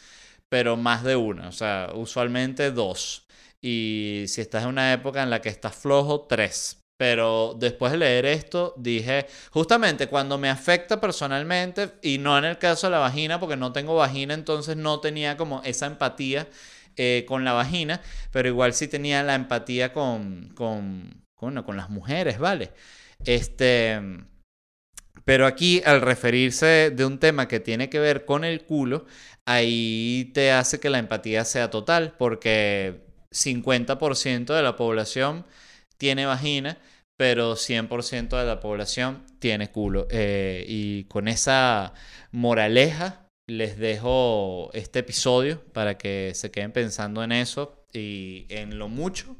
pero 0.49 0.77
más 0.77 1.03
de 1.03 1.15
una, 1.15 1.49
o 1.49 1.51
sea, 1.51 1.91
usualmente 1.93 2.71
dos. 2.71 3.27
Y 3.61 4.25
si 4.27 4.41
estás 4.41 4.63
en 4.63 4.69
una 4.69 4.93
época 4.93 5.23
en 5.23 5.29
la 5.29 5.41
que 5.41 5.49
estás 5.49 5.75
flojo, 5.75 6.21
tres. 6.27 6.79
Pero 6.97 7.55
después 7.57 7.93
de 7.93 7.97
leer 7.99 8.25
esto, 8.25 8.73
dije, 8.77 9.25
justamente 9.51 10.07
cuando 10.07 10.37
me 10.37 10.49
afecta 10.49 10.99
personalmente, 10.99 11.91
y 12.01 12.17
no 12.17 12.37
en 12.37 12.43
el 12.45 12.57
caso 12.57 12.87
de 12.87 12.91
la 12.91 12.99
vagina, 12.99 13.39
porque 13.39 13.55
no 13.55 13.71
tengo 13.71 13.95
vagina, 13.95 14.33
entonces 14.33 14.75
no 14.75 14.99
tenía 14.99 15.37
como 15.37 15.61
esa 15.63 15.85
empatía 15.85 16.47
eh, 16.97 17.23
con 17.25 17.45
la 17.45 17.53
vagina, 17.53 18.01
pero 18.31 18.49
igual 18.49 18.73
sí 18.73 18.89
tenía 18.89 19.23
la 19.23 19.35
empatía 19.35 19.93
con, 19.93 20.53
con, 21.39 21.63
con 21.63 21.77
las 21.77 21.89
mujeres, 21.89 22.37
¿vale? 22.37 22.71
Este, 23.25 23.99
pero 25.25 25.47
aquí 25.47 25.81
al 25.85 26.01
referirse 26.01 26.91
de 26.91 27.05
un 27.05 27.19
tema 27.19 27.47
que 27.47 27.59
tiene 27.59 27.89
que 27.89 27.99
ver 27.99 28.25
con 28.25 28.43
el 28.43 28.65
culo, 28.65 29.05
ahí 29.45 30.31
te 30.33 30.51
hace 30.51 30.79
que 30.79 30.89
la 30.89 30.99
empatía 30.99 31.45
sea 31.45 31.69
total, 31.69 32.15
porque 32.17 33.01
50% 33.31 34.53
de 34.53 34.61
la 34.61 34.75
población 34.75 35.45
tiene 35.97 36.25
vagina, 36.25 36.77
pero 37.17 37.55
100% 37.55 38.37
de 38.37 38.45
la 38.45 38.59
población 38.59 39.25
tiene 39.39 39.71
culo. 39.71 40.07
Eh, 40.09 40.65
y 40.67 41.05
con 41.05 41.27
esa 41.27 41.93
moraleja 42.31 43.27
les 43.47 43.77
dejo 43.77 44.71
este 44.73 44.99
episodio 44.99 45.63
para 45.73 45.97
que 45.97 46.31
se 46.35 46.51
queden 46.51 46.71
pensando 46.71 47.23
en 47.23 47.31
eso 47.31 47.85
y 47.93 48.45
en 48.49 48.77
lo 48.77 48.89
mucho 48.89 49.35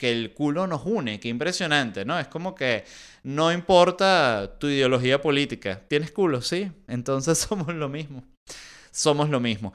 que 0.00 0.10
el 0.10 0.32
culo 0.32 0.66
nos 0.66 0.80
une, 0.86 1.20
qué 1.20 1.28
impresionante, 1.28 2.06
¿no? 2.06 2.18
Es 2.18 2.26
como 2.26 2.54
que 2.54 2.84
no 3.22 3.52
importa 3.52 4.56
tu 4.58 4.66
ideología 4.66 5.20
política, 5.20 5.82
tienes 5.86 6.10
culo, 6.10 6.40
sí, 6.40 6.72
entonces 6.88 7.38
somos 7.48 7.74
lo 7.74 7.88
mismo, 7.90 8.24
somos 8.90 9.28
lo 9.28 9.40
mismo. 9.40 9.74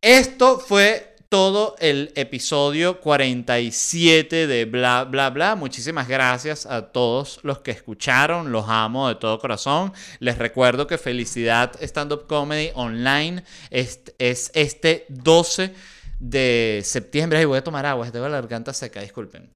Esto 0.00 0.58
fue 0.58 1.14
todo 1.28 1.76
el 1.78 2.10
episodio 2.14 3.00
47 3.00 4.46
de 4.46 4.64
Bla, 4.64 5.04
Bla, 5.04 5.28
Bla. 5.28 5.56
Muchísimas 5.56 6.08
gracias 6.08 6.64
a 6.64 6.92
todos 6.92 7.40
los 7.42 7.58
que 7.58 7.72
escucharon. 7.72 8.52
Los 8.52 8.66
amo 8.68 9.08
de 9.08 9.16
todo 9.16 9.38
corazón. 9.38 9.92
Les 10.20 10.38
recuerdo 10.38 10.86
que 10.86 10.96
Felicidad 10.96 11.72
Stand 11.82 12.12
Up 12.12 12.26
Comedy 12.26 12.70
Online 12.74 13.42
es, 13.70 14.00
es 14.18 14.50
este 14.54 15.04
12 15.08 15.74
de 16.18 16.80
septiembre. 16.84 17.40
Ay, 17.40 17.44
voy 17.44 17.58
a 17.58 17.64
tomar 17.64 17.84
agua, 17.84 18.10
tengo 18.10 18.28
la 18.28 18.40
garganta 18.40 18.72
seca, 18.72 19.00
disculpen. 19.00 19.55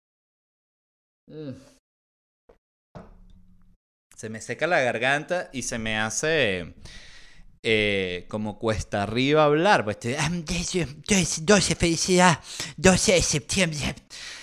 Mm. 1.30 1.52
Se 4.16 4.28
me 4.28 4.40
seca 4.40 4.66
la 4.66 4.80
garganta 4.80 5.48
y 5.52 5.62
se 5.62 5.78
me 5.78 5.96
hace 5.96 6.74
eh, 7.62 8.26
como 8.28 8.58
cuesta 8.58 9.04
arriba 9.04 9.44
hablar. 9.44 9.84
Pues 9.84 9.98
12, 11.42 11.74
felicidad, 11.76 12.40
12 12.76 13.12
de 13.12 13.22
septiembre. 13.22 13.94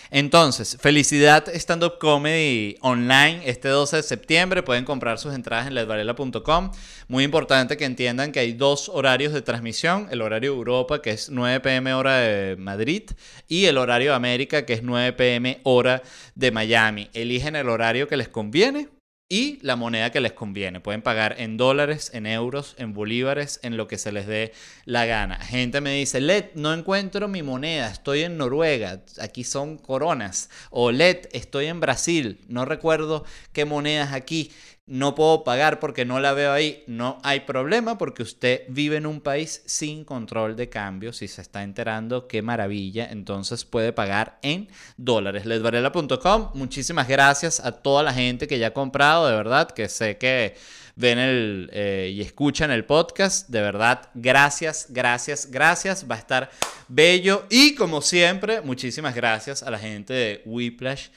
Entonces, 0.10 0.78
Felicidad 0.80 1.47
Stand 1.53 1.84
Up 1.84 1.97
Comedy 1.99 2.76
Online 2.82 3.41
este 3.45 3.68
12 3.68 3.97
de 3.97 4.03
septiembre. 4.03 4.64
Pueden 4.64 4.86
comprar 4.86 5.20
sus 5.20 5.34
entradas 5.34 5.68
en 5.68 5.76
ledvarela.com. 5.76 6.72
Muy 7.08 7.24
importante 7.24 7.78
que 7.78 7.86
entiendan 7.86 8.32
que 8.32 8.39
hay 8.39 8.53
dos 8.53 8.89
horarios 8.89 9.34
de 9.34 9.41
transmisión. 9.41 10.08
El 10.12 10.22
horario 10.22 10.53
Europa, 10.53 11.01
que 11.01 11.12
es 11.12 11.30
9 11.30 11.60
pm 11.60 11.93
hora 11.93 12.18
de 12.18 12.55
Madrid, 12.58 13.03
y 13.47 13.66
el 13.66 13.78
horario 13.78 14.14
América, 14.14 14.66
que 14.66 14.74
es 14.74 14.84
9 14.84 15.14
pm 15.14 15.60
hora 15.64 16.01
de 16.36 16.51
Miami. 16.51 17.10
Eligen 17.14 17.55
el 17.55 17.70
horario 17.70 18.08
que 18.08 18.18
les 18.18 18.30
conviene 18.30 18.89
y 19.30 19.59
la 19.61 19.75
moneda 19.75 20.11
que 20.11 20.21
les 20.21 20.34
conviene. 20.34 20.80
Pueden 20.80 21.01
pagar 21.01 21.36
en 21.38 21.57
dólares, 21.57 22.11
en 22.13 22.25
euros, 22.25 22.75
en 22.78 22.93
bolívares, 22.93 23.59
en 23.61 23.75
lo 23.75 23.88
que 23.88 23.97
se 23.97 24.11
les 24.11 24.25
dé 24.25 24.53
la 24.86 25.05
gana. 25.05 25.38
Gente 25.39 25.82
me 25.82 25.93
dice, 25.93 26.21
Led, 26.21 26.45
no 26.55 26.73
encuentro 26.73 27.28
mi 27.28 27.43
moneda, 27.43 27.91
estoy 27.91 28.21
en 28.21 28.38
Noruega, 28.38 29.03
aquí 29.19 29.43
son 29.43 29.78
coronas. 29.78 30.49
O 30.69 30.91
Led, 30.91 31.28
estoy 31.34 31.65
en 31.65 31.80
Brasil, 31.80 32.39
no 32.47 32.63
recuerdo 32.65 33.25
qué 33.51 33.65
monedas 33.65 34.13
aquí 34.13 34.51
no 34.88 35.15
puedo 35.15 35.43
pagar 35.43 35.79
porque 35.79 36.05
no 36.05 36.21
la 36.21 36.31
veo 36.31 36.53
ahí, 36.53 36.83
no 36.88 37.19
hay 37.23 37.41
problema 37.41 37.97
porque 37.97 38.23
usted 38.23 38.61
vive 38.69 38.95
en 38.95 39.05
un 39.05 39.19
país 39.19 39.61
sin 39.65 40.05
control 40.05 40.55
de 40.55 40.69
cambio. 40.69 41.11
Si 41.11 41.27
se 41.27 41.41
está 41.41 41.61
enterando, 41.63 42.27
qué 42.27 42.41
maravilla. 42.41 43.07
Entonces 43.11 43.65
puede 43.65 43.91
pagar 43.91 44.39
en 44.41 44.69
dólares. 44.95 45.45
Ledvarela.com. 45.45 46.51
Muchísimas 46.53 47.07
gracias 47.07 47.59
a 47.59 47.73
toda 47.73 48.01
la 48.01 48.13
gente 48.13 48.47
que 48.47 48.59
ya 48.59 48.67
ha 48.67 48.73
comprado, 48.73 49.27
de 49.27 49.35
verdad, 49.35 49.69
que 49.69 49.89
sé 49.89 50.17
que 50.17 50.55
ven 50.95 51.19
el, 51.19 51.69
eh, 51.73 52.11
y 52.13 52.21
escuchan 52.21 52.71
el 52.71 52.85
podcast. 52.85 53.49
De 53.49 53.61
verdad, 53.61 54.09
gracias, 54.13 54.88
gracias, 54.89 55.51
gracias. 55.51 56.05
Va 56.09 56.15
a 56.15 56.19
estar 56.19 56.49
bello. 56.88 57.45
Y 57.49 57.75
como 57.75 58.01
siempre, 58.01 58.61
muchísimas 58.61 59.13
gracias 59.13 59.63
a 59.63 59.69
la 59.69 59.79
gente 59.79 60.13
de 60.13 60.41
Whiplash 60.45 61.07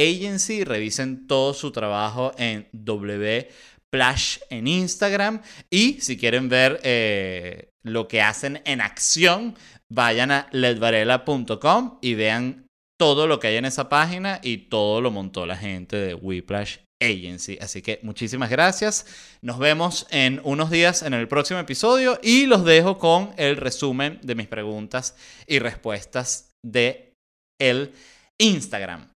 Agency. 0.00 0.64
Revisen 0.64 1.26
todo 1.26 1.54
su 1.54 1.70
trabajo 1.70 2.32
en 2.38 2.68
Wplash 2.72 4.38
en 4.48 4.66
Instagram. 4.66 5.42
Y 5.68 6.00
si 6.00 6.16
quieren 6.16 6.48
ver 6.48 6.80
eh, 6.82 7.68
lo 7.82 8.08
que 8.08 8.22
hacen 8.22 8.62
en 8.64 8.80
acción, 8.80 9.54
vayan 9.90 10.30
a 10.30 10.48
ledvarela.com 10.52 11.98
y 12.00 12.14
vean 12.14 12.66
todo 12.98 13.26
lo 13.26 13.40
que 13.40 13.48
hay 13.48 13.56
en 13.56 13.64
esa 13.64 13.88
página 13.88 14.40
y 14.42 14.68
todo 14.68 15.00
lo 15.00 15.10
montó 15.10 15.46
la 15.46 15.56
gente 15.56 15.96
de 15.96 16.14
Whiplash 16.14 16.78
Agency. 17.00 17.58
Así 17.60 17.82
que 17.82 17.98
muchísimas 18.02 18.50
gracias. 18.50 19.06
Nos 19.40 19.58
vemos 19.58 20.06
en 20.10 20.40
unos 20.44 20.70
días 20.70 21.02
en 21.02 21.14
el 21.14 21.26
próximo 21.26 21.60
episodio 21.60 22.20
y 22.22 22.46
los 22.46 22.64
dejo 22.64 22.98
con 22.98 23.32
el 23.36 23.56
resumen 23.56 24.20
de 24.22 24.34
mis 24.34 24.48
preguntas 24.48 25.16
y 25.46 25.58
respuestas 25.58 26.52
de 26.62 27.14
el 27.58 27.92
Instagram. 28.38 29.09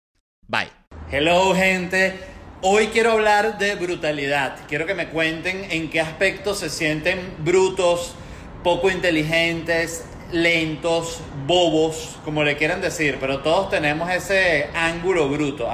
Bye. 0.52 0.68
Hello 1.10 1.56
gente. 1.56 2.14
Hoy 2.62 2.88
quiero 2.88 3.14
hablar 3.14 3.58
de 3.58 3.76
brutalidad. 3.76 4.58
Quiero 4.68 4.86
que 4.86 4.94
me 4.94 5.08
cuenten 5.08 5.72
en 5.72 5.90
qué 5.90 6.02
aspectos 6.02 6.60
se 6.60 6.70
sienten 6.70 7.20
brutos, 7.40 8.16
poco 8.62 8.92
inteligentes, 8.92 10.04
lentos, 10.34 11.22
bobos, 11.48 12.18
como 12.26 12.44
le 12.44 12.58
quieran 12.58 12.82
decir, 12.82 13.16
pero 13.22 13.40
todos 13.40 13.70
tenemos 13.70 14.12
ese 14.12 14.68
ángulo 14.74 15.30
bruto. 15.30 15.70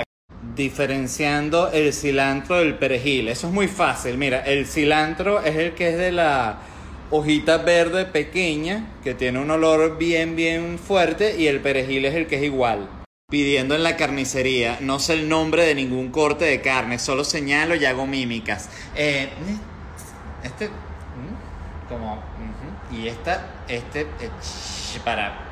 Diferenciando 0.55 1.71
el 1.71 1.91
cilantro 1.91 2.57
del 2.57 2.75
perejil. 2.75 3.29
Eso 3.29 3.47
es 3.47 3.53
muy 3.53 3.67
fácil. 3.67 4.19
Mira, 4.19 4.41
el 4.41 4.67
cilantro 4.67 5.41
es 5.41 5.55
el 5.55 5.71
que 5.71 5.89
es 5.89 5.97
de 5.97 6.11
la 6.11 6.59
hojita 7.09 7.57
verde 7.57 8.05
pequeña, 8.05 8.99
que 9.03 9.15
tiene 9.15 9.39
un 9.39 9.49
olor 9.49 9.97
bien, 9.97 10.35
bien 10.35 10.77
fuerte, 10.77 11.35
y 11.35 11.47
el 11.47 11.61
perejil 11.61 12.05
es 12.05 12.13
el 12.13 12.27
que 12.27 12.35
es 12.35 12.43
igual 12.43 12.87
pidiendo 13.29 13.75
en 13.75 13.83
la 13.83 13.97
carnicería. 13.97 14.77
No 14.79 14.99
sé 14.99 15.13
el 15.13 15.27
nombre 15.27 15.65
de 15.65 15.75
ningún 15.75 16.11
corte 16.11 16.45
de 16.45 16.61
carne, 16.61 16.97
solo 16.97 17.25
señalo 17.25 17.75
y 17.75 17.83
hago 17.85 18.07
mímicas. 18.07 18.69
Eh, 18.95 19.27
este. 20.43 20.69
Mm, 20.69 21.89
como. 21.89 22.23
y 22.91 23.07
esta. 23.07 23.63
Este. 23.67 24.01
Eh, 24.01 24.29
para. 25.03 25.43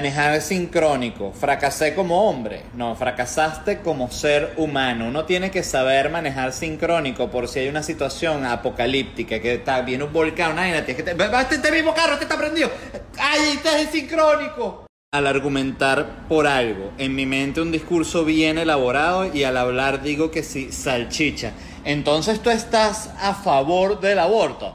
Manejar 0.00 0.40
sincrónico. 0.40 1.32
Fracasé 1.32 1.94
como 1.94 2.28
hombre. 2.28 2.64
No, 2.74 2.96
fracasaste 2.96 3.78
como 3.78 4.10
ser 4.10 4.54
humano. 4.56 5.06
Uno 5.06 5.26
tiene 5.26 5.52
que 5.52 5.62
saber 5.62 6.10
manejar 6.10 6.52
sincrónico 6.52 7.30
por 7.30 7.46
si 7.46 7.60
hay 7.60 7.68
una 7.68 7.84
situación 7.84 8.44
apocalíptica 8.44 9.38
que 9.38 9.54
está 9.54 9.82
viene 9.82 10.02
un 10.02 10.12
volcán, 10.12 10.50
una 10.50 10.64
tienes 10.84 10.96
que 10.96 11.02
te, 11.04 11.12
este, 11.12 11.54
este 11.54 11.70
mismo 11.70 11.94
carro, 11.94 12.14
este 12.14 12.24
está 12.24 12.36
prendido. 12.36 12.72
¡Ay, 13.20 13.52
este 13.54 13.82
es 13.82 13.90
sincrónico! 13.90 14.83
Al 15.14 15.28
argumentar 15.28 16.26
por 16.28 16.48
algo. 16.48 16.92
En 16.98 17.14
mi 17.14 17.24
mente 17.24 17.60
un 17.60 17.70
discurso 17.70 18.24
bien 18.24 18.58
elaborado 18.58 19.32
y 19.32 19.44
al 19.44 19.56
hablar 19.56 20.02
digo 20.02 20.32
que 20.32 20.42
sí, 20.42 20.72
salchicha. 20.72 21.52
Entonces 21.84 22.40
tú 22.40 22.50
estás 22.50 23.10
a 23.20 23.32
favor 23.32 24.00
del 24.00 24.18
aborto. 24.18 24.74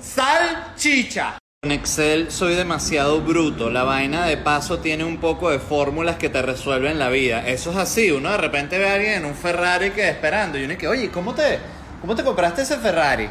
Salchicha. 0.00 1.38
En 1.64 1.72
Excel 1.72 2.30
soy 2.30 2.54
demasiado 2.54 3.22
bruto. 3.22 3.70
La 3.70 3.82
vaina 3.82 4.24
de 4.24 4.36
paso 4.36 4.78
tiene 4.78 5.02
un 5.02 5.16
poco 5.16 5.50
de 5.50 5.58
fórmulas 5.58 6.14
que 6.14 6.28
te 6.28 6.40
resuelven 6.40 7.00
la 7.00 7.08
vida. 7.08 7.44
Eso 7.44 7.72
es 7.72 7.76
así. 7.76 8.12
Uno 8.12 8.30
de 8.30 8.36
repente 8.36 8.78
ve 8.78 8.88
a 8.88 8.94
alguien 8.94 9.14
en 9.14 9.24
un 9.24 9.34
Ferrari 9.34 9.90
que 9.90 10.08
esperando 10.08 10.58
y 10.58 10.62
uno 10.62 10.74
dice, 10.74 10.86
oye, 10.86 11.10
¿cómo 11.10 11.34
te, 11.34 11.58
cómo 12.00 12.14
te 12.14 12.22
compraste 12.22 12.62
ese 12.62 12.76
Ferrari? 12.76 13.28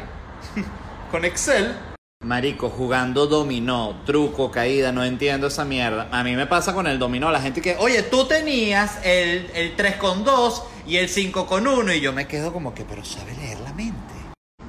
Con 1.10 1.24
Excel. 1.24 1.93
Marico, 2.24 2.70
jugando 2.70 3.26
dominó, 3.26 4.00
truco, 4.06 4.50
caída, 4.50 4.92
no 4.92 5.04
entiendo 5.04 5.48
esa 5.48 5.66
mierda. 5.66 6.08
A 6.10 6.24
mí 6.24 6.34
me 6.34 6.46
pasa 6.46 6.72
con 6.72 6.86
el 6.86 6.98
dominó, 6.98 7.30
la 7.30 7.42
gente 7.42 7.60
que, 7.60 7.76
oye, 7.78 8.02
tú 8.02 8.24
tenías 8.24 8.98
el, 9.04 9.50
el 9.54 9.76
3 9.76 9.96
con 9.96 10.24
2 10.24 10.62
y 10.86 10.96
el 10.96 11.10
5 11.10 11.46
con 11.46 11.66
1 11.66 11.92
y 11.92 12.00
yo 12.00 12.14
me 12.14 12.26
quedo 12.26 12.50
como 12.50 12.72
que, 12.74 12.84
pero 12.84 13.04
sabe 13.04 13.34
leer 13.36 13.60
la 13.60 13.74
mente. 13.74 14.14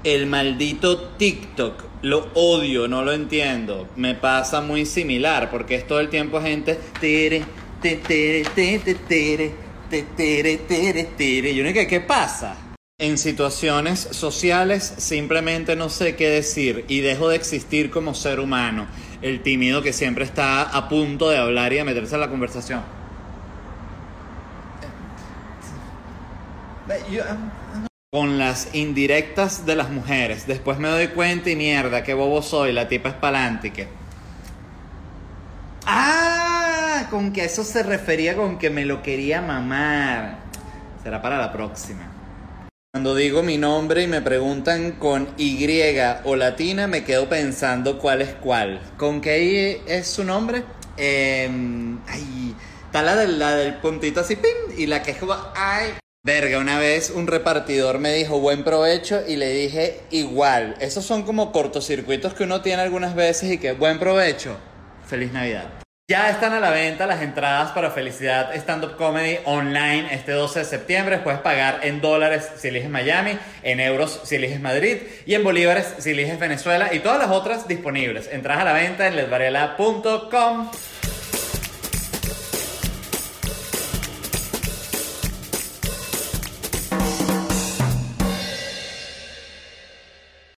El 0.03 0.27
maldito 0.27 0.99
TikTok, 1.17 1.81
lo 2.01 2.27
odio, 2.33 2.89
no 2.89 3.03
lo 3.03 3.13
entiendo. 3.13 3.87
Me 3.95 4.15
pasa 4.15 4.59
muy 4.59 4.85
similar 4.85 5.49
porque 5.49 5.75
es 5.75 5.87
todo 5.87 6.01
el 6.01 6.09
tiempo 6.09 6.41
gente, 6.41 6.77
tere, 6.99 7.45
tere, 7.81 7.99
tere, 8.03 8.43
tere, 8.53 9.53
tere, 9.89 10.57
tere, 10.57 11.03
tere. 11.17 11.55
Yo 11.55 11.63
no 11.63 11.71
sé 11.71 11.87
qué 11.87 12.01
pasa. 12.01 12.64
En 12.97 13.17
situaciones 13.17 13.99
sociales 13.99 14.93
simplemente 14.99 15.75
no 15.75 15.89
sé 15.89 16.15
qué 16.15 16.29
decir 16.29 16.85
y 16.87 17.01
dejo 17.01 17.27
de 17.27 17.35
existir 17.35 17.91
como 17.91 18.13
ser 18.13 18.39
humano, 18.39 18.87
el 19.21 19.43
tímido 19.43 19.81
que 19.81 19.91
siempre 19.91 20.23
está 20.23 20.61
a 20.61 20.87
punto 20.87 21.29
de 21.29 21.37
hablar 21.37 21.73
y 21.73 21.75
de 21.75 21.83
meterse 21.83 22.15
en 22.15 22.21
la 22.21 22.29
conversación. 22.29 22.83
Con 28.13 28.37
las 28.37 28.73
indirectas 28.73 29.65
de 29.65 29.75
las 29.75 29.89
mujeres, 29.89 30.47
después 30.47 30.79
me 30.79 30.87
doy 30.87 31.09
cuenta 31.09 31.49
y 31.49 31.57
mierda, 31.57 32.01
qué 32.01 32.13
bobo 32.13 32.41
soy, 32.41 32.71
la 32.71 32.87
tipa 32.87 33.09
es 33.09 33.15
palántique. 33.15 33.89
Ah, 35.85 37.07
con 37.09 37.33
que 37.33 37.43
eso 37.43 37.65
se 37.65 37.83
refería 37.83 38.37
con 38.37 38.57
que 38.57 38.69
me 38.69 38.85
lo 38.85 39.03
quería 39.03 39.41
mamar. 39.41 40.37
Será 41.03 41.21
para 41.21 41.37
la 41.37 41.51
próxima. 41.51 42.14
Cuando 42.95 43.13
digo 43.13 43.43
mi 43.43 43.57
nombre 43.57 44.03
y 44.03 44.07
me 44.07 44.21
preguntan 44.21 44.93
con 44.93 45.27
Y 45.37 45.67
o 46.23 46.37
latina, 46.37 46.87
me 46.87 47.03
quedo 47.03 47.27
pensando 47.27 47.99
cuál 47.99 48.21
es 48.21 48.29
cuál. 48.35 48.79
¿Con 48.95 49.19
qué 49.19 49.81
es 49.85 50.07
su 50.07 50.23
nombre? 50.23 50.63
Eh, 50.95 51.49
ay, 52.07 52.55
está 52.85 53.03
la 53.03 53.17
del, 53.17 53.37
la 53.37 53.53
del 53.53 53.73
puntito 53.79 54.21
así, 54.21 54.37
pim, 54.37 54.77
y 54.77 54.85
la 54.85 55.03
que 55.03 55.11
es 55.11 55.17
como, 55.17 55.35
ay. 55.57 55.95
Verga, 56.23 56.57
una 56.57 56.79
vez 56.79 57.09
un 57.09 57.27
repartidor 57.27 57.99
me 57.99 58.13
dijo 58.13 58.39
buen 58.39 58.63
provecho 58.63 59.23
y 59.27 59.35
le 59.35 59.51
dije 59.51 59.99
igual. 60.11 60.77
Esos 60.79 61.03
son 61.03 61.23
como 61.23 61.51
cortocircuitos 61.51 62.33
que 62.33 62.45
uno 62.45 62.61
tiene 62.61 62.81
algunas 62.81 63.13
veces 63.13 63.51
y 63.51 63.57
que 63.57 63.73
buen 63.73 63.99
provecho. 63.99 64.55
Feliz 65.05 65.33
Navidad. 65.33 65.84
Ya 66.07 66.29
están 66.29 66.53
a 66.53 66.59
la 66.59 66.69
venta 66.69 67.07
las 67.07 67.23
entradas 67.23 67.71
para 67.71 67.89
Felicidad 67.89 68.55
Stand 68.55 68.83
Up 68.85 68.95
Comedy 68.95 69.39
online 69.45 70.13
este 70.13 70.33
12 70.33 70.59
de 70.59 70.65
septiembre. 70.65 71.17
Puedes 71.17 71.39
pagar 71.39 71.79
en 71.81 71.99
dólares 71.99 72.47
si 72.57 72.67
eliges 72.67 72.91
Miami, 72.91 73.39
en 73.63 73.79
euros 73.79 74.21
si 74.23 74.35
eliges 74.35 74.61
Madrid 74.61 74.97
y 75.25 75.33
en 75.33 75.43
bolívares 75.43 75.95
si 75.97 76.11
eliges 76.11 76.37
Venezuela 76.37 76.93
y 76.93 76.99
todas 76.99 77.17
las 77.17 77.31
otras 77.31 77.67
disponibles. 77.67 78.29
Entradas 78.31 78.61
a 78.61 78.65
la 78.65 78.73
venta 78.73 79.07
en 79.07 79.15
ledvarela.com. 79.15 80.69